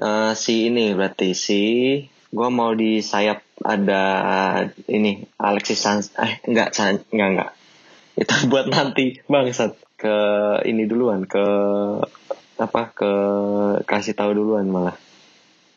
eh, 0.00 0.32
si 0.32 0.72
ini 0.72 0.96
berarti 0.96 1.36
si 1.36 1.62
gua 2.32 2.48
mau 2.48 2.72
di 2.72 3.04
sayap 3.04 3.44
ada 3.64 4.04
ini 4.88 5.24
Alexis 5.40 5.80
Sans 5.80 6.12
eh 6.16 6.40
enggak 6.48 6.72
San, 6.72 7.00
enggak 7.12 7.28
enggak. 7.32 7.50
Itu 8.16 8.34
buat 8.52 8.72
nanti 8.72 9.20
bangsat. 9.28 9.76
Ke 9.96 10.12
ini 10.68 10.84
duluan 10.84 11.24
ke 11.24 11.40
apa 12.60 12.92
ke 12.92 13.12
kasih 13.88 14.12
tahu 14.12 14.36
duluan 14.36 14.68
malah 14.68 14.92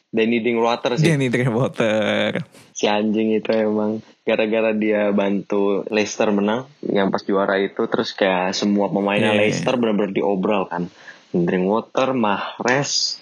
Danny 0.10 0.40
Drinkwater 0.40 0.96
sih 0.96 1.06
Danny 1.06 1.28
Drinkwater. 1.28 2.42
si 2.72 2.86
anjing 2.86 3.30
itu 3.32 3.52
emang 3.52 4.00
gara-gara 4.24 4.72
dia 4.72 5.10
bantu 5.10 5.86
Leicester 5.88 6.30
menang 6.30 6.66
yang 6.82 7.08
pas 7.08 7.22
juara 7.22 7.56
itu 7.56 7.86
terus 7.86 8.12
kayak 8.12 8.52
semua 8.52 8.88
pemainnya 8.88 9.32
Iya, 9.32 9.36
iya. 9.36 9.42
Leicester 9.44 9.74
benar-benar 9.76 10.10
diobral 10.10 10.66
kan 10.66 10.90
Drinkwater, 11.30 12.12
Mahrez 12.12 13.22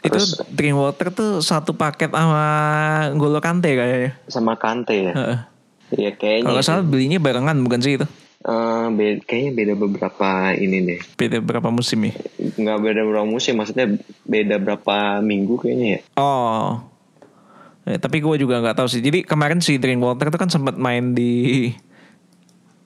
Itu 0.00 0.14
Terus- 0.14 0.38
Drinkwater 0.46 1.08
tuh 1.10 1.40
satu 1.40 1.72
paket 1.72 2.08
sama 2.08 2.44
Golo 3.14 3.40
Kante 3.40 3.72
kayaknya. 3.72 4.12
sama 4.26 4.54
Kante 4.54 4.94
ya. 5.02 5.12
Iya 5.90 6.12
kayaknya 6.12 6.46
Kalau 6.46 6.60
salah 6.60 6.84
belinya 6.84 7.16
barengan 7.16 7.56
bukan 7.58 7.80
sih 7.80 7.96
itu? 7.96 8.06
Eh, 8.44 8.86
be- 8.92 9.24
kayaknya 9.24 9.52
beda 9.54 9.74
beberapa 9.74 10.28
ini 10.52 10.84
deh 10.84 11.00
Beda 11.16 11.40
berapa 11.40 11.68
musim 11.68 11.96
ya? 12.02 12.12
nggak 12.54 12.78
beda 12.78 13.00
berapa 13.02 13.24
musim 13.24 13.56
maksudnya 13.56 13.96
beda 14.22 14.60
berapa 14.60 14.96
minggu 15.18 15.56
kayaknya 15.56 15.88
ya 15.88 16.00
Oh. 16.14 16.84
Eh, 17.84 17.96
tapi 17.96 18.20
gue 18.20 18.36
juga 18.38 18.60
nggak 18.60 18.76
tahu 18.76 18.88
sih. 18.88 19.00
Jadi 19.00 19.20
kemarin 19.22 19.60
si 19.60 19.76
Drinkwater 19.76 20.28
itu 20.28 20.36
kan 20.36 20.48
sempat 20.48 20.72
main 20.74 21.12
di 21.12 21.68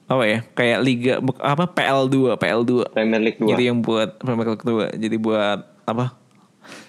apa 0.07 0.25
ya? 0.25 0.39
Kayak 0.53 0.79
liga 0.81 1.13
apa 1.39 1.67
PL2, 1.69 2.35
PL2. 2.35 2.73
Premier 2.91 3.21
League 3.21 3.39
2 3.39 3.47
Jadi 3.49 3.63
yang 3.65 3.79
buat 3.79 4.19
Premier 4.19 4.49
League 4.49 4.63
2. 4.63 4.95
Jadi 4.97 5.17
buat 5.17 5.59
apa? 5.85 6.19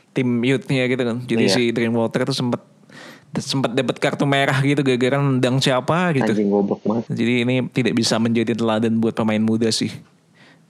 Tim 0.09 0.41
youthnya 0.41 0.85
gitu 0.85 0.97
kan. 0.99 1.21
Jadi 1.21 1.43
Iya. 1.43 1.53
si 1.53 1.63
Drinkwater 1.69 2.21
itu 2.23 2.33
sempat 2.33 2.65
sempat 3.37 3.77
dapat 3.77 4.01
kartu 4.01 4.25
merah 4.25 4.57
gitu 4.65 4.81
gara-gara 4.81 5.21
nendang 5.21 5.61
siapa 5.61 6.17
gitu. 6.17 6.33
anjing 6.33 6.49
goblok 6.49 6.81
banget 6.81 7.13
Jadi 7.13 7.33
ini 7.45 7.55
tidak 7.69 7.93
bisa 7.93 8.17
menjadi 8.17 8.57
teladan 8.57 8.97
buat 8.97 9.13
pemain 9.13 9.41
muda 9.41 9.69
sih. 9.69 9.93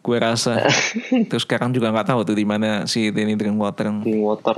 Gue 0.04 0.20
rasa. 0.20 0.68
Terus 1.30 1.44
sekarang 1.48 1.72
juga 1.72 1.96
nggak 1.96 2.12
tahu 2.12 2.20
tuh 2.28 2.36
di 2.36 2.44
mana 2.44 2.84
si 2.84 3.12
Danny 3.16 3.40
Drinkwater. 3.40 4.04
Drinkwater 4.04 4.58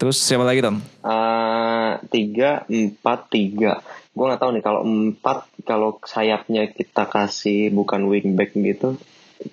Terus 0.00 0.16
siapa 0.16 0.48
lagi 0.48 0.64
Tom? 0.64 0.80
Eh, 0.80 1.92
tiga 2.08 2.64
empat 2.64 3.28
tiga 3.28 3.84
gue 4.10 4.24
nggak 4.26 4.42
tahu 4.42 4.50
nih 4.58 4.64
kalau 4.64 4.80
empat 4.82 5.38
kalau 5.62 5.90
sayapnya 6.02 6.66
kita 6.66 7.06
kasih 7.06 7.70
bukan 7.70 8.10
wingback 8.10 8.52
gitu 8.58 8.98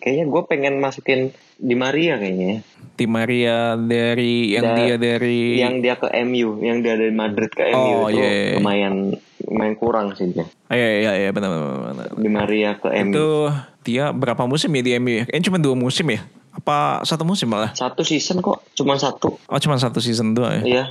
kayaknya 0.02 0.26
gue 0.26 0.42
pengen 0.50 0.82
masukin 0.82 1.32
di 1.58 1.74
Maria 1.74 2.16
kayaknya 2.16 2.48
ya. 2.48 2.60
Di 2.94 3.06
Maria 3.06 3.58
dari 3.76 4.36
yang 4.52 4.64
Da- 4.64 4.76
dia 4.76 4.96
dari 4.96 5.40
yang 5.56 5.76
dia 5.80 5.96
ke 5.96 6.10
MU 6.20 6.58
yang 6.60 6.82
dia 6.82 6.94
dari 6.94 7.10
Madrid 7.12 7.50
ke 7.50 7.62
MU 7.68 7.96
Oh, 8.00 8.08
itu 8.08 8.18
iya, 8.18 8.30
iya. 8.30 8.54
lumayan 8.56 9.14
lumayan 9.40 9.76
kurang 9.76 10.14
sih 10.14 10.28
dia 10.28 10.46
Ah, 10.66 10.74
iya 10.74 10.90
iya 11.00 11.12
iya 11.16 11.30
benar 11.30 11.50
benar. 11.50 11.78
benar. 11.88 12.06
di 12.16 12.30
Maria 12.32 12.72
ke 12.74 12.90
MU 13.00 13.14
Itu 13.14 13.28
dia 13.84 14.10
berapa 14.10 14.44
musim 14.44 14.70
ya 14.72 14.82
di 14.82 14.92
MU 14.96 15.14
ya? 15.14 15.24
Kayaknya 15.26 15.46
cuma 15.46 15.58
dua 15.60 15.76
musim 15.76 16.06
ya? 16.08 16.22
Apa 16.52 16.78
satu 17.04 17.22
musim 17.24 17.48
malah? 17.48 17.70
satu 17.72 18.02
season 18.02 18.38
kok 18.40 18.66
cuma 18.74 18.98
satu 18.98 19.38
Oh 19.44 19.58
cuma 19.58 19.78
satu 19.78 19.98
season 19.98 20.34
doang 20.34 20.58
ya? 20.58 20.64
iya 20.64 20.84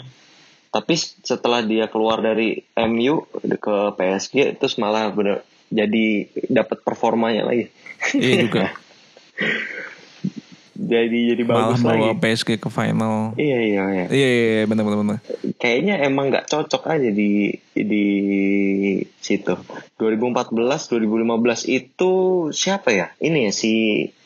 tapi 0.69 0.95
setelah 0.99 1.59
dia 1.61 1.87
keluar 1.87 2.21
dari 2.21 2.63
MU 2.77 3.27
ke 3.57 3.77
PSG 3.93 4.55
terus 4.55 4.77
malah 4.77 5.09
bener 5.09 5.41
jadi 5.69 6.27
dapat 6.47 6.79
performanya 6.81 7.43
lagi 7.45 7.67
Iya 8.13 8.35
juga. 8.41 8.71
jadi 10.79 11.19
jadi 11.33 11.43
malah 11.43 11.73
bagus 11.73 11.81
bawa 11.81 11.95
lagi 12.13 12.21
PSG 12.21 12.49
ke 12.57 12.69
final. 12.69 13.33
iya 13.35 13.59
iya 13.59 13.83
iya 13.87 14.05
Iya 14.07 14.29
iya 14.29 14.29
iya, 14.53 14.65
benar 14.65 14.85
benar 14.85 14.99
benar. 15.01 15.19
kayaknya 15.57 15.95
emang 16.01 16.29
nggak 16.29 16.47
cocok 16.47 16.83
aja 16.87 17.09
di 17.09 17.51
di 17.73 18.05
situ 19.17 19.57
2014 19.97 20.53
2015 20.53 21.01
itu 21.67 22.13
siapa 22.51 22.91
ya 22.91 23.11
ini 23.19 23.49
ya 23.49 23.53
si 23.53 23.73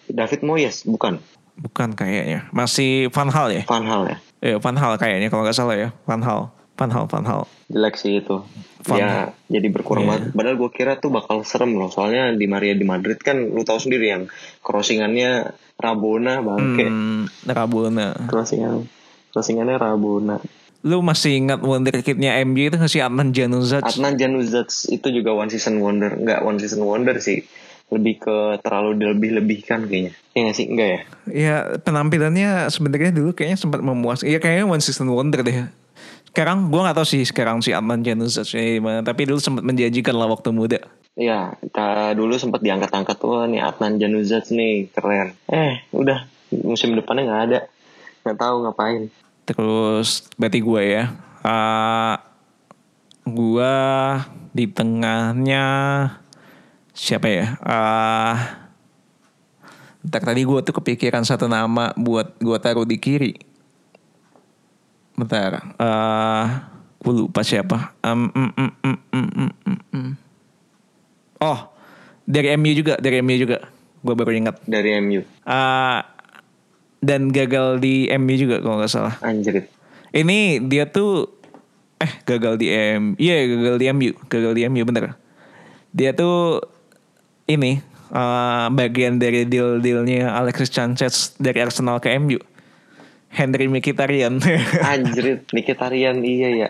David 0.07 0.42
Moyes 0.42 0.82
bukan 0.82 1.22
Bukan 1.61 1.92
kayaknya. 1.92 2.48
Masih 2.57 3.12
Van 3.12 3.28
Hal 3.28 3.53
ya? 3.53 3.68
Van 3.68 3.84
Hal 3.84 4.09
ya 4.09 4.16
Iya 4.40 4.57
Van 4.59 4.72
Hal 4.74 4.96
kayaknya 4.96 5.28
kalau 5.28 5.44
nggak 5.44 5.53
salah 5.53 5.76
ya. 5.76 5.92
Van 6.09 6.24
Hal. 6.24 6.48
Van 6.81 6.89
Hal 6.89 7.05
Van 7.05 7.22
Hal. 7.22 7.45
jelek 7.68 7.95
sih 7.95 8.18
itu 8.18 8.41
Van 8.83 8.97
ya 8.97 9.12
jadi 9.47 9.68
berkurang 9.68 10.03
Iya. 10.03 10.11
banget 10.11 10.22
padahal 10.33 10.57
gue 10.57 10.70
kira 10.72 10.93
tuh 10.97 11.11
bakal 11.11 11.45
serem 11.45 11.76
loh 11.76 11.87
soalnya 11.87 12.33
di 12.33 12.47
Maria 12.47 12.72
di 12.72 12.83
Madrid 12.83 13.20
kan 13.20 13.37
lu 13.37 13.61
tahu 13.61 13.76
sendiri 13.78 14.09
yang 14.09 14.22
crossingannya 14.64 15.53
Rabona 15.76 16.41
bangke 16.41 16.87
Hmm, 16.87 17.24
Rabona. 17.45 18.16
crossingan 18.24 18.89
crossingannya 19.28 19.76
Rabona 19.76 20.37
Lu 20.81 21.05
masih 21.05 21.37
ingat 21.37 21.61
wonderkidnya 21.61 22.41
MU 22.41 22.57
itu 22.62 22.72
nggak 22.72 22.89
sih 22.89 23.05
Adnan 23.05 23.31
Januzaj? 23.31 23.85
Adnan 23.85 24.16
Januzaj 24.16 24.64
itu 24.89 25.09
juga 25.11 25.37
one 25.37 25.49
season 25.49 25.76
wonder 25.76 26.09
nggak 26.11 26.41
one 26.41 26.57
season 26.57 26.81
wonder 26.81 27.12
sih 27.16 27.45
lebih 27.91 28.16
ke 28.18 28.37
terlalu 28.61 28.97
dilebih-lebihkan 28.97 29.85
kayaknya 29.85 30.16
ya 30.31 30.41
nggak 30.41 30.57
sih 30.57 30.66
enggak 30.66 30.89
ya 30.89 31.01
Ya 31.28 31.55
penampilannya 31.76 32.49
sebenarnya 32.66 33.12
dulu 33.12 33.31
kayaknya 33.31 33.55
sempat 33.57 33.78
memuas. 33.81 34.22
Iya 34.22 34.39
kayaknya 34.39 34.64
one 34.64 34.81
season 34.81 35.07
wonder 35.07 35.43
deh. 35.43 35.68
Sekarang 36.31 36.70
gue 36.70 36.78
gak 36.78 36.95
tahu 36.95 37.07
sih 37.07 37.26
sekarang 37.26 37.59
si 37.59 37.74
Adnan 37.74 38.07
Januzaj 38.07 38.55
gimana. 38.55 39.03
Tapi 39.03 39.26
dulu 39.26 39.43
sempat 39.43 39.66
menjanjikan 39.66 40.14
lah 40.14 40.31
waktu 40.31 40.55
muda. 40.55 40.78
Iya, 41.18 41.59
kita 41.59 42.14
dulu 42.14 42.39
sempat 42.39 42.62
diangkat-angkat 42.62 43.16
tuh 43.18 43.51
nih 43.51 43.59
Adnan 43.59 43.99
Januzaj 43.99 44.55
nih 44.55 44.95
keren. 44.95 45.35
Eh, 45.51 45.83
udah 45.91 46.31
musim 46.62 46.95
depannya 46.95 47.26
nggak 47.26 47.43
ada, 47.51 47.59
nggak 48.22 48.39
tahu 48.39 48.57
ngapain. 48.62 49.03
Terus 49.43 50.31
berarti 50.39 50.59
gue 50.62 50.83
ya. 50.87 51.05
Uh, 51.43 52.14
gue 53.26 53.74
di 54.55 54.70
tengahnya 54.70 55.66
siapa 56.95 57.26
ya? 57.26 57.59
Uh, 57.59 58.37
tadi 60.07 60.47
gue 60.47 60.61
tuh 60.62 60.74
kepikiran 60.78 61.26
satu 61.26 61.51
nama 61.51 61.91
buat 61.99 62.39
gue 62.39 62.59
taruh 62.62 62.87
di 62.87 63.03
kiri. 63.03 63.49
Bentar. 65.21 65.51
eh 65.77 66.45
gue 66.99 67.14
lupa 67.14 67.41
siapa. 67.41 67.93
Em, 68.01 68.29
em, 68.31 68.49
em, 68.55 68.71
em, 68.81 68.97
em, 69.11 69.27
em, 69.35 69.51
em, 69.64 69.77
em. 69.91 70.07
Oh, 71.39 71.61
dari 72.23 72.53
MU 72.53 72.73
juga, 72.75 72.97
dari 72.97 73.18
MU 73.18 73.37
juga. 73.37 73.64
Gue 74.01 74.14
baru 74.14 74.33
ingat. 74.33 74.61
Dari 74.64 74.97
MU, 74.99 75.21
Ah, 75.43 76.05
dan 76.99 77.29
gagal 77.29 77.77
di 77.79 78.09
MU 78.11 78.35
juga 78.35 78.61
kalau 78.61 78.77
nggak 78.77 78.89
salah. 78.89 79.16
anjrit. 79.21 79.68
Ini 80.11 80.61
dia 80.62 80.85
tuh 80.85 81.29
eh 81.97 82.12
gagal 82.25 82.57
di 82.57 82.68
M, 82.68 83.12
iya 83.14 83.45
gagal 83.47 83.77
di 83.77 83.87
MU, 83.89 84.11
gagal 84.27 84.53
di 84.53 84.62
MU 84.66 84.83
bener. 84.83 85.16
Dia 85.91 86.12
tuh 86.12 86.64
ini 87.47 87.81
eh, 88.11 88.66
bagian 88.71 89.16
dari 89.16 89.45
deal-dealnya 89.45 90.33
Alexis 90.35 90.68
Sanchez 90.68 91.14
dari 91.37 91.61
Arsenal 91.61 91.97
ke 91.99 92.12
MU. 92.12 92.41
Henry 93.31 93.66
Mkhitaryan. 93.66 94.43
Anjrit, 94.93 95.47
Mkhitaryan 95.49 96.20
iya 96.20 96.49
ya. 96.51 96.68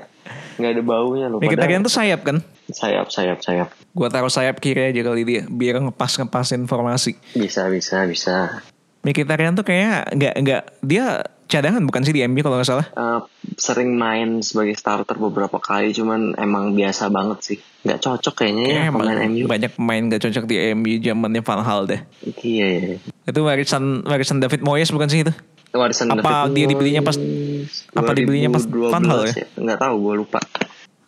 Nggak 0.57 0.71
ada 0.71 0.83
baunya 0.83 1.27
loh. 1.27 1.41
Mkhitaryan 1.41 1.81
Padahal- 1.81 1.87
tuh 1.87 1.95
sayap 1.95 2.21
kan? 2.23 2.37
sayap, 2.71 3.11
sayap, 3.11 3.39
sayap. 3.41 3.69
Gua 3.91 4.07
taruh 4.07 4.31
sayap 4.31 4.63
kiri 4.63 4.79
aja 4.87 5.03
kali 5.03 5.27
dia 5.27 5.43
biar 5.43 5.83
ngepas 5.83 6.15
ngepas 6.17 6.55
informasi. 6.55 7.19
Bisa, 7.35 7.67
bisa, 7.67 8.07
bisa. 8.07 8.63
Mkhitaryan 9.01 9.57
tuh 9.57 9.65
kayak 9.65 10.13
nggak 10.13 10.35
nggak 10.39 10.63
dia 10.79 11.25
cadangan 11.51 11.83
bukan 11.83 12.07
sih 12.07 12.15
di 12.15 12.23
MU 12.23 12.39
kalau 12.39 12.61
nggak 12.61 12.69
salah. 12.69 12.87
Eh, 12.87 13.21
sering 13.57 13.99
main 13.99 14.39
sebagai 14.39 14.77
starter 14.77 15.19
beberapa 15.19 15.59
kali, 15.59 15.91
cuman 15.91 16.39
emang 16.39 16.71
biasa 16.71 17.11
banget 17.11 17.39
sih. 17.43 17.59
Nggak 17.83 17.99
cocok 17.99 18.35
kayaknya 18.37 18.63
ya 18.63 18.69
Kayaknya 18.69 18.87
emang 18.87 19.01
pemain 19.03 19.21
MU. 19.27 19.45
banyak 19.49 19.71
pemain 19.73 20.03
gak 20.07 20.23
cocok 20.23 20.45
di 20.45 20.57
MU 20.71 20.93
zamannya 21.01 21.41
Van 21.41 21.63
Hal 21.65 21.81
deh. 21.89 22.01
Iya, 22.39 22.67
iya. 22.69 22.81
iya. 22.87 22.99
Itu 23.25 23.41
warisan 23.43 24.05
warisan 24.05 24.39
David 24.39 24.61
Moyes 24.61 24.93
bukan 24.93 25.09
sih 25.09 25.25
itu? 25.25 25.33
Warisan 25.71 26.11
Apa 26.11 26.51
dia 26.51 26.67
dibelinya 26.67 27.03
pas- 27.03 27.21
apa 27.95 28.11
dibelinya 28.15 28.51
pas 28.51 28.67
Van 28.67 29.05
Hal 29.07 29.31
2012 29.31 29.39
ya? 29.39 29.47
Nggak 29.55 29.79
tahu, 29.79 29.95
gue 30.03 30.15
lupa. 30.27 30.41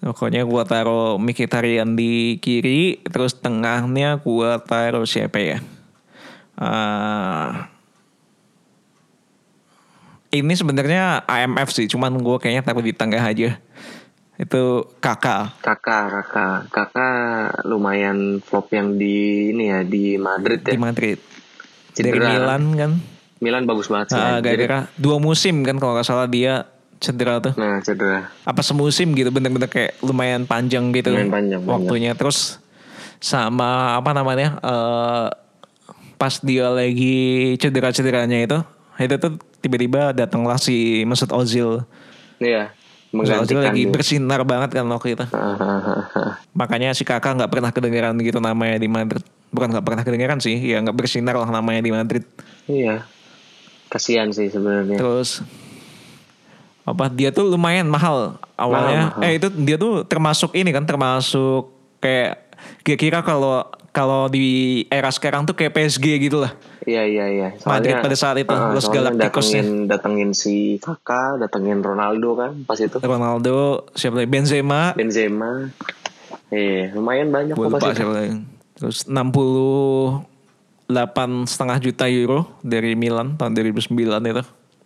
Pokoknya 0.02 0.42
gue 0.42 0.62
taruh 0.66 1.14
Mkhitaryan 1.18 1.94
di 1.94 2.38
kiri, 2.42 2.98
terus 3.06 3.38
tengahnya 3.38 4.18
gue 4.18 4.50
taruh 4.66 5.06
siapa 5.06 5.38
ya? 5.38 5.58
Ah, 6.58 7.70
ini 10.34 10.52
sebenarnya 10.54 11.22
AMF 11.22 11.70
sih, 11.70 11.86
cuman 11.86 12.18
gue 12.18 12.36
kayaknya 12.42 12.66
taruh 12.66 12.82
di 12.82 12.90
tengah 12.90 13.22
aja. 13.22 13.62
Itu 14.40 14.90
kakak. 14.98 15.62
kakak 15.62 16.04
kakak 16.10 16.58
kakak 16.72 17.62
lumayan 17.62 18.42
flop 18.42 18.74
yang 18.74 18.98
di 18.98 19.50
ini 19.54 19.70
ya 19.70 19.86
di 19.86 20.18
Madrid 20.18 20.66
di 20.66 20.74
ya 20.74 20.80
Madrid. 20.82 21.18
Dari 21.94 22.10
Cedera. 22.10 22.26
Milan 22.26 22.64
kan. 22.74 22.92
Milan 23.42 23.66
bagus 23.66 23.90
banget 23.90 24.14
sih 24.14 24.16
Ah, 24.16 24.38
anjir. 24.38 24.54
gara-gara 24.54 24.78
dua 24.94 25.18
musim 25.18 25.60
kan 25.60 25.74
kalau 25.76 25.92
nggak 25.92 26.06
salah 26.06 26.24
dia 26.24 26.62
cedera 26.96 27.36
tuh. 27.36 27.52
nah 27.54 27.76
cedera 27.78 28.30
Apa 28.42 28.62
semusim 28.62 29.10
gitu 29.10 29.28
bener-bener 29.28 29.66
kayak 29.66 29.98
lumayan 29.98 30.46
panjang 30.46 30.88
gitu 30.92 31.10
Lumayan 31.10 31.28
panjang, 31.28 31.58
panjang. 31.58 31.74
waktunya. 31.74 32.12
Terus 32.14 32.62
sama 33.18 33.68
apa 33.94 34.10
namanya 34.12 34.58
eh 34.58 35.26
pas 36.14 36.38
dia 36.38 36.66
lagi 36.68 37.18
cedera-cederanya 37.56 38.38
itu 38.40 38.58
itu 38.96 39.14
tuh 39.16 39.32
tiba-tiba 39.58 40.10
datanglah 40.12 40.54
si 40.56 41.02
Mesut 41.02 41.30
Ozil. 41.30 41.82
iya 42.38 42.70
Mesut 43.10 43.34
Ozil 43.36 43.58
lagi 43.58 43.82
dia. 43.82 43.90
bersinar 43.90 44.40
banget 44.42 44.70
kan 44.72 44.86
waktu 44.86 45.12
itu. 45.12 45.26
Makanya 46.52 46.92
si 46.92 47.02
kakak 47.02 47.34
nggak 47.34 47.50
pernah 47.50 47.70
kedengeran 47.70 48.14
gitu 48.18 48.38
namanya 48.38 48.76
di 48.76 48.86
Madrid. 48.86 49.22
Bukan 49.50 49.68
nggak 49.68 49.84
pernah 49.84 50.00
kedengeran 50.00 50.38
sih, 50.38 50.56
ya 50.56 50.78
nggak 50.78 50.94
bersinar 50.94 51.34
lah 51.34 51.48
namanya 51.48 51.80
di 51.80 51.90
Madrid. 51.90 52.22
iya 52.64 53.02
kasihan 53.92 54.32
sih 54.32 54.48
sebenarnya 54.48 54.96
Terus 54.96 55.44
apa 56.82 57.06
dia 57.12 57.30
tuh 57.30 57.46
lumayan 57.46 57.86
mahal 57.86 58.40
awalnya. 58.58 59.12
Mahal, 59.14 59.20
mahal. 59.20 59.28
Eh 59.28 59.32
itu 59.38 59.48
dia 59.62 59.76
tuh 59.78 60.02
termasuk 60.08 60.50
ini 60.56 60.72
kan 60.74 60.82
termasuk 60.82 61.70
kayak 62.02 62.50
kira-kira 62.82 63.22
kalau 63.22 63.62
kalau 63.92 64.26
di 64.26 64.82
era 64.88 65.12
sekarang 65.12 65.44
tuh 65.44 65.54
kayak 65.54 65.76
PSG 65.76 66.18
gitu 66.26 66.40
lah. 66.42 66.56
Iya 66.82 67.06
iya 67.06 67.24
iya. 67.30 67.48
Madrid 67.62 67.94
pada 68.02 68.16
saat 68.18 68.40
itu, 68.42 68.50
ah, 68.50 68.74
Los 68.74 68.88
soalnya 68.88 69.14
Galacticos-nya. 69.14 69.62
datengin 69.62 69.86
datengin 69.86 70.30
si 70.34 70.82
Kakak, 70.82 71.38
datengin 71.38 71.84
Ronaldo 71.84 72.34
kan 72.34 72.66
pas 72.66 72.80
itu. 72.80 72.98
Ronaldo, 72.98 73.86
siapa 73.94 74.24
lagi? 74.24 74.28
Benzema, 74.32 74.96
Benzema. 74.98 75.70
Eh, 76.50 76.90
lumayan 76.96 77.30
banyak 77.30 77.54
kok 77.54 77.68
pas 77.68 77.94
itu. 77.94 78.02
siapa 78.02 78.12
lagi. 78.16 78.42
68 80.90 81.48
setengah 81.48 81.76
juta 81.78 82.04
euro 82.10 82.48
dari 82.60 82.92
Milan 82.98 83.38
tahun 83.38 83.54
2009 83.54 83.92
itu. 84.28 84.42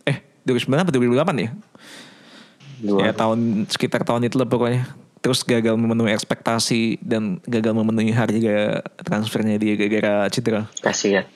Eh 0.06 0.18
2009 0.44 0.82
apa 0.82 0.90
2008 0.92 1.44
ya? 1.44 1.50
Dua. 2.76 2.98
Ya 3.08 3.12
tahun 3.16 3.64
sekitar 3.70 4.04
tahun 4.04 4.28
itu 4.28 4.36
lah 4.36 4.48
pokoknya. 4.48 4.84
Terus 5.24 5.42
gagal 5.42 5.74
memenuhi 5.74 6.14
ekspektasi 6.14 7.02
dan 7.02 7.42
gagal 7.48 7.72
memenuhi 7.74 8.14
harga 8.14 8.84
transfernya 9.02 9.58
dia 9.58 9.74
gara-gara 9.74 10.30
cedera. 10.30 10.62
Kasihan. 10.78 11.26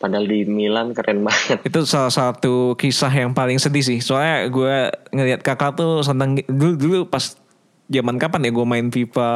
Padahal 0.00 0.26
di 0.26 0.42
Milan 0.48 0.96
keren 0.96 1.22
banget. 1.22 1.62
Itu 1.62 1.86
salah 1.86 2.10
satu 2.10 2.74
kisah 2.74 3.12
yang 3.12 3.36
paling 3.36 3.62
sedih 3.62 3.86
sih. 3.86 3.98
Soalnya 4.02 4.50
gue 4.50 4.74
ngelihat 5.14 5.46
kakak 5.46 5.78
tuh 5.78 6.02
seneng 6.02 6.42
dulu, 6.50 6.74
dulu 6.74 6.98
pas 7.06 7.38
zaman 7.86 8.18
kapan 8.18 8.48
ya 8.48 8.50
gue 8.50 8.66
main 8.66 8.86
FIFA 8.90 9.30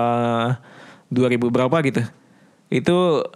2000 1.13 1.55
berapa 1.55 1.77
gitu. 1.87 2.03
Itu 2.67 3.29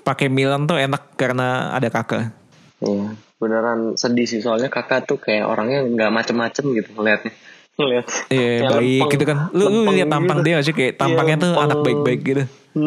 pakai 0.00 0.26
Milan 0.26 0.64
tuh 0.64 0.76
enak 0.76 1.14
karena 1.14 1.70
ada 1.70 1.88
kakak. 1.88 2.32
Iya, 2.78 3.12
beneran 3.36 3.94
sedih 3.94 4.24
sih 4.24 4.40
soalnya 4.40 4.66
kakak 4.66 5.04
tuh 5.04 5.16
kayak 5.16 5.44
orangnya 5.44 5.84
nggak 5.84 6.10
macem-macem 6.10 6.64
gitu 6.72 6.90
ngeliatnya. 6.92 7.32
Ngeliat. 7.72 8.06
Iya 8.26 8.48
Kayak 8.58 8.70
baik 8.70 8.80
lempeng- 8.98 9.10
gitu 9.10 9.24
kan. 9.24 9.38
Lu, 9.50 9.64
lu 9.66 9.90
lihat 9.90 10.08
tampang 10.08 10.38
gitu. 10.38 10.46
dia 10.46 10.56
sih 10.60 10.72
kayak 10.72 10.92
Iya, 10.92 10.98
tampangnya 10.98 11.36
tuh 11.38 11.50
lempeng. 11.50 11.64
anak 11.66 11.78
baik-baik 11.82 12.20
gitu. 12.22 12.44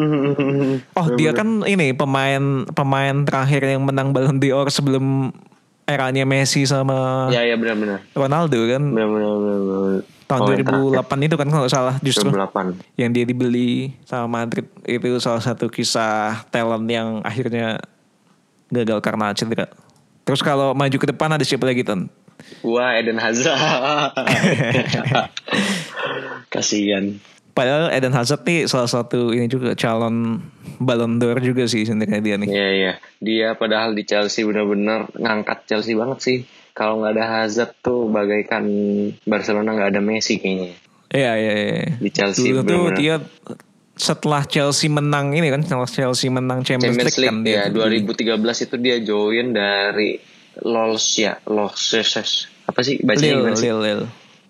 Oh 0.94 1.06
dia 1.12 1.30
kan 1.30 1.60
ini 1.62 1.92
pemain 1.92 2.40
pemain 2.68 3.14
terakhir 3.20 3.68
yang 3.68 3.84
menang 3.84 4.10
Ballon 4.10 4.38
d'Or 4.38 4.68
sebelum 4.68 5.28
eranya 5.84 6.24
Messi 6.24 6.64
sama 6.64 7.28
Iya 7.28 7.44
iya 7.44 7.56
benar-benar. 7.56 8.00
Ronaldo 8.12 8.56
kan 8.64 8.82
Benar-benar. 8.88 10.08
Tahun 10.24 10.40
Oh, 10.40 10.50
yang 10.50 10.66
2008 11.04 11.26
itu 11.26 11.36
kan 11.36 11.46
kalau 11.46 11.62
nggak 11.62 11.72
salah 11.72 11.94
justru 12.00 12.28
2008. 12.28 12.80
yang 12.96 13.10
dia 13.10 13.24
dibeli 13.24 13.92
sama 14.04 14.42
Madrid 14.42 14.64
itu 14.82 15.18
salah 15.18 15.38
satu 15.38 15.68
kisah 15.68 16.44
talent 16.48 16.86
yang 16.86 17.20
akhirnya 17.20 17.80
gagal 18.68 18.98
karena 18.98 19.30
cedera. 19.32 19.68
Terus 20.24 20.40
kalau 20.40 20.72
maju 20.72 20.96
ke 20.96 21.06
depan 21.06 21.28
ada 21.30 21.44
siapa 21.44 21.64
lagi 21.64 21.84
Ton? 21.84 22.08
Gua 22.60 22.96
Eden 22.96 23.16
Hazard. 23.16 23.54
Kasihan. 26.48 27.18
Padahal 27.54 27.94
Eden 27.94 28.10
Hazard 28.10 28.42
nih 28.42 28.66
salah 28.66 28.90
satu 28.90 29.30
ini 29.30 29.46
juga 29.46 29.78
calon 29.78 30.42
Ballon 30.82 31.22
d'Or 31.22 31.38
juga 31.38 31.70
sih 31.70 31.86
sebenarnya 31.86 32.18
dia 32.18 32.34
nih. 32.34 32.48
Iya 32.50 32.68
iya. 32.74 32.92
Dia 33.22 33.48
padahal 33.54 33.94
di 33.94 34.02
Chelsea 34.02 34.42
benar-benar 34.42 35.06
ngangkat 35.14 35.70
Chelsea 35.70 35.94
banget 35.94 36.18
sih. 36.18 36.38
Kalau 36.74 36.98
nggak 36.98 37.12
ada 37.14 37.24
Hazard 37.38 37.70
tuh 37.80 38.10
bagaikan 38.10 38.66
Barcelona 39.22 39.72
nggak 39.72 39.90
ada 39.94 40.02
Messi 40.02 40.42
kayaknya. 40.42 40.74
Iya 41.14 41.32
iya 41.38 41.52
iya. 41.54 41.94
Di 41.96 42.10
Chelsea 42.10 42.50
Dulu 42.50 42.60
tuh 42.66 42.82
dia 42.98 43.22
setelah 43.94 44.42
Chelsea 44.42 44.90
menang 44.90 45.30
ini 45.30 45.54
kan 45.54 45.62
setelah 45.62 45.86
Chelsea 45.86 46.26
menang 46.26 46.66
Champions, 46.66 46.98
Champions 46.98 47.14
League, 47.14 47.30
League 47.30 47.30
kan 47.30 47.46
dia. 47.46 47.70
ya 47.70 48.34
2013 48.42 48.66
itu 48.66 48.76
dia 48.82 48.96
join 48.98 49.54
dari 49.54 50.18
Lols 50.66 51.06
ya 51.14 51.38
Lols 51.46 51.78
apa 52.64 52.80
sih 52.82 52.98
bacanya 53.06 53.22
Lil, 53.22 53.38
gimana 53.38 53.54
sih? 53.54 53.70
Lil, 53.70 53.78
Lil. 53.78 54.00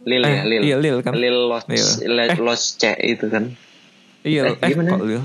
Lil 0.05 0.23
Eh, 0.25 0.33
ya 0.33 0.43
Lil. 0.45 0.63
iya, 0.65 0.77
Lil 0.81 0.97
kan. 1.05 1.13
Lil 1.13 1.37
Los 1.45 1.65
Lil. 1.69 2.17
Eh. 2.25 2.37
Los 2.41 2.63
C 2.77 2.93
itu 3.01 3.27
kan. 3.29 3.53
Iya, 4.25 4.53
Eh, 4.53 4.65
eh, 4.65 4.69
gimana? 4.73 4.97
kok 4.97 5.05
Lil? 5.05 5.23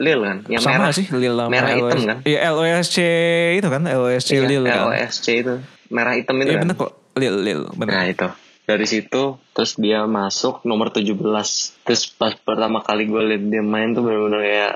Lil 0.00 0.20
kan 0.22 0.38
yang 0.46 0.62
Sama 0.62 0.86
merah 0.86 0.92
sih 0.94 1.06
Lil 1.10 1.34
merah 1.50 1.70
hitam 1.74 2.00
kan? 2.06 2.18
Iya 2.22 2.38
LOSC 2.54 2.96
itu 3.58 3.68
kan 3.68 3.82
LOSC 3.84 4.30
Iya, 4.38 4.42
Lil 4.46 4.62
kan. 4.64 4.86
LOSC 4.86 5.26
itu 5.42 5.54
merah 5.90 6.14
hitam 6.14 6.38
itu 6.38 6.48
Iya 6.48 6.58
kan. 6.58 6.62
bener 6.66 6.76
kok 6.78 6.92
Lil 7.18 7.36
Lil 7.42 7.60
bener. 7.74 7.92
Nah 7.92 8.04
itu 8.06 8.28
dari 8.64 8.86
situ 8.86 9.22
terus 9.50 9.74
dia 9.74 10.06
masuk 10.06 10.62
nomor 10.62 10.94
17 10.94 11.18
terus 11.82 12.02
pas 12.14 12.32
pertama 12.38 12.78
kali 12.80 13.10
gue 13.10 13.18
liat 13.18 13.44
dia 13.50 13.62
main 13.66 13.90
tuh 13.90 14.06
bener-bener 14.06 14.40
kayak 14.46 14.74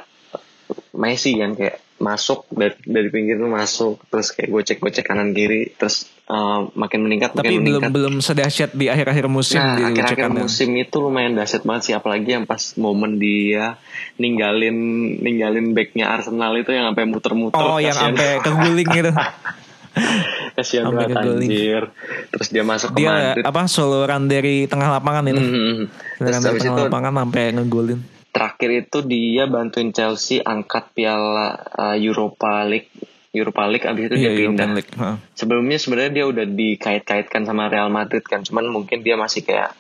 Messi 0.94 1.38
kan 1.38 1.54
kayak 1.54 1.78
masuk 1.94 2.50
dari 2.50 2.74
dari 2.82 3.06
pinggir 3.06 3.38
tuh 3.38 3.46
masuk 3.46 4.02
terus 4.10 4.34
kayak 4.34 4.50
gocek 4.50 4.78
gocek 4.82 5.06
kanan 5.06 5.30
kiri 5.30 5.70
terus 5.78 6.10
uh, 6.26 6.66
makin 6.74 7.06
meningkat 7.06 7.38
Tapi 7.38 7.46
makin 7.46 7.54
belum 7.54 7.62
meningkat 7.62 7.90
belum 7.94 8.14
sedahsyat 8.18 8.70
di 8.74 8.90
akhir-akhir 8.90 9.30
musim 9.30 9.62
nah 9.62 9.78
gitu 9.78 10.02
akhir-akhir 10.02 10.18
cekannya. 10.26 10.42
musim 10.42 10.70
itu 10.74 10.96
lumayan 10.98 11.32
dahsyat 11.38 11.62
banget 11.62 11.82
sih 11.86 11.94
apalagi 11.94 12.28
yang 12.34 12.44
pas 12.50 12.74
momen 12.74 13.22
dia 13.22 13.78
ninggalin 14.18 14.74
ninggalin 15.22 15.70
backnya 15.70 16.10
Arsenal 16.10 16.58
itu 16.58 16.74
yang 16.74 16.90
sampai 16.90 17.04
muter-muter 17.06 17.62
Oh 17.62 17.78
yang 17.78 17.94
sampai 17.94 18.42
keguling 18.42 18.88
gitu. 18.90 19.10
kasihan 20.57 20.86
banget 20.88 21.16
anjir 21.16 21.82
terus 22.28 22.49
dia 22.49 22.62
masuk 22.62 22.90
ke 22.90 22.97
Dia 22.97 23.11
Madrid 23.11 23.45
apa 23.45 23.61
solo 23.66 24.03
run 24.03 24.24
dari 24.24 24.64
tengah 24.64 24.88
lapangan 24.92 25.24
itu. 25.26 25.38
Mhm. 25.38 25.74
Run 25.76 25.86
terus 26.20 26.36
dari 26.40 26.59
tengah 26.59 26.74
itu 26.74 26.82
lapangan 26.84 27.12
sampai 27.20 27.45
ngegolin. 27.53 28.01
terakhir 28.30 28.70
itu 28.80 28.99
dia 29.01 29.45
bantuin 29.47 29.90
Chelsea 29.90 30.38
angkat 30.40 30.90
piala 30.90 31.49
uh, 31.70 31.95
Europa 31.97 32.62
League 32.64 32.90
Europa 33.30 33.62
League 33.64 33.82
abis 33.84 34.03
itu 34.05 34.14
Iya, 34.16 34.18
dia 34.18 34.30
pindah 34.32 34.42
European 34.45 34.70
League. 34.72 34.92
Heeh. 34.92 35.16
sebelumnya 35.32 35.76
sebenarnya 35.76 36.12
dia 36.12 36.24
udah 36.24 36.45
dikait-kaitkan 36.45 37.42
sama 37.42 37.66
Real 37.66 37.86
Madrid 37.88 38.22
kan 38.22 38.40
cuman 38.40 38.66
mungkin 38.68 39.01
dia 39.01 39.14
masih 39.14 39.42
kayak 39.42 39.74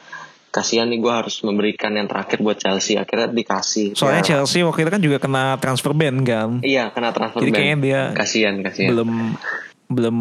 kasihan 0.48 0.86
nih 0.86 0.98
gue 0.98 1.10
harus 1.12 1.38
memberikan 1.40 1.90
yang 1.92 2.06
terakhir 2.06 2.38
buat 2.38 2.54
Chelsea 2.54 2.94
akhirnya 2.94 3.26
dikasih 3.28 3.90
Soalnya 3.92 4.22
Ya, 4.22 4.28
Chelsea 4.32 4.62
waktu 4.62 4.80
itu 4.80 4.90
kan 4.92 5.02
juga 5.02 5.18
kena 5.18 5.44
transfer 5.56 5.90
ban 5.92 6.14
kan. 6.20 6.62
iya 6.62 6.88
kena 6.88 7.10
transfer 7.10 7.42
Jadi 7.42 7.50
ban. 7.50 7.56
kayaknya 7.56 7.78
dia 7.80 8.00
kasihan 8.12 8.54
kasihan 8.60 8.88
belum 8.88 9.10
belum 9.94 10.16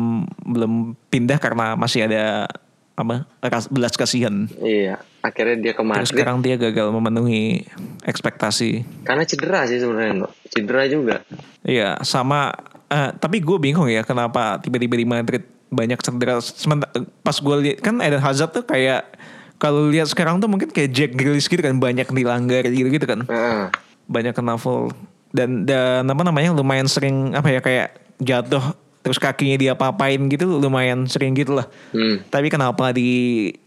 belum 0.46 0.72
pindah 1.10 1.38
karena 1.38 1.74
masih 1.74 2.06
ada 2.06 2.46
apa 2.94 3.26
belas 3.68 3.94
kasihan. 3.94 4.46
iya 4.60 5.02
akhirnya 5.20 5.58
dia 5.58 5.74
ke 5.74 5.82
Terus 5.82 6.14
sekarang 6.14 6.40
dia 6.40 6.56
gagal 6.56 6.88
memenuhi 6.90 7.66
ekspektasi. 8.04 8.86
karena 9.02 9.26
cedera 9.26 9.66
sih 9.66 9.82
sebenarnya 9.82 10.30
cedera 10.48 10.84
juga 10.86 11.16
Iya, 11.64 11.98
sama. 12.02 12.52
eh, 12.86 13.10
tapi 13.16 13.40
gue 13.40 13.58
bingung 13.58 13.88
ya 13.88 14.04
kenapa 14.04 14.60
tiba-tiba 14.60 14.94
di 14.94 15.08
Madrid 15.08 15.42
banyak 15.68 15.98
cedera. 15.98 16.38
Sementa- 16.38 16.92
Pas 17.20 17.34
gue 17.34 17.56
lihat 17.64 17.78
kan 17.82 17.98
Eden 17.98 18.20
Hazard 18.20 18.52
tuh 18.52 18.62
kayak 18.62 19.10
kalau 19.58 19.88
lihat 19.88 20.06
sekarang 20.06 20.38
tuh 20.38 20.46
mungkin 20.46 20.68
kayak 20.68 20.92
Jack 20.92 21.12
Grealish 21.14 21.48
gitu 21.48 21.58
kan 21.58 21.74
banyak 21.74 22.06
dilanggar 22.06 22.62
gitu 22.64 22.92
gitu 22.92 23.06
kan. 23.08 23.24
Heeh. 23.24 23.72
Banyak 24.06 24.36
kena 24.36 24.54
foul 24.56 24.92
dan 25.32 25.64
dan 25.64 26.04
apa 26.04 26.22
namanya 26.22 26.54
lumayan 26.54 26.86
sering 26.86 27.34
apa 27.34 27.48
ya 27.48 27.58
kayak 27.58 27.88
jatuh 28.20 28.62
terus 29.04 29.20
kakinya 29.20 29.60
dia 29.60 29.74
papain 29.76 30.18
gitu 30.26 30.48
lumayan 30.58 31.06
sering 31.06 31.36
gitu 31.36 31.54
lah. 31.54 31.68
hmm. 31.92 32.28
Tapi 32.28 32.48
kenapa 32.48 32.90
di 32.90 33.10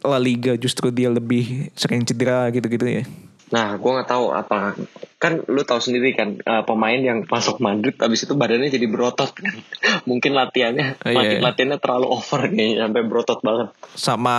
La 0.01 0.17
Liga 0.17 0.57
justru 0.57 0.89
dia 0.89 1.07
lebih 1.07 1.69
sering 1.73 2.03
cedera 2.03 2.49
gitu-gitu 2.49 2.83
ya? 2.83 3.05
Nah, 3.47 3.79
gue 3.79 3.87
nggak 3.87 4.11
tahu 4.11 4.35
apa 4.35 4.75
kan 5.17 5.39
lu 5.47 5.63
tahu 5.63 5.79
sendiri 5.79 6.13
kan 6.13 6.35
eh, 6.35 6.63
pemain 6.63 6.99
yang 6.99 7.23
masuk 7.25 7.57
Madrid 7.57 7.95
abis 7.97 8.27
itu 8.27 8.35
badannya 8.35 8.67
jadi 8.67 8.85
berotot 8.85 9.31
kan. 9.31 9.55
Mungkin 10.11 10.33
latihannya 10.33 10.99
Oh, 10.99 11.15
iya, 11.15 11.37
iya. 11.37 11.41
latihannya 11.41 11.79
terlalu 11.79 12.07
over 12.11 12.49
kayaknya 12.49 12.83
sampai 12.83 13.03
berotot 13.05 13.39
banget. 13.41 13.69
sama 13.95 14.37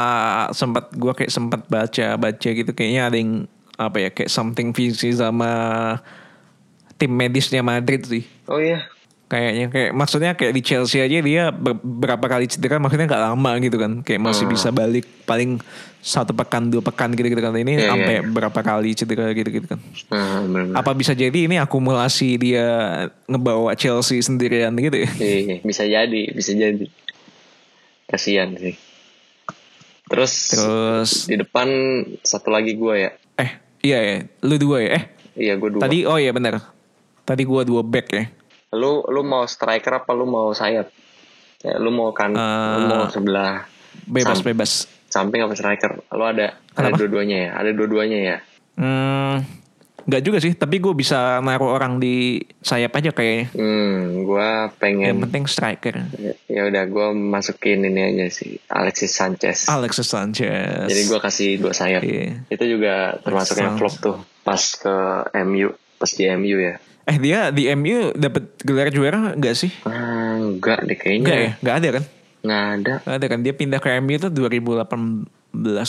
sempat 0.52 0.92
gua 0.92 1.14
kayak 1.14 1.30
sempat 1.30 1.62
baca 1.66 2.08
baca 2.14 2.50
gitu 2.52 2.68
kayaknya 2.70 3.02
ada 3.06 3.16
yang 3.16 3.32
apa 3.78 3.98
ya 3.98 4.10
kayak 4.10 4.28
something 4.28 4.74
fishy 4.74 5.14
sama 5.14 5.54
tim 6.98 7.14
medisnya 7.14 7.62
Madrid 7.62 8.02
sih 8.04 8.26
Oh 8.46 8.58
iya. 8.58 8.90
Kayaknya 9.28 9.68
kayak 9.68 9.92
maksudnya 9.92 10.32
kayak 10.34 10.54
di 10.54 10.62
Chelsea 10.62 11.00
aja 11.00 11.20
dia 11.20 11.44
ber- 11.50 11.76
berapa 11.78 12.24
kali 12.26 12.48
cedera 12.48 12.76
maksudnya 12.78 13.06
nggak 13.06 13.24
lama 13.26 13.52
gitu 13.60 13.76
kan 13.76 13.92
kayak 14.00 14.22
masih 14.22 14.44
Hmm. 14.44 14.54
bisa 14.56 14.72
balik 14.72 15.04
paling 15.24 15.60
satu 16.00 16.32
pekan 16.32 16.68
dua 16.68 16.80
pekan 16.80 17.12
gitu 17.12 17.28
gitu 17.28 17.42
kan 17.42 17.52
ini 17.54 17.76
Iya, 17.76 17.92
sampai 17.92 18.14
iya. 18.14 18.24
berapa 18.24 18.56
kali 18.58 18.90
cedera 18.94 19.28
gitu 19.30 19.50
gitu 19.54 19.68
kan 19.68 19.80
bener-bener. 20.42 20.74
apa 20.74 20.92
bisa 20.94 21.12
jadi 21.12 21.36
ini 21.42 21.56
akumulasi 21.58 22.38
dia 22.38 22.66
ngebawa 23.26 23.76
Chelsea 23.76 24.16
sendirian 24.18 24.72
gitu 24.74 24.96
ya 24.98 25.10
Iya, 25.14 25.60
bisa 25.60 25.84
jadi, 25.84 26.22
bisa 26.30 26.52
jadi. 26.52 26.88
Kasihan 28.06 28.56
sih. 28.56 28.80
Terus, 30.08 30.34
terus 30.50 31.12
di 31.28 31.36
depan 31.36 31.68
satu 32.22 32.48
lagi 32.48 32.72
gue 32.74 32.96
ya. 32.98 33.12
eh 33.36 33.52
iya 33.84 34.00
ya 34.00 34.16
lu 34.40 34.56
dua 34.56 34.80
ya 34.80 34.90
eh 34.94 35.04
Iya, 35.38 35.54
gue 35.54 35.70
dua. 35.70 35.82
tadi 35.84 36.02
oh 36.02 36.16
iya 36.16 36.32
benar 36.32 36.64
tadi 37.22 37.44
gua 37.44 37.62
dua 37.62 37.84
back 37.84 38.08
ya 38.10 38.24
Lu 38.78 39.02
lu 39.04 39.22
mau 39.22 39.44
striker 39.44 39.98
apa 39.98 40.14
lu 40.14 40.24
mau 40.24 40.54
sayap? 40.54 40.88
Ya, 41.60 41.76
lu 41.76 41.90
mau 41.90 42.14
kan, 42.14 42.30
lu 42.32 42.38
Eh, 42.38 42.86
mau 42.86 43.10
sebelah 43.10 43.66
bebas 44.06 44.38
Sam- 44.38 44.46
bebas 44.46 44.72
samping 45.10 45.42
apa 45.42 45.58
striker? 45.58 46.06
Lu 46.14 46.22
ada 46.22 46.54
ada 46.54 46.94
Kenapa? 46.94 46.98
dua-duanya 47.02 47.38
ya? 47.42 47.50
Ada 47.58 47.70
dua-duanya 47.74 48.20
ya? 48.22 48.38
Hmm, 48.78 49.42
juga 50.08 50.38
sih, 50.38 50.54
tapi 50.54 50.78
gue 50.78 50.94
bisa 50.94 51.42
naruh 51.42 51.68
orang 51.68 51.98
di 51.98 52.40
sayap 52.62 52.94
aja 52.94 53.10
kayaknya. 53.10 53.50
Hmm, 53.52 54.22
gua 54.22 54.70
Yang 54.70 54.78
pengen 54.78 55.16
penting 55.26 55.44
striker. 55.50 55.96
ya 56.46 56.62
udah 56.64 56.84
gua 56.86 57.12
masukin 57.12 57.84
ini 57.84 58.02
aja 58.06 58.26
sih 58.30 58.62
Alexis 58.70 59.12
Sanchez. 59.12 59.66
Alexis 59.66 60.08
Sanchez. 60.08 60.86
Jadi 60.86 61.02
gua 61.10 61.20
kasih 61.20 61.58
dua 61.58 61.74
sayap. 61.74 62.06
Iya. 62.06 62.46
Itu 62.48 62.64
juga 62.70 63.18
termasuk 63.20 63.58
yang 63.58 63.76
flop 63.76 63.96
tuh 63.98 64.18
pas 64.46 64.62
ke 64.62 64.96
MU, 65.44 65.74
pas 65.98 66.08
di 66.08 66.24
MU 66.30 66.56
ya. 66.56 66.78
Eh 67.08 67.18
dia 67.18 67.50
di 67.50 67.72
MU 67.72 68.12
dapat 68.14 68.52
gelar 68.62 68.92
juara 68.92 69.32
nggak 69.34 69.56
sih? 69.56 69.72
Ah, 69.84 70.36
enggak 70.36 70.84
deh 70.84 70.94
kayaknya. 70.94 71.24
Enggak 71.24 71.38
ya, 71.38 71.52
nggak 71.58 71.76
ada 71.76 71.88
kan? 71.90 72.04
Nggak 72.38 72.64
ada. 72.68 72.94
Nggak 73.00 73.16
ada 73.16 73.26
kan? 73.26 73.40
Dia 73.42 73.54
pindah 73.56 73.80
ke 73.80 73.90
MU 73.98 74.16
tuh 74.18 74.30
2018 74.30 75.24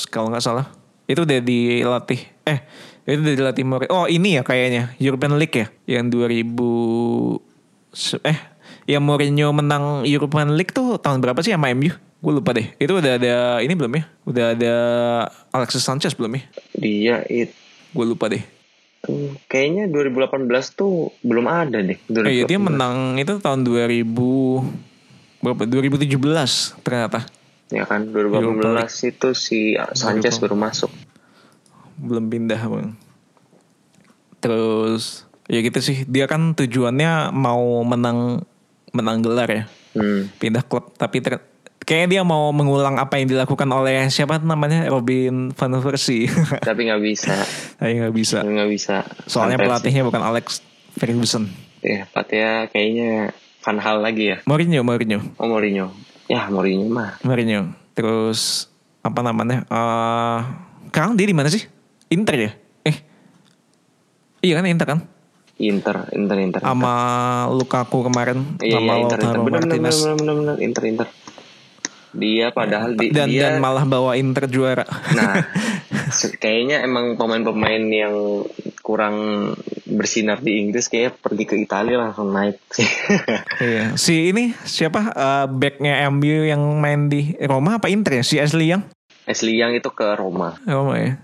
kalau 0.06 0.30
nggak 0.30 0.40
salah. 0.40 0.66
Itu 1.04 1.26
udah 1.26 1.40
dilatih. 1.40 2.20
Eh, 2.44 2.58
itu 3.04 3.18
udah 3.18 3.34
dilatih 3.34 3.64
Mourinho. 3.64 3.90
Oh 3.90 4.06
ini 4.06 4.38
ya 4.38 4.42
kayaknya 4.42 4.94
European 4.96 5.34
League 5.34 5.56
ya, 5.56 5.66
yang 5.90 6.06
2000 6.06 7.42
se- 7.90 8.22
eh 8.22 8.38
yang 8.86 9.02
Mourinho 9.02 9.50
menang 9.50 10.06
European 10.06 10.54
League 10.54 10.70
tuh 10.70 10.96
tahun 10.96 11.18
berapa 11.18 11.42
sih 11.42 11.50
sama 11.50 11.74
MU? 11.74 11.90
Gue 12.18 12.32
lupa 12.32 12.50
deh. 12.50 12.70
Itu 12.76 12.98
udah 12.98 13.14
ada 13.14 13.34
ini 13.58 13.74
belum 13.74 13.90
ya? 13.90 14.04
Udah 14.22 14.44
ada 14.52 14.74
Alexis 15.50 15.82
Sanchez 15.82 16.14
belum 16.14 16.34
ya? 16.34 16.42
Dia 16.74 17.16
itu 17.26 17.54
Gue 17.88 18.04
lupa 18.04 18.28
deh. 18.28 18.42
Kayaknya 19.46 19.86
2018 19.86 20.44
tuh 20.72 21.14
belum 21.22 21.46
ada 21.46 21.78
deh. 21.78 21.94
Eh, 21.94 22.32
iya, 22.32 22.44
dia 22.44 22.58
2018. 22.58 22.66
menang 22.66 22.96
itu 23.16 23.32
tahun 23.38 23.60
2000 23.62 24.04
berapa? 25.38 25.62
2017 25.64 26.74
ternyata. 26.82 27.22
Ya 27.68 27.84
kan 27.84 28.08
2018 28.08 28.64
itu 29.06 29.28
si 29.32 29.58
Sanchez 29.92 30.38
baru 30.38 30.54
masuk. 30.54 30.90
belum 31.98 32.26
pindah 32.26 32.62
bang. 32.62 32.94
Terus 34.38 35.26
ya 35.46 35.58
gitu 35.58 35.80
sih 35.80 36.04
dia 36.04 36.28
kan 36.28 36.54
tujuannya 36.54 37.32
mau 37.32 37.82
menang 37.82 38.44
menang 38.92 39.18
gelar 39.18 39.48
ya 39.48 39.64
Hmm. 39.88 40.28
pindah 40.36 40.62
klub 40.62 40.92
tapi 40.94 41.18
ter- 41.18 41.42
kayaknya 41.88 42.08
dia 42.10 42.22
mau 42.22 42.52
mengulang 42.52 42.94
apa 42.94 43.16
yang 43.16 43.26
dilakukan 43.26 43.64
oleh 43.66 44.06
siapa 44.06 44.36
namanya 44.38 44.84
Robin 44.86 45.48
van 45.50 45.72
Persie 45.80 46.28
Tapi 46.68 46.84
nggak 46.84 47.00
bisa. 47.00 47.32
Tapi 47.74 47.96
nggak 47.96 48.12
bisa 48.12 48.44
Nggak 48.44 48.68
bisa. 48.68 48.96
soalnya 49.24 49.56
Van 49.56 49.64
pelatihnya 49.66 50.04
bukan 50.04 50.20
Alex 50.20 50.60
Ferguson 50.92 51.48
Ya, 51.80 52.04
pelatihnya 52.06 52.68
kayaknya 52.68 53.10
Van 53.58 53.78
Hal 53.78 53.98
lagi 53.98 54.24
ya. 54.28 54.36
Mourinho 54.44 54.84
Mourinho 54.84 55.18
Oh 55.36 55.48
Mourinho. 55.48 55.88
Ya 56.28 56.44
Mourinho 56.46 56.84
mah. 56.86 57.16
Mourinho 57.24 57.72
terus 57.92 58.68
apa 59.00 59.24
namanya 59.24 59.64
eh 59.64 60.38
sekarang 60.88 61.16
dia 61.16 61.24
di 61.24 61.32
mana 61.32 61.48
sih 61.48 61.64
Inter 62.08 62.36
ya 62.38 62.50
eh 62.84 62.96
iya 64.40 64.54
kan 64.54 64.64
Inter 64.64 64.86
kan 64.86 65.00
Inter, 65.56 66.06
Inter, 66.12 66.36
Inter. 66.38 66.60
sama 66.60 66.94
Lukaku 67.50 68.06
kemarin 68.06 68.60
Iya, 68.60 68.78
iya, 68.78 68.94
Inter, 68.94 69.18
Inter. 69.18 69.18
Lautaro 69.18 69.42
Bener, 69.42 69.42
bener, 69.42 69.60
Martinez 69.66 69.96
bener, 69.98 70.14
bener, 70.14 70.34
bener, 70.36 70.56
Inter, 70.62 70.82
Inter. 70.86 71.08
Dia 72.16 72.48
padahal 72.50 72.96
di, 72.96 73.12
dan 73.12 73.28
dia, 73.28 73.52
dan 73.52 73.60
malah 73.60 73.84
bawa 73.84 74.16
Inter 74.16 74.48
juara. 74.48 74.84
nah, 75.12 75.44
kayaknya 76.42 76.80
emang 76.84 77.20
pemain-pemain 77.20 77.84
yang 77.92 78.44
kurang 78.80 79.16
bersinar 79.84 80.40
di 80.40 80.64
Inggris 80.64 80.88
kayak 80.88 81.20
pergi 81.20 81.44
ke 81.44 81.56
Italia 81.60 82.00
langsung 82.00 82.32
naik 82.32 82.56
sih. 82.72 82.88
iya. 83.68 83.92
Si 84.00 84.32
ini 84.32 84.56
siapa 84.64 85.12
eh, 85.12 85.46
backnya 85.48 86.08
MU 86.08 86.48
yang 86.48 86.60
main 86.80 87.12
di 87.12 87.36
Roma 87.44 87.76
apa 87.76 87.92
Inter 87.92 88.20
ya? 88.20 88.24
Si 88.24 88.40
Ashley 88.40 88.72
Young? 88.72 88.84
Ashley 89.28 89.60
Young 89.60 89.76
itu 89.76 89.92
ke 89.92 90.16
Roma. 90.16 90.56
Roma 90.64 90.96
ya. 90.96 91.20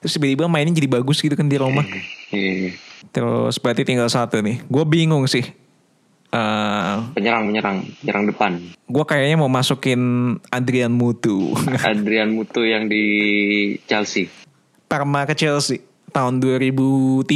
Terus 0.00 0.16
tiba-tiba 0.16 0.48
mainnya 0.48 0.76
jadi 0.76 0.88
bagus 0.88 1.20
gitu 1.20 1.36
kan 1.36 1.48
di 1.48 1.56
Roma. 1.60 1.84
Iya. 2.32 2.76
Terus 3.12 3.56
berarti 3.60 3.84
tinggal 3.84 4.08
satu 4.08 4.40
nih. 4.40 4.64
Gue 4.68 4.84
bingung 4.84 5.24
sih. 5.28 5.44
Eh, 6.30 6.96
Penyerang, 7.10 7.50
penyerang, 7.50 7.78
penyerang 7.98 8.24
depan. 8.24 8.52
gue 8.86 9.04
kayaknya 9.04 9.34
mau 9.34 9.50
masukin 9.50 9.98
Adrian 10.46 10.94
Mutu. 10.94 11.50
Adrian 11.82 12.30
Mutu 12.30 12.62
yang 12.62 12.86
di 12.86 13.02
Chelsea. 13.84 14.30
Parma 14.86 15.26
ke 15.26 15.34
Chelsea 15.34 15.82
tahun 16.08 16.38
2003. 16.38 17.26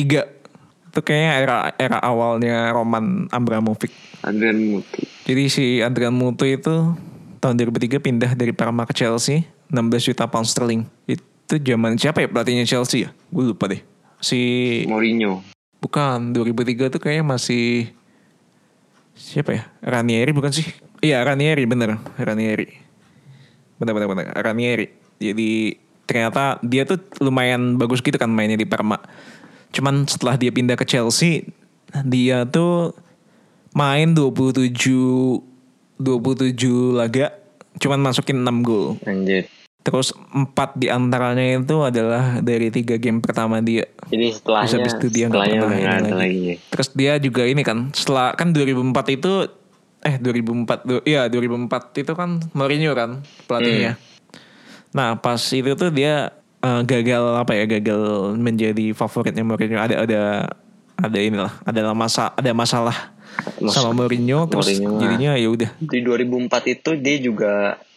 Itu 0.91 1.01
kayaknya 1.03 1.33
era 1.37 1.57
era 1.75 1.99
awalnya 1.99 2.71
Roman 2.71 3.27
Abramovich. 3.29 3.91
Adrian 4.23 4.63
Mutu. 4.63 5.03
Jadi 5.27 5.43
si 5.47 5.65
Adrian 5.79 6.15
Mutu 6.15 6.47
itu 6.47 6.95
tahun 7.39 7.55
2003 7.59 7.99
pindah 7.99 8.31
dari 8.33 8.55
Parma 8.55 8.87
ke 8.87 8.95
Chelsea 8.95 9.43
16 9.69 10.15
juta 10.15 10.31
pound 10.31 10.47
sterling. 10.47 10.87
Itu 11.05 11.59
zaman 11.59 11.99
siapa 11.99 12.23
ya 12.23 12.31
pelatihnya 12.31 12.63
Chelsea 12.63 13.05
ya? 13.05 13.11
Gue 13.27 13.51
lupa 13.51 13.67
deh. 13.67 13.83
Si 14.19 14.39
Mourinho. 14.87 15.43
bukan 15.77 16.33
2003 16.33 16.89
tuh 16.89 16.97
kayaknya 16.97 17.27
masih 17.29 17.91
siapa 19.15 19.51
ya? 19.55 19.63
Ranieri 19.81 20.31
bukan 20.35 20.51
sih? 20.53 20.67
Iya 21.01 21.23
Ranieri 21.25 21.65
bener 21.65 21.99
Ranieri. 22.19 22.69
Bener 23.81 23.93
bener 23.95 24.09
bener 24.11 24.27
Ranieri. 24.35 24.87
Jadi 25.23 25.79
ternyata 26.05 26.61
dia 26.61 26.85
tuh 26.85 27.01
lumayan 27.25 27.81
bagus 27.81 28.05
gitu 28.05 28.15
kan 28.21 28.29
mainnya 28.29 28.61
di 28.61 28.69
Parma. 28.69 29.01
Cuman 29.75 30.07
setelah 30.07 30.37
dia 30.39 30.53
pindah 30.53 30.77
ke 30.77 30.85
Chelsea 30.85 31.49
dia 32.03 32.43
tuh 32.43 32.95
main 33.75 34.11
27 34.11 34.75
27 35.99 36.99
laga 36.99 37.31
cuman 37.79 38.01
masukin 38.03 38.43
6 38.43 38.67
gol. 38.67 38.99
Anjir. 39.07 39.47
Terus 39.85 40.17
4 40.33 40.49
di 40.75 40.89
antaranya 40.89 41.45
itu 41.55 41.77
adalah 41.79 42.41
dari 42.41 42.73
tiga 42.73 42.97
game 42.97 43.21
pertama 43.21 43.61
dia. 43.61 43.85
Jadi 44.09 44.33
setelahnya, 44.33 44.65
Terus 44.65 44.75
habis 44.75 44.93
itu 44.95 45.07
dia 45.11 45.27
nggak 45.29 45.45
setelahnya 45.45 45.61
pernah 45.61 46.01
lagi. 46.01 46.13
lagi. 46.17 46.53
Terus 46.67 46.89
dia 46.91 47.13
juga 47.21 47.43
ini 47.45 47.61
kan 47.61 47.93
setelah 47.93 48.33
kan 48.33 48.49
2004 48.51 48.81
itu 49.13 49.33
eh 50.01 50.17
2004 50.17 50.79
du- 50.83 51.05
iya 51.05 51.29
2004 51.29 51.69
itu 51.95 52.13
kan 52.13 52.41
Mourinho 52.51 52.93
kan 52.93 53.21
pelatihnya. 53.45 54.01
Nah, 54.91 55.17
pas 55.17 55.41
itu 55.43 55.71
tuh 55.71 55.91
dia 55.91 56.33
eh, 56.59 56.81
gagal 56.83 57.37
apa 57.37 57.53
ya? 57.53 57.65
Gagal 57.67 58.01
menjadi 58.35 58.93
favoritnya 58.93 59.45
Mourinho. 59.45 59.77
Ada 59.77 60.01
ada 60.01 60.21
ada 60.97 61.19
inilah, 61.19 61.53
ada 61.61 61.93
masa 61.93 62.33
ada 62.33 62.53
masalah 62.53 63.13
Mas- 63.61 63.75
sama 63.75 63.93
Mourinho 63.93 64.47
terus 64.47 64.73
Mourinho, 64.73 64.97
jadinya 64.97 65.33
ya 65.35 65.49
udah. 65.51 65.71
Di 65.77 66.01
2004 66.01 66.49
itu 66.71 66.91
dia 66.97 67.17
juga 67.19 67.53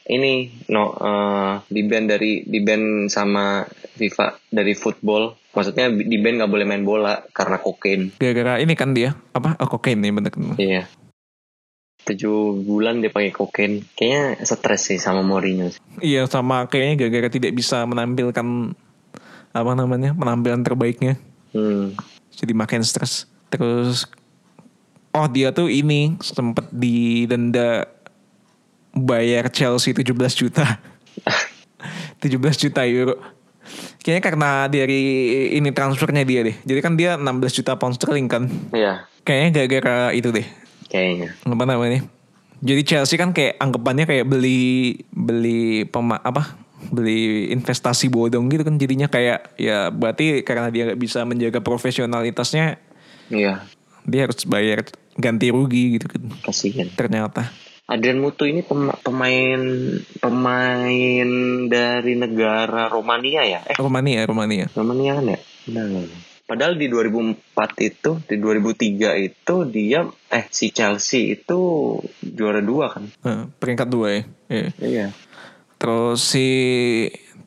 ini 0.07 0.63
no 0.71 0.95
eh, 0.95 1.53
di 1.67 1.81
band 1.83 2.05
dari 2.07 2.43
di 2.47 2.59
band 2.63 3.11
sama 3.11 3.63
FIFA 3.69 4.51
dari 4.51 4.73
football. 4.73 5.35
Maksudnya 5.53 5.89
di 5.89 6.17
band 6.21 6.43
nggak 6.43 6.51
boleh 6.51 6.65
main 6.69 6.85
bola 6.85 7.19
karena 7.33 7.57
kokain. 7.59 8.13
Gara-gara 8.17 8.61
ini 8.61 8.73
kan 8.77 8.93
dia 8.93 9.17
apa? 9.33 9.57
Oh, 9.59 9.67
kokain 9.67 9.99
nih 9.99 10.13
bener. 10.13 10.31
Iya. 10.57 10.83
Tujuh 12.07 12.63
bulan 12.63 13.03
dia 13.03 13.11
pakai 13.11 13.33
kokain. 13.33 13.83
Kayaknya 13.97 14.45
stres 14.47 14.93
sih 14.93 14.99
sama 15.01 15.25
Mourinho. 15.25 15.73
Iya 15.99 16.29
sama 16.29 16.69
kayaknya 16.69 17.05
gara-gara 17.05 17.29
tidak 17.33 17.57
bisa 17.57 17.83
menampilkan 17.83 18.73
apa 19.51 19.71
namanya 19.73 20.13
penampilan 20.13 20.61
terbaiknya. 20.61 21.17
Hmm. 21.55 21.95
jadi 22.37 22.53
makin 22.53 22.83
stres 22.83 23.25
terus 23.47 24.05
oh 25.15 25.27
dia 25.31 25.49
tuh 25.55 25.71
ini 25.71 26.19
sempet 26.19 26.69
didenda 26.69 27.87
bayar 28.99 29.49
Chelsea 29.49 29.93
17 29.93 30.11
juta 30.33 30.65
17 32.23 32.33
juta 32.69 32.81
euro 32.83 33.15
Kayaknya 33.99 34.23
karena 34.23 34.49
dari 34.71 35.01
ini 35.51 35.75
transfernya 35.75 36.23
dia 36.23 36.39
deh. 36.39 36.55
Jadi 36.63 36.79
kan 36.79 36.95
dia 36.95 37.19
16 37.19 37.27
juta 37.59 37.75
pound 37.75 37.99
sterling 37.99 38.31
kan. 38.31 38.47
Iya, 38.71 39.03
Kayaknya 39.27 39.49
gara-gara 39.51 40.15
itu 40.15 40.31
deh. 40.31 40.47
kayaknya. 40.87 41.35
Apa 41.43 41.67
namanya? 41.67 42.07
Jadi 42.63 42.81
Chelsea 42.87 43.19
kan 43.19 43.35
kayak 43.35 43.59
anggapannya 43.59 44.07
kayak 44.07 44.23
beli 44.23 44.95
beli 45.11 45.83
pema, 45.83 46.23
apa? 46.23 46.55
Beli 46.87 47.51
investasi 47.51 48.07
bodong 48.07 48.47
gitu 48.47 48.63
kan 48.63 48.79
jadinya 48.79 49.11
kayak 49.11 49.59
ya 49.59 49.91
berarti 49.91 50.39
karena 50.47 50.71
dia 50.71 50.87
nggak 50.87 51.01
bisa 51.03 51.27
menjaga 51.27 51.59
profesionalitasnya 51.59 52.79
Iya, 53.27 53.67
dia 54.07 54.21
harus 54.23 54.47
bayar 54.47 54.87
ganti 55.19 55.51
rugi 55.51 55.99
gitu 55.99 56.07
kan 56.07 56.23
kasihan. 56.41 56.87
ternyata. 56.95 57.51
Adrian 57.87 58.19
Mutu 58.19 58.43
ini 58.43 58.67
pem- 58.67 58.91
pemain 58.99 59.61
pemain 60.19 61.29
dari 61.71 62.13
negara 62.19 62.91
Romania 62.91 63.47
ya? 63.47 63.63
Eh, 63.63 63.79
Romania, 63.79 64.27
Romania. 64.27 64.67
Romania 64.75 65.15
kan 65.15 65.25
ya? 65.31 65.39
Benar. 65.71 66.07
Padahal 66.47 66.75
di 66.75 66.87
2004 66.87 67.47
itu, 67.79 68.11
di 68.23 68.35
2003 68.39 69.15
itu 69.19 69.55
dia 69.67 70.03
eh 70.27 70.45
si 70.51 70.71
Chelsea 70.71 71.35
itu 71.39 71.59
juara 72.19 72.59
dua 72.59 72.91
kan? 72.91 73.07
Eh, 73.23 73.47
peringkat 73.55 73.87
dua 73.87 74.07
ya. 74.11 74.23
Iya. 74.51 74.69
Iya. 74.83 75.07
Terus 75.79 76.19
si 76.27 76.47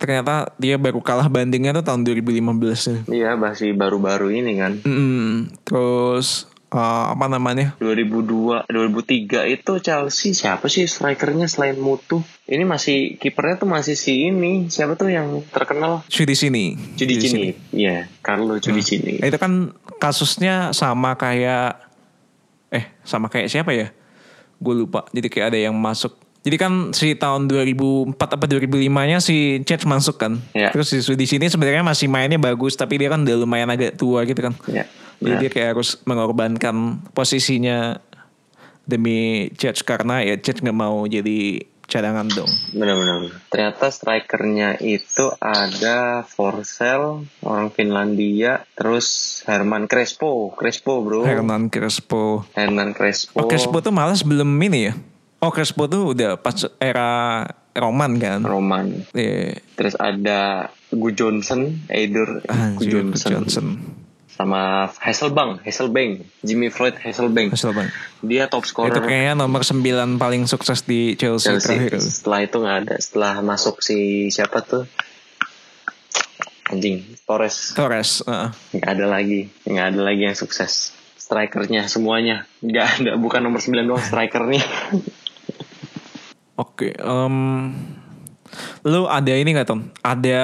ternyata 0.00 0.56
dia 0.56 0.80
baru 0.80 1.04
kalah 1.04 1.28
bandingnya 1.28 1.76
tuh 1.76 1.84
tahun 1.84 2.08
2015 2.08 2.88
ya. 2.88 2.98
Iya, 3.08 3.30
masih 3.36 3.76
baru-baru 3.76 4.32
ini 4.32 4.56
kan. 4.56 4.80
Mm, 4.88 5.52
terus 5.68 6.48
eh, 6.70 7.04
apa 7.10 7.26
namanya? 7.26 7.74
2002, 7.82 8.70
2003 8.70 9.54
itu 9.54 9.72
Chelsea 9.82 10.30
siapa 10.32 10.70
sih 10.70 10.86
strikernya 10.86 11.50
selain 11.50 11.76
Mutu? 11.78 12.22
Ini 12.50 12.66
masih 12.66 13.18
kipernya 13.18 13.62
tuh 13.62 13.68
masih 13.70 13.94
si 13.94 14.26
ini. 14.30 14.66
Siapa 14.70 14.94
tuh 14.94 15.10
yang 15.10 15.42
terkenal? 15.50 16.02
Cudi 16.10 16.34
sini. 16.34 16.74
Cudi 16.98 17.14
Cini. 17.18 17.54
Iya, 17.70 18.10
Carlo 18.22 18.58
Cudi 18.58 18.82
Cini. 18.82 19.22
Itu 19.22 19.38
kan 19.38 19.74
kasusnya 20.02 20.74
sama 20.74 21.14
kayak 21.14 21.78
eh 22.70 22.84
sama 23.02 23.30
kayak 23.30 23.50
siapa 23.50 23.70
ya? 23.74 23.90
Gue 24.58 24.74
lupa. 24.74 25.06
Jadi 25.10 25.26
kayak 25.30 25.54
ada 25.54 25.58
yang 25.58 25.74
masuk. 25.78 26.18
Jadi 26.40 26.56
kan 26.56 26.72
si 26.96 27.12
tahun 27.12 27.52
2004 27.52 28.16
apa 28.16 28.44
2005-nya 28.48 29.20
si 29.20 29.60
Cech 29.60 29.84
masuk 29.84 30.16
kan. 30.16 30.40
Iya. 30.56 30.72
Terus 30.72 30.88
si 30.88 30.98
di 31.12 31.26
sini 31.28 31.52
sebenarnya 31.52 31.84
masih 31.84 32.08
mainnya 32.08 32.40
bagus 32.40 32.74
tapi 32.80 32.96
dia 32.96 33.12
kan 33.12 33.20
udah 33.22 33.36
lumayan 33.44 33.68
agak 33.68 34.00
tua 34.00 34.24
gitu 34.24 34.48
kan. 34.48 34.56
Ya. 34.64 34.88
Jadi 35.20 35.30
Nah, 35.30 35.40
dia 35.40 35.50
kayak 35.52 35.68
harus 35.76 36.00
mengorbankan 36.08 37.04
posisinya 37.12 38.00
demi 38.88 39.52
Cech 39.54 39.84
karena 39.84 40.24
ya 40.24 40.40
Cech 40.40 40.64
nggak 40.64 40.74
mau 40.74 41.04
jadi 41.04 41.62
cadangan 41.90 42.30
dong. 42.30 42.48
benar-benar. 42.70 43.34
Ternyata 43.50 43.90
strikernya 43.90 44.78
itu 44.78 45.34
ada 45.42 46.22
Forsell, 46.22 47.26
orang 47.42 47.68
Finlandia, 47.74 48.62
terus 48.78 49.40
Herman 49.44 49.90
Crespo, 49.90 50.54
Crespo 50.54 51.02
bro. 51.02 51.26
Hernan 51.26 51.66
Crespo. 51.66 52.46
Hernan 52.54 52.94
Crespo. 52.94 53.42
Oh, 53.42 53.50
Crespo 53.50 53.82
tuh 53.82 53.90
malah 53.90 54.14
sebelum 54.14 54.46
ini 54.62 54.86
ya. 54.86 54.94
Oh 55.42 55.50
Crespo 55.50 55.90
tuh 55.90 56.14
udah 56.14 56.38
pas 56.38 56.54
era 56.78 57.42
Roman 57.74 58.12
kan. 58.22 58.40
Roman. 58.46 59.02
Iya. 59.10 59.58
Terus 59.74 59.98
ada 59.98 60.70
Gu 60.94 61.10
Johnson, 61.10 61.74
Eidur 61.90 62.44
Gu 62.78 62.84
Johnson. 62.86 63.30
Johnson. 63.34 63.66
Sama 64.40 64.88
Hasselbank, 64.88 65.60
Hasselbank, 65.68 66.24
Jimmy 66.40 66.72
Floyd 66.72 66.96
Hasselbank. 66.96 67.52
Hasil 67.52 67.76
bang. 67.76 67.92
Dia 68.24 68.48
top 68.48 68.64
scorer 68.64 68.88
Itu 68.88 69.04
kayaknya 69.04 69.36
nomor 69.36 69.60
9 69.60 70.16
paling 70.16 70.48
sukses 70.48 70.80
di 70.88 71.12
Chelsea, 71.12 71.52
Chelsea. 71.52 71.76
terakhir. 71.76 72.00
Setelah 72.00 72.40
itu 72.48 72.56
nggak 72.56 72.76
ada. 72.88 72.94
Setelah 72.96 73.44
masuk 73.44 73.84
si 73.84 74.32
siapa 74.32 74.64
tuh? 74.64 74.88
Anjing, 76.72 77.04
Torres. 77.28 77.76
Torres. 77.76 78.24
nggak 78.72 78.88
ada 78.88 79.04
lagi 79.04 79.52
nggak 79.68 79.86
ada 79.92 80.00
lagi 80.00 80.22
yang 80.24 80.38
sukses 80.38 80.96
strikernya 81.20 81.84
semuanya 81.90 82.48
nggak 82.64 82.86
ada 82.96 83.10
bukan 83.20 83.44
nomor 83.44 83.60
9 83.60 83.76
doang 83.84 84.00
strikernya 84.00 84.64
Oke. 86.60 86.92
em, 86.92 87.36
lu 88.84 89.08
ada 89.08 89.32
ini 89.32 89.56
gak 89.56 89.64
Tom? 89.64 89.88
Ada 90.04 90.40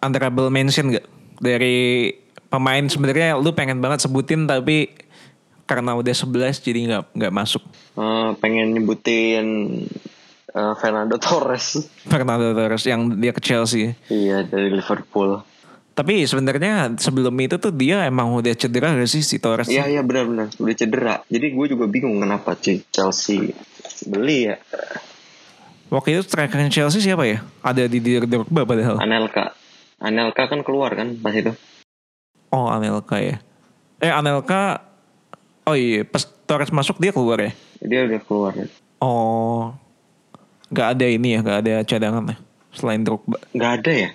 honorable 0.00 0.48
mention 0.48 0.96
gak? 0.96 1.04
Dari 1.36 2.08
pemain 2.56 2.80
sebenarnya 2.82 3.36
lu 3.36 3.52
pengen 3.52 3.78
banget 3.78 4.00
sebutin 4.00 4.44
tapi 4.44 4.96
karena 5.64 5.92
udah 5.92 6.14
11 6.14 6.32
jadi 6.58 6.78
nggak 6.86 7.02
nggak 7.12 7.32
masuk. 7.34 7.60
Eh, 7.92 8.30
pengen 8.38 8.72
nyebutin 8.72 9.46
eh, 10.48 10.74
Fernando 10.76 11.16
Torres 11.16 11.84
Fernando 12.12 12.50
Torres 12.50 12.84
yang 12.84 13.12
dia 13.14 13.30
ke 13.30 13.40
Chelsea. 13.40 13.92
iya 14.08 14.40
dari 14.40 14.70
Liverpool 14.70 15.42
Tapi 15.92 16.22
sebenarnya 16.22 16.92
sebelum 16.94 17.32
itu 17.40 17.56
tuh 17.56 17.72
dia 17.72 18.04
emang 18.04 18.28
udah 18.30 18.52
cedera 18.52 18.92
gak 18.92 19.08
sih 19.08 19.20
si 19.20 19.36
Torres? 19.36 19.64
iya 19.66 19.88
iya 19.88 20.00
benar-benar 20.00 20.52
udah 20.54 20.76
cedera 20.76 21.14
jadi 21.26 21.46
gue 21.48 21.66
juga 21.72 21.88
bingung 21.88 22.16
kenapa 22.16 22.52
sih 22.54 22.84
Chelsea 22.88 23.52
beli 24.04 24.48
ya 24.48 24.56
Waktu 25.86 26.18
itu 26.18 26.26
strikernya 26.26 26.66
Chelsea 26.66 26.98
siapa 26.98 27.22
ya? 27.24 27.46
Ada 27.62 27.86
di 27.86 28.02
Drogba 28.02 28.66
padahal. 28.66 28.98
Anelka 28.98 29.54
Anelka 29.96 30.50
kan 30.50 30.60
keluar 30.60 30.92
kan 30.92 31.14
pas 31.16 31.30
itu 31.30 31.54
Oh 32.48 32.66
Anelka 32.66 33.16
ya. 33.16 33.38
Eh 33.98 34.08
Anelka. 34.08 34.82
Oh 35.62 35.74
iya 35.74 36.02
pas 36.02 36.22
Torres 36.44 36.70
masuk 36.70 36.96
dia 36.96 37.10
keluar 37.10 37.40
ya. 37.40 37.52
dia 37.78 38.04
udah 38.04 38.20
keluar 38.20 38.52
Oh. 38.98 39.74
Gak 40.68 40.94
ada 40.94 41.06
ini 41.06 41.32
ya, 41.32 41.40
gak 41.40 41.58
ada 41.60 41.74
cadangan 41.82 42.24
ya. 42.26 42.36
Selain 42.70 43.00
Drogba. 43.00 43.38
nggak 43.50 43.72
ada 43.78 43.92
ya 43.96 44.10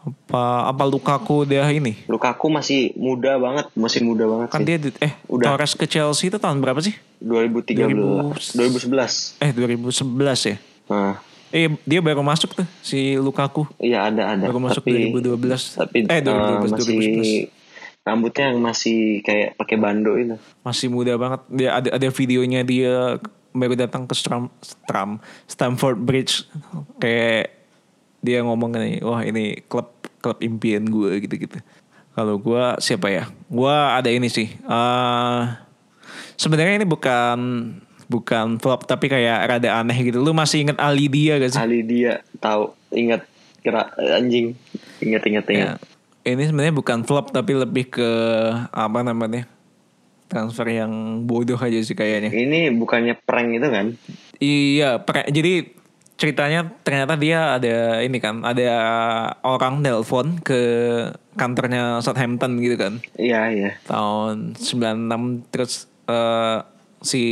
Apa 0.00 0.70
apa 0.70 0.82
Lukaku 0.84 1.42
udah 1.42 1.66
ini? 1.68 1.98
Lukaku 2.06 2.46
masih 2.46 2.94
muda 2.94 3.34
banget 3.36 3.66
masih 3.74 4.00
muda 4.00 4.22
banget 4.24 4.48
Kan 4.48 4.60
sih. 4.60 4.66
dia 4.68 4.76
di- 4.78 4.94
eh 5.00 5.12
Udah. 5.26 5.50
Torres 5.50 5.74
ke 5.74 5.84
Chelsea 5.84 6.28
itu 6.28 6.38
tahun 6.38 6.60
berapa 6.60 6.78
sih? 6.78 6.94
2013 7.18 8.54
2011 8.54 9.34
Eh 9.36 9.50
2011 9.50 9.98
ya. 10.46 10.56
nah 10.86 11.18
Eh 11.48 11.70
dia 11.82 11.98
baru 11.98 12.20
masuk 12.20 12.54
tuh 12.54 12.66
si 12.80 13.14
Lukaku. 13.16 13.66
Iya 13.76 14.06
ada 14.06 14.34
ada. 14.34 14.44
Baru 14.44 14.58
masuk 14.60 14.82
tapi, 14.82 15.10
2012. 15.10 15.74
Tapi 15.74 15.98
Eh, 16.04 16.12
eh, 16.12 16.20
2012, 16.20 16.70
masih 16.70 16.86
2011. 16.86 17.65
Rambutnya 18.06 18.54
yang 18.54 18.62
masih 18.62 19.18
kayak 19.26 19.58
pakai 19.58 19.76
bando 19.82 20.14
itu. 20.14 20.38
Masih 20.62 20.86
muda 20.86 21.18
banget. 21.18 21.42
Dia 21.50 21.82
ada 21.82 21.98
ada 21.98 22.08
videonya 22.14 22.62
dia 22.62 23.18
baru 23.50 23.74
datang 23.74 24.06
ke 24.06 24.14
Stram, 24.14 24.46
Stram 24.62 25.18
Stamford 25.50 25.98
Bridge 25.98 26.46
kayak 27.02 27.50
dia 28.22 28.46
ngomong 28.46 28.78
nih, 28.78 29.02
wah 29.02 29.26
ini 29.26 29.58
klub 29.66 29.90
klub 30.22 30.38
impian 30.38 30.86
gue 30.86 31.18
gitu-gitu. 31.26 31.58
Kalau 32.14 32.38
gue 32.38 32.64
siapa 32.78 33.10
ya? 33.10 33.28
Gue 33.50 33.74
ada 33.74 34.08
ini 34.08 34.30
sih. 34.30 34.54
eh 34.54 35.44
Sebenarnya 36.36 36.80
ini 36.80 36.86
bukan 36.88 37.38
bukan 38.06 38.60
flop 38.62 38.86
tapi 38.86 39.08
kayak 39.10 39.56
rada 39.56 39.82
aneh 39.82 39.98
gitu. 39.98 40.22
Lu 40.22 40.30
masih 40.36 40.68
inget 40.68 40.78
Ali 40.78 41.10
Dia 41.10 41.40
gak 41.40 41.56
sih? 41.56 41.60
Ali 41.60 41.80
dia 41.82 42.22
tahu 42.38 42.76
ingat 42.92 43.24
kira 43.64 43.90
anjing 43.98 44.54
ingat 45.02 45.22
ingat 45.26 45.44
ingat. 45.50 45.68
Ya, 45.74 45.95
ini 46.26 46.42
sebenarnya 46.42 46.74
bukan 46.74 47.06
flop 47.06 47.30
tapi 47.30 47.54
lebih 47.54 47.86
ke 47.86 48.10
apa 48.74 49.06
namanya? 49.06 49.46
Transfer 50.26 50.66
yang 50.66 51.22
bodoh 51.22 51.54
aja 51.54 51.78
sih 51.78 51.94
kayaknya. 51.94 52.34
Ini 52.34 52.74
bukannya 52.74 53.14
prank 53.14 53.62
itu 53.62 53.68
kan? 53.70 53.86
Iya, 54.42 54.98
pre- 55.06 55.30
jadi 55.30 55.70
ceritanya 56.18 56.66
ternyata 56.82 57.14
dia 57.14 57.54
ada 57.54 58.02
ini 58.02 58.18
kan, 58.18 58.42
ada 58.42 58.72
orang 59.46 59.86
nelpon 59.86 60.42
ke 60.42 60.60
kantornya 61.38 62.02
Southampton 62.02 62.58
gitu 62.58 62.74
kan. 62.74 62.98
Iya 63.14 63.40
iya. 63.54 63.70
Tahun 63.86 64.58
96 64.58 65.54
terus 65.54 65.86
eh, 66.10 66.58
si 67.06 67.22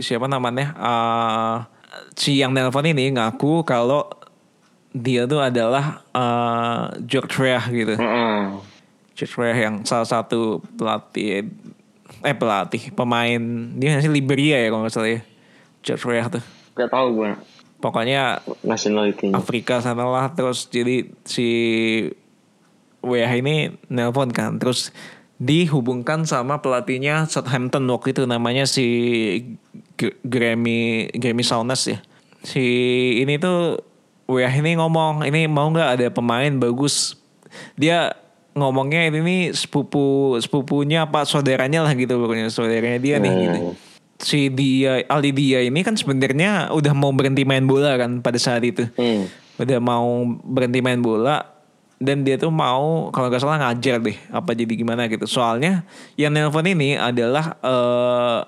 siapa 0.00 0.24
namanya? 0.24 0.72
eh, 0.80 1.56
si 2.16 2.40
yang 2.40 2.56
nelpon 2.56 2.88
ini 2.88 3.12
ngaku 3.12 3.68
kalau 3.68 4.08
dia 4.90 5.26
tuh 5.26 5.38
adalah 5.38 6.02
eh, 6.10 6.84
George 7.06 7.34
Weah 7.38 7.64
gitu. 7.70 7.94
Heeh. 7.94 8.38
George 9.14 9.34
Weah 9.38 9.58
yang 9.58 9.84
salah 9.84 10.08
satu 10.08 10.64
pelatih 10.74 11.46
eh 12.20 12.36
pelatih 12.36 12.90
pemain 12.92 13.40
dia 13.78 13.96
nggak 13.96 14.02
sih 14.04 14.12
Liberia 14.12 14.58
ya 14.60 14.68
kalau 14.68 14.82
nggak 14.84 14.94
salah 14.94 15.10
ya. 15.14 15.20
George 15.80 16.04
Weah 16.04 16.26
tuh. 16.28 16.44
Gak 16.76 16.90
tahu 16.92 17.08
gue 17.16 17.30
Pokoknya 17.80 18.44
nationality 18.60 19.32
Afrika 19.32 19.80
sana 19.80 20.04
lah 20.04 20.28
terus 20.32 20.68
jadi 20.68 21.08
si 21.24 21.48
WH 23.00 23.32
ini 23.40 23.72
nelpon 23.88 24.28
kan 24.28 24.60
terus 24.60 24.92
dihubungkan 25.40 26.28
sama 26.28 26.60
pelatihnya 26.60 27.24
Southampton 27.24 27.88
waktu 27.88 28.12
itu 28.12 28.28
namanya 28.28 28.68
si 28.68 28.86
G- 29.96 30.20
Grammy 30.20 31.08
Grammy 31.16 31.40
Saunas 31.40 31.88
ya 31.88 32.04
si 32.44 32.60
ini 33.24 33.40
tuh 33.40 33.80
WH 34.30 34.62
ini 34.62 34.78
ngomong 34.78 35.26
ini 35.26 35.50
mau 35.50 35.66
nggak 35.66 35.90
ada 35.98 36.06
pemain 36.14 36.54
bagus? 36.54 37.18
Dia 37.74 38.14
ngomongnya 38.54 39.10
ini 39.10 39.18
nih 39.22 39.42
sepupu 39.54 40.38
sepupunya 40.38 41.06
apa 41.06 41.26
saudaranya 41.26 41.82
lah 41.82 41.92
gitu 41.94 42.18
pokoknya 42.18 42.46
saudaranya 42.50 43.02
dia 43.02 43.16
nih 43.18 43.32
gitu. 43.46 43.58
Si 44.20 44.52
dia 44.52 45.02
Ali 45.10 45.34
dia 45.34 45.64
ini 45.64 45.82
kan 45.82 45.98
sebenarnya 45.98 46.70
udah 46.70 46.92
mau 46.94 47.10
berhenti 47.10 47.42
main 47.42 47.66
bola 47.66 47.98
kan 47.98 48.22
pada 48.22 48.38
saat 48.38 48.62
itu. 48.62 48.86
Hmm. 48.94 49.26
udah 49.60 49.76
mau 49.76 50.24
berhenti 50.40 50.80
main 50.80 51.04
bola 51.04 51.44
dan 52.00 52.24
dia 52.24 52.40
tuh 52.40 52.48
mau 52.48 53.12
kalau 53.12 53.28
nggak 53.28 53.44
salah 53.44 53.60
ngajar 53.60 54.00
deh 54.00 54.16
apa 54.32 54.56
jadi 54.56 54.72
gimana 54.72 55.04
gitu. 55.04 55.28
Soalnya 55.28 55.84
yang 56.16 56.32
nelpon 56.32 56.64
ini 56.64 56.96
adalah 56.96 57.60
eh 57.60 58.40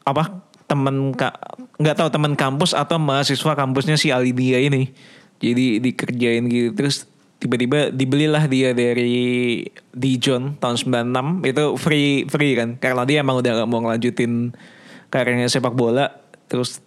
apa 0.00 0.49
temen 0.70 1.10
ka 1.18 1.34
nggak 1.82 1.96
tahu 1.98 2.08
teman 2.14 2.38
kampus 2.38 2.70
atau 2.70 3.02
mahasiswa 3.02 3.58
kampusnya 3.58 3.98
si 3.98 4.14
Alidia 4.14 4.62
ini. 4.62 4.94
Jadi 5.42 5.82
dikerjain 5.82 6.46
gitu 6.46 6.70
terus 6.78 7.10
tiba-tiba 7.42 7.90
dibelilah 7.90 8.46
dia 8.46 8.70
dari 8.76 9.64
Dijon 9.90 10.60
tahun 10.60 11.10
96 11.10 11.50
itu 11.50 11.64
free 11.74 12.08
free 12.30 12.52
kan? 12.54 12.78
Karena 12.78 13.02
dia 13.02 13.26
emang 13.26 13.42
udah 13.42 13.64
gak 13.64 13.68
mau 13.68 13.82
ngelanjutin 13.82 14.54
karirnya 15.10 15.50
sepak 15.50 15.74
bola 15.74 16.14
terus 16.46 16.78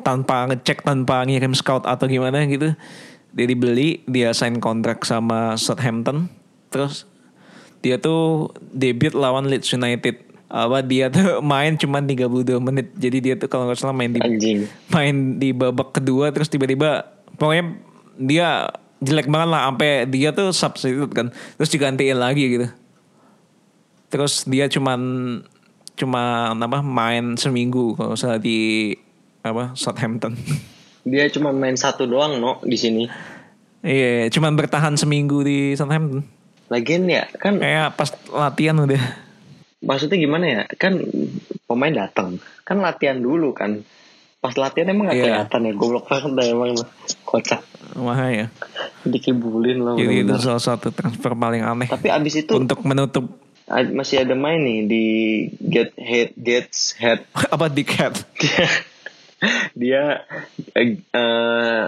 tanpa 0.00 0.48
ngecek 0.48 0.80
tanpa 0.80 1.20
ngirim 1.28 1.52
scout 1.52 1.84
atau 1.84 2.08
gimana 2.08 2.48
gitu 2.48 2.72
dia 3.36 3.46
dibeli 3.46 4.00
dia 4.08 4.32
sign 4.32 4.62
kontrak 4.62 5.04
sama 5.04 5.60
Southampton. 5.60 6.30
Terus 6.70 7.04
dia 7.82 7.98
tuh 7.98 8.54
debut 8.70 9.12
lawan 9.12 9.50
Leeds 9.50 9.74
United 9.74 10.29
apa 10.50 10.82
dia 10.82 11.06
tuh 11.06 11.38
main 11.54 11.78
cuma 11.78 12.02
32 12.02 12.58
menit. 12.58 12.90
Jadi 12.98 13.18
dia 13.22 13.34
tuh 13.38 13.46
kalau 13.46 13.70
nggak 13.70 13.78
salah 13.78 13.94
main 13.94 14.10
di 14.10 14.18
Anjing. 14.18 14.66
main 14.90 15.38
di 15.38 15.54
babak 15.54 15.94
kedua 15.94 16.34
terus 16.34 16.50
tiba-tiba 16.50 17.06
pokoknya 17.38 17.78
dia 18.18 18.48
jelek 19.00 19.32
banget 19.32 19.48
lah 19.48 19.70
sampai 19.70 20.04
dia 20.10 20.34
tuh 20.34 20.50
substitute 20.50 21.14
kan. 21.14 21.30
Terus 21.30 21.70
digantiin 21.70 22.18
lagi 22.18 22.44
gitu. 22.50 22.66
Terus 24.10 24.42
dia 24.44 24.66
cuman 24.66 25.00
cuma 25.94 26.50
apa 26.50 26.82
main 26.82 27.38
seminggu 27.38 27.94
kalau 27.94 28.18
salah 28.18 28.42
di 28.42 28.92
apa 29.46 29.72
Southampton. 29.78 30.34
Dia 31.00 31.32
cuma 31.32 31.48
main 31.48 31.80
satu 31.80 32.04
doang 32.04 32.36
no 32.44 32.60
di 32.60 32.76
sini. 32.76 33.08
iya 33.80 34.28
cuman 34.28 34.52
bertahan 34.52 35.00
seminggu 35.00 35.40
di 35.40 35.72
Southampton. 35.72 36.20
Lagian 36.68 37.08
ya 37.08 37.24
kan 37.40 37.56
kayak 37.56 37.96
pas 37.96 38.12
latihan 38.28 38.76
udah 38.76 39.00
maksudnya 39.84 40.16
gimana 40.20 40.46
ya? 40.46 40.62
Kan 40.76 41.00
pemain 41.64 41.92
datang. 41.92 42.38
Kan 42.64 42.80
latihan 42.80 43.20
dulu 43.20 43.52
kan. 43.52 43.84
Pas 44.40 44.56
latihan 44.56 44.88
emang 44.96 45.12
gak 45.12 45.20
Iya. 45.20 45.24
kelihatan 45.28 45.60
ya 45.68 45.72
goblok 45.76 46.04
banget 46.08 46.32
dah 46.32 46.46
emang. 46.48 46.70
Kocak. 47.28 47.60
Makanya 47.96 48.48
dikibulin 49.02 49.82
loh 49.82 49.96
Jadi 49.96 50.22
itu 50.22 50.34
salah 50.38 50.62
satu 50.62 50.92
transfer 50.92 51.32
paling 51.32 51.64
aneh 51.64 51.88
tapi 51.88 52.12
abis 52.12 52.44
itu 52.46 52.52
untuk 52.54 52.84
menutup. 52.84 53.26
Masih 53.70 54.26
ada 54.26 54.34
main 54.34 54.58
nih 54.62 54.78
di 54.86 55.04
get 55.62 55.94
head 55.94 56.34
gets 56.36 56.98
head. 56.98 57.22
Apa 57.54 57.70
di 57.70 57.82
cat 57.86 58.18
dia 58.38 58.66
dia 59.72 60.04
eh, 60.76 61.00
eh, 61.00 61.86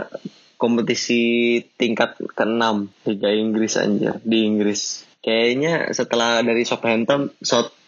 kompetisi 0.57 1.59
tingkat 1.74 2.16
ke-6 2.22 2.62
Liga 3.11 3.30
Inggris 3.34 3.74
anjir 3.76 4.22
di 4.22 4.47
Inggris. 4.47 5.05
Kayaknya 5.22 5.90
setelah 5.90 6.43
dari 6.43 6.62
Southampton 6.62 7.34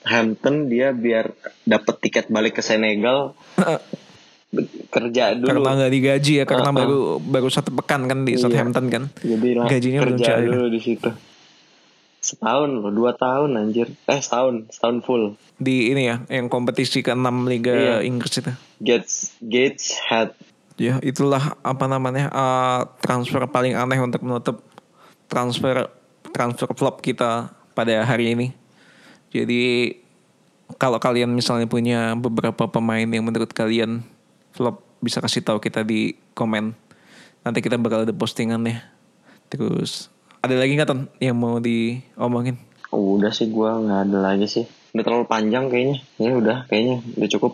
Southampton 0.04 0.68
dia 0.68 0.92
biar 0.92 1.32
dapat 1.64 1.96
tiket 1.98 2.28
balik 2.28 2.54
ke 2.54 2.62
Senegal 2.62 3.32
kerja 4.88 5.32
dulu. 5.32 5.48
karena 5.48 5.70
nggak 5.74 5.92
digaji 5.92 6.32
ya 6.36 6.44
karena 6.44 6.68
Uh-uh. 6.68 6.78
baru 6.78 6.98
baru 7.18 7.48
satu 7.48 7.72
pekan 7.74 8.04
kan 8.04 8.22
di 8.22 8.36
Iya. 8.36 8.44
Southampton 8.44 8.86
kan 8.86 9.02
Jadi 9.16 9.50
lah 9.50 9.66
gajinya 9.66 10.00
belum 10.00 10.14
kerja 10.14 10.30
cair 10.30 10.46
dulu 10.46 10.66
di 10.68 10.78
situ. 10.78 11.10
Setahun 12.20 12.70
loh, 12.74 12.88
dua 12.88 13.12
tahun 13.12 13.52
anjir. 13.54 13.92
Eh 14.02 14.16
setahun, 14.18 14.68
setahun 14.70 14.98
full. 15.00 15.24
di 15.54 15.88
ini 15.88 16.04
ya 16.04 16.20
yang 16.28 16.48
kompetisi 16.48 16.98
ke-6 17.00 17.24
Liga 17.46 17.72
Iya. 17.72 17.96
Inggris 18.02 18.34
itu 18.36 18.52
Gates 18.78 19.14
Gates 19.38 19.96
had 20.02 20.34
ya 20.74 20.98
itulah 21.00 21.56
apa 21.60 21.86
namanya 21.86 22.26
eh, 22.26 22.80
transfer 23.00 23.40
paling 23.46 23.72
aneh 23.72 23.96
untuk 23.96 24.20
menutup 24.20 24.60
transfer 25.24 25.86
transfer 26.28 26.68
flop 26.70 26.98
kita 26.98 27.48
pada 27.70 28.02
hari 28.02 28.34
ini 28.34 28.50
jadi 29.34 29.62
kalau 30.78 31.02
kalian 31.02 31.34
misalnya 31.34 31.66
punya 31.66 32.14
beberapa 32.14 32.70
pemain 32.70 33.04
yang 33.04 33.26
menurut 33.26 33.50
kalian 33.50 34.06
flop 34.54 34.80
bisa 35.02 35.18
kasih 35.18 35.42
tahu 35.42 35.58
kita 35.60 35.82
di 35.82 36.14
komen 36.32 36.72
nanti 37.42 37.58
kita 37.60 37.76
bakal 37.76 38.06
ada 38.06 38.14
postingannya 38.14 38.80
terus 39.50 40.08
ada 40.40 40.56
lagi 40.56 40.78
nggak 40.78 40.88
ton 40.88 41.10
yang 41.20 41.36
mau 41.36 41.58
diomongin 41.60 42.56
Oh, 42.94 43.18
udah 43.18 43.34
sih 43.34 43.50
gua 43.50 43.74
nggak 43.82 44.00
ada 44.06 44.18
lagi 44.22 44.46
sih. 44.46 44.64
Udah 44.94 45.02
terlalu 45.02 45.26
panjang 45.26 45.66
kayaknya. 45.66 45.98
Ya 46.14 46.30
udah 46.30 46.56
kayaknya 46.70 47.02
udah 47.18 47.28
cukup. 47.34 47.52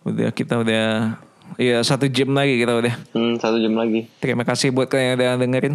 udah 0.00 0.32
kita 0.34 0.58
udah 0.58 1.14
ya 1.60 1.84
satu 1.84 2.08
jam 2.08 2.32
lagi 2.32 2.56
kita 2.56 2.72
udah 2.74 2.94
Hmm, 3.14 3.38
satu 3.38 3.62
jam 3.62 3.78
lagi. 3.78 4.10
Terima 4.18 4.42
kasih 4.42 4.74
buat 4.74 4.90
kalian 4.90 5.14
yang 5.14 5.16
udah 5.20 5.30
dengerin. 5.38 5.74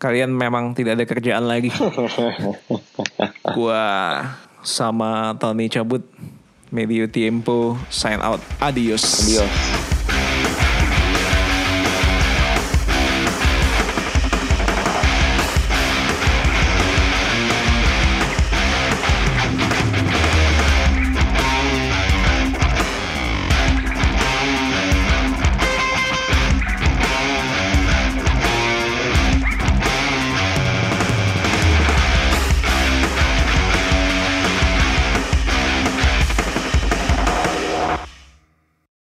Kalian 0.00 0.32
memang 0.32 0.72
tidak 0.72 0.96
ada 0.96 1.04
kerjaan 1.04 1.44
lagi. 1.44 1.68
Gua 3.56 3.84
sama 4.64 5.36
Tony 5.38 5.68
cabut. 5.68 6.02
Medio 6.74 7.06
Tiempo 7.06 7.78
sign 7.86 8.18
out. 8.18 8.42
Adios. 8.58 9.22
Adios. 9.22 9.93